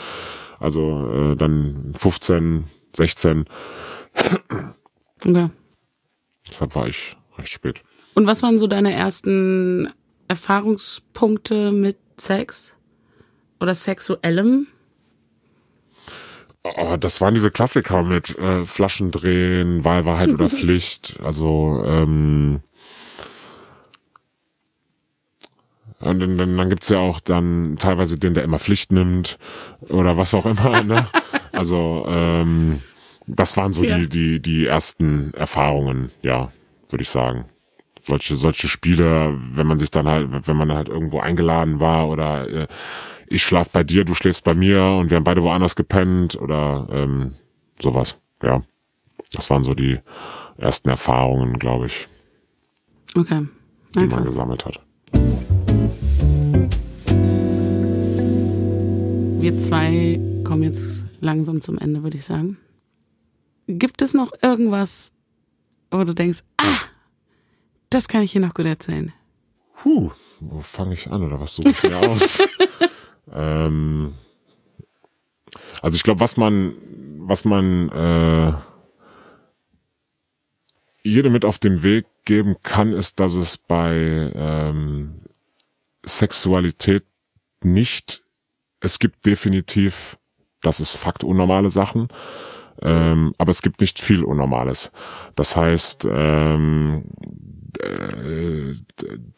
also 0.59 1.31
äh, 1.31 1.35
dann 1.35 1.93
15, 1.95 2.63
16. 2.95 3.45
Okay. 5.25 5.49
Deshalb 6.47 6.75
war 6.75 6.88
ich 6.88 7.17
recht 7.38 7.49
spät. 7.49 7.84
Und 8.14 8.27
was 8.27 8.44
waren 8.44 8.57
so 8.57 8.68
deine 8.68 8.94
ersten 8.94 9.94
Erfahrungspunkte 10.27 11.72
mit 11.72 11.98
Sex? 12.18 12.76
Oder 13.60 13.76
sexuellem? 13.76 14.68
Oh, 16.64 16.98
das 16.99 17.22
waren 17.22 17.34
diese 17.34 17.52
Klassiker 17.52 18.03
mit 18.03 18.38
äh, 18.38 18.65
Flaschendrehen, 18.65 19.84
Wahlwahrheit 19.84 20.30
oder 20.30 20.49
Pflicht. 20.49 21.19
Also 21.23 21.84
ähm, 21.86 22.61
und 26.02 26.19
dann, 26.19 26.38
dann, 26.38 26.56
dann 26.56 26.69
gibt's 26.69 26.88
ja 26.88 26.99
auch 26.99 27.19
dann 27.19 27.77
teilweise 27.77 28.18
den, 28.18 28.34
der 28.34 28.44
immer 28.44 28.60
Pflicht 28.60 28.94
nimmt 28.94 29.38
oder 29.90 30.18
was 30.18 30.34
auch 30.34 30.45
immer. 30.45 30.84
Ne? 30.84 31.06
Also 31.52 32.06
ähm, 32.07 32.80
das 33.26 33.57
waren 33.57 33.73
so 33.73 33.84
ja. 33.84 33.98
die 33.98 34.07
die 34.07 34.40
die 34.40 34.65
ersten 34.68 35.34
Erfahrungen, 35.34 36.10
ja, 36.22 36.53
würde 36.90 37.02
ich 37.02 37.10
sagen 37.10 37.49
solche, 38.10 38.36
solche 38.36 38.68
Spiele, 38.68 39.38
wenn 39.53 39.68
man 39.68 39.80
sich 39.80 39.91
dann 39.91 40.07
halt, 40.07 40.48
wenn 40.48 40.57
man 40.57 40.73
halt 40.73 40.90
irgendwo 40.90 41.19
eingeladen 41.19 41.80
war 41.80 42.10
oder 42.10 42.49
äh, 42.49 42.68
ich 43.27 43.44
schlaf 43.44 43.69
bei 43.69 43.84
dir, 43.84 44.03
du 44.03 44.15
schläfst 44.15 44.44
bei 44.44 44.56
mir 44.56 44.84
und 44.84 45.10
wir 45.10 45.18
haben 45.18 45.23
beide 45.23 45.44
woanders 45.44 45.76
gepennt 45.76 46.36
oder 46.36 46.88
ähm, 46.91 47.36
sowas. 47.80 48.18
Ja, 48.41 48.64
das 49.31 49.49
waren 49.49 49.64
so 49.64 49.73
die 49.76 49.99
ersten 50.57 50.90
Erfahrungen, 50.90 51.60
glaube 51.60 51.86
ich, 51.86 52.07
Okay. 53.15 53.48
die 53.95 53.99
man 54.07 54.26
gesammelt 54.26 54.65
hat. 54.65 54.81
Wir 59.41 59.57
zwei 59.61 60.19
kommen 60.44 60.64
jetzt 60.64 61.06
langsam 61.22 61.61
zum 61.61 61.77
Ende, 61.77 62.03
würde 62.03 62.18
ich 62.18 62.26
sagen. 62.26 62.57
Gibt 63.68 64.02
es 64.02 64.14
noch 64.14 64.34
irgendwas, 64.41 65.11
wo 65.91 66.03
du 66.03 66.14
denkst, 66.14 66.40
ah, 66.57 66.65
das 67.89 68.07
kann 68.07 68.21
ich 68.21 68.31
hier 68.31 68.41
noch 68.41 68.53
gut 68.53 68.65
erzählen? 68.65 69.13
Puh, 69.81 70.11
wo 70.39 70.59
fange 70.59 70.93
ich 70.93 71.09
an 71.09 71.23
oder 71.23 71.39
was 71.39 71.55
suche 71.55 71.69
ich 71.69 71.83
mir 71.83 71.97
aus? 71.97 72.39
ähm, 73.33 74.13
also 75.81 75.95
ich 75.95 76.03
glaube, 76.03 76.19
was 76.19 76.37
man, 76.37 76.73
was 77.19 77.45
man 77.45 77.89
äh, 77.89 78.53
jedem 81.03 81.33
mit 81.33 81.45
auf 81.45 81.59
den 81.59 81.81
Weg 81.83 82.05
geben 82.25 82.57
kann, 82.61 82.91
ist, 82.91 83.19
dass 83.19 83.35
es 83.35 83.57
bei 83.57 84.31
ähm, 84.35 85.21
Sexualität 86.05 87.05
nicht, 87.63 88.23
es 88.81 88.99
gibt 88.99 89.25
definitiv, 89.25 90.17
das 90.61 90.79
ist 90.79 90.91
Fakt, 90.91 91.23
unnormale 91.23 91.69
Sachen, 91.69 92.09
ähm, 92.81 93.33
aber 93.37 93.51
es 93.51 93.61
gibt 93.61 93.81
nicht 93.81 93.99
viel 93.99 94.23
Unnormales. 94.23 94.91
Das 95.35 95.55
heißt, 95.55 96.07
ähm, 96.09 97.05
äh, 97.84 98.76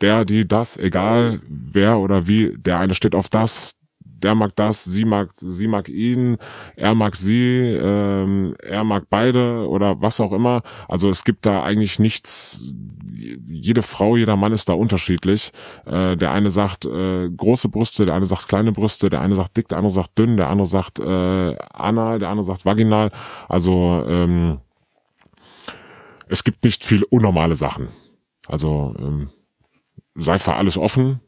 der, 0.01 0.25
die, 0.25 0.47
das, 0.47 0.77
egal 0.77 1.41
wer 1.47 1.99
oder 1.99 2.27
wie, 2.27 2.55
der 2.57 2.79
eine 2.79 2.93
steht 2.93 3.15
auf 3.15 3.29
das, 3.29 3.75
der 4.21 4.35
mag 4.35 4.55
das, 4.55 4.83
sie 4.83 5.05
mag, 5.05 5.31
sie 5.35 5.67
mag 5.67 5.89
ihn, 5.89 6.37
er 6.75 6.95
mag 6.95 7.15
sie, 7.15 7.77
ähm, 7.81 8.55
er 8.61 8.83
mag 8.83 9.05
beide 9.09 9.67
oder 9.67 10.01
was 10.01 10.19
auch 10.19 10.31
immer. 10.31 10.61
Also 10.87 11.09
es 11.09 11.23
gibt 11.23 11.45
da 11.45 11.63
eigentlich 11.63 11.99
nichts, 11.99 12.61
jede 13.47 13.81
Frau, 13.81 14.15
jeder 14.15 14.35
Mann 14.35 14.51
ist 14.51 14.69
da 14.69 14.73
unterschiedlich. 14.73 15.51
Äh, 15.85 16.17
der 16.17 16.31
eine 16.31 16.51
sagt 16.51 16.85
äh, 16.85 17.29
große 17.29 17.69
Brüste, 17.69 18.05
der 18.05 18.15
eine 18.15 18.25
sagt 18.25 18.47
kleine 18.47 18.71
Brüste, 18.71 19.09
der 19.09 19.21
eine 19.21 19.35
sagt 19.35 19.57
dick, 19.57 19.67
der 19.69 19.77
andere 19.77 19.93
sagt 19.93 20.17
dünn, 20.17 20.37
der 20.37 20.49
andere 20.49 20.67
sagt 20.67 20.99
äh, 20.99 21.55
anal, 21.73 22.19
der 22.19 22.29
andere 22.29 22.45
sagt 22.45 22.65
vaginal. 22.65 23.11
Also 23.49 24.03
ähm, 24.07 24.59
es 26.27 26.43
gibt 26.43 26.63
nicht 26.63 26.85
viel 26.85 27.03
unnormale 27.09 27.55
Sachen. 27.55 27.87
Also 28.51 28.93
ähm, 28.99 29.29
sei 30.13 30.37
für 30.37 30.55
alles 30.55 30.77
offen 30.77 31.21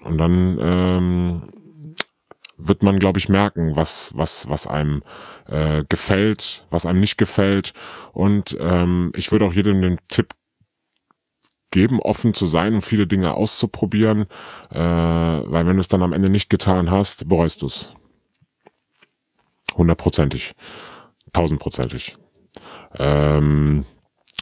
und 0.00 0.18
dann 0.18 0.58
ähm, 0.60 1.42
wird 2.58 2.82
man, 2.82 2.98
glaube 2.98 3.18
ich, 3.18 3.30
merken, 3.30 3.76
was 3.76 4.12
was 4.14 4.46
was 4.46 4.66
einem 4.66 5.02
äh, 5.46 5.82
gefällt, 5.88 6.66
was 6.68 6.84
einem 6.84 7.00
nicht 7.00 7.16
gefällt. 7.16 7.72
Und 8.12 8.54
ähm, 8.60 9.10
ich 9.16 9.32
würde 9.32 9.46
auch 9.46 9.54
jedem 9.54 9.80
den 9.80 9.98
Tipp 10.08 10.34
geben, 11.70 11.98
offen 12.00 12.34
zu 12.34 12.44
sein 12.44 12.74
und 12.74 12.82
viele 12.82 13.06
Dinge 13.06 13.32
auszuprobieren, 13.32 14.26
äh, 14.70 14.78
weil 14.78 15.66
wenn 15.66 15.76
du 15.76 15.80
es 15.80 15.88
dann 15.88 16.02
am 16.02 16.12
Ende 16.12 16.28
nicht 16.28 16.50
getan 16.50 16.90
hast, 16.90 17.26
bereust 17.26 17.62
du 17.62 17.66
es. 17.68 17.94
Hundertprozentig, 19.74 20.54
tausendprozentig. 21.32 22.18
Ähm, 22.98 23.86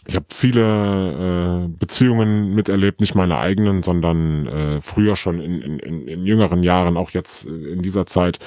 ich 0.08 0.16
habe 0.16 0.26
viele 0.30 1.66
äh, 1.66 1.68
Beziehungen 1.68 2.54
miterlebt, 2.54 3.02
nicht 3.02 3.14
meine 3.14 3.36
eigenen, 3.36 3.82
sondern 3.82 4.46
äh, 4.46 4.80
früher 4.80 5.16
schon 5.16 5.38
in, 5.38 5.60
in, 5.60 6.08
in, 6.08 6.24
jüngeren 6.24 6.62
Jahren, 6.62 6.96
auch 6.96 7.10
jetzt 7.10 7.44
in 7.44 7.82
dieser 7.82 8.06
Zeit, 8.06 8.38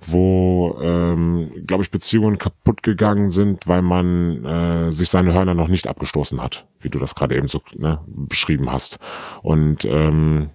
wo, 0.00 0.78
ähm, 0.82 1.50
glaube 1.66 1.82
ich, 1.82 1.90
Beziehungen 1.90 2.36
kaputt 2.36 2.82
gegangen 2.82 3.30
sind, 3.30 3.66
weil 3.66 3.80
man 3.80 4.44
äh, 4.44 4.92
sich 4.92 5.08
seine 5.08 5.32
Hörner 5.32 5.54
noch 5.54 5.68
nicht 5.68 5.86
abgestoßen 5.86 6.42
hat, 6.42 6.66
wie 6.78 6.90
du 6.90 6.98
das 6.98 7.14
gerade 7.14 7.36
eben 7.36 7.48
so 7.48 7.62
ne, 7.74 8.04
beschrieben 8.06 8.70
hast. 8.70 8.98
Und 9.42 9.86
ähm, 9.86 10.50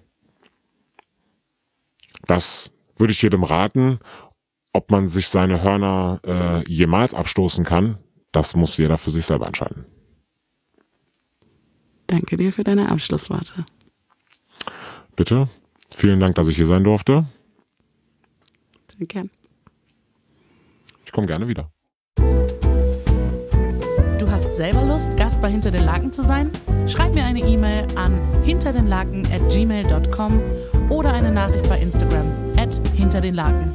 das 2.26 2.72
würde 2.96 3.10
ich 3.12 3.20
jedem 3.20 3.42
raten. 3.42 3.98
Ob 4.72 4.92
man 4.92 5.08
sich 5.08 5.28
seine 5.28 5.62
Hörner 5.62 6.20
äh, 6.24 6.72
jemals 6.72 7.12
abstoßen 7.12 7.64
kann, 7.64 7.98
das 8.30 8.54
muss 8.54 8.76
jeder 8.76 8.98
für 8.98 9.10
sich 9.10 9.26
selber 9.26 9.48
entscheiden. 9.48 9.86
Danke 12.06 12.36
dir 12.36 12.52
für 12.52 12.64
deine 12.64 12.90
Abschlussworte. 12.90 13.64
Bitte. 15.16 15.48
Vielen 15.90 16.20
Dank, 16.20 16.34
dass 16.34 16.48
ich 16.48 16.56
hier 16.56 16.66
sein 16.66 16.84
durfte. 16.84 17.24
Danke. 18.98 19.28
Ich 21.04 21.12
komme 21.12 21.26
gerne 21.26 21.48
wieder. 21.48 21.70
Du 24.18 24.30
hast 24.30 24.52
selber 24.54 24.84
Lust, 24.84 25.16
Gast 25.16 25.40
bei 25.40 25.50
Hinter 25.50 25.70
den 25.70 25.84
Laken 25.84 26.12
zu 26.12 26.22
sein? 26.22 26.50
Schreib 26.88 27.14
mir 27.14 27.24
eine 27.24 27.40
E-Mail 27.40 27.86
an 27.96 28.20
hinterdenlaken 28.42 29.26
at 29.32 29.48
gmail.com 29.50 30.40
oder 30.90 31.12
eine 31.12 31.32
Nachricht 31.32 31.68
bei 31.68 31.80
Instagram 31.80 32.26
at 32.56 32.80
hinter 32.94 33.20
den 33.20 33.34
Laken. 33.34 33.72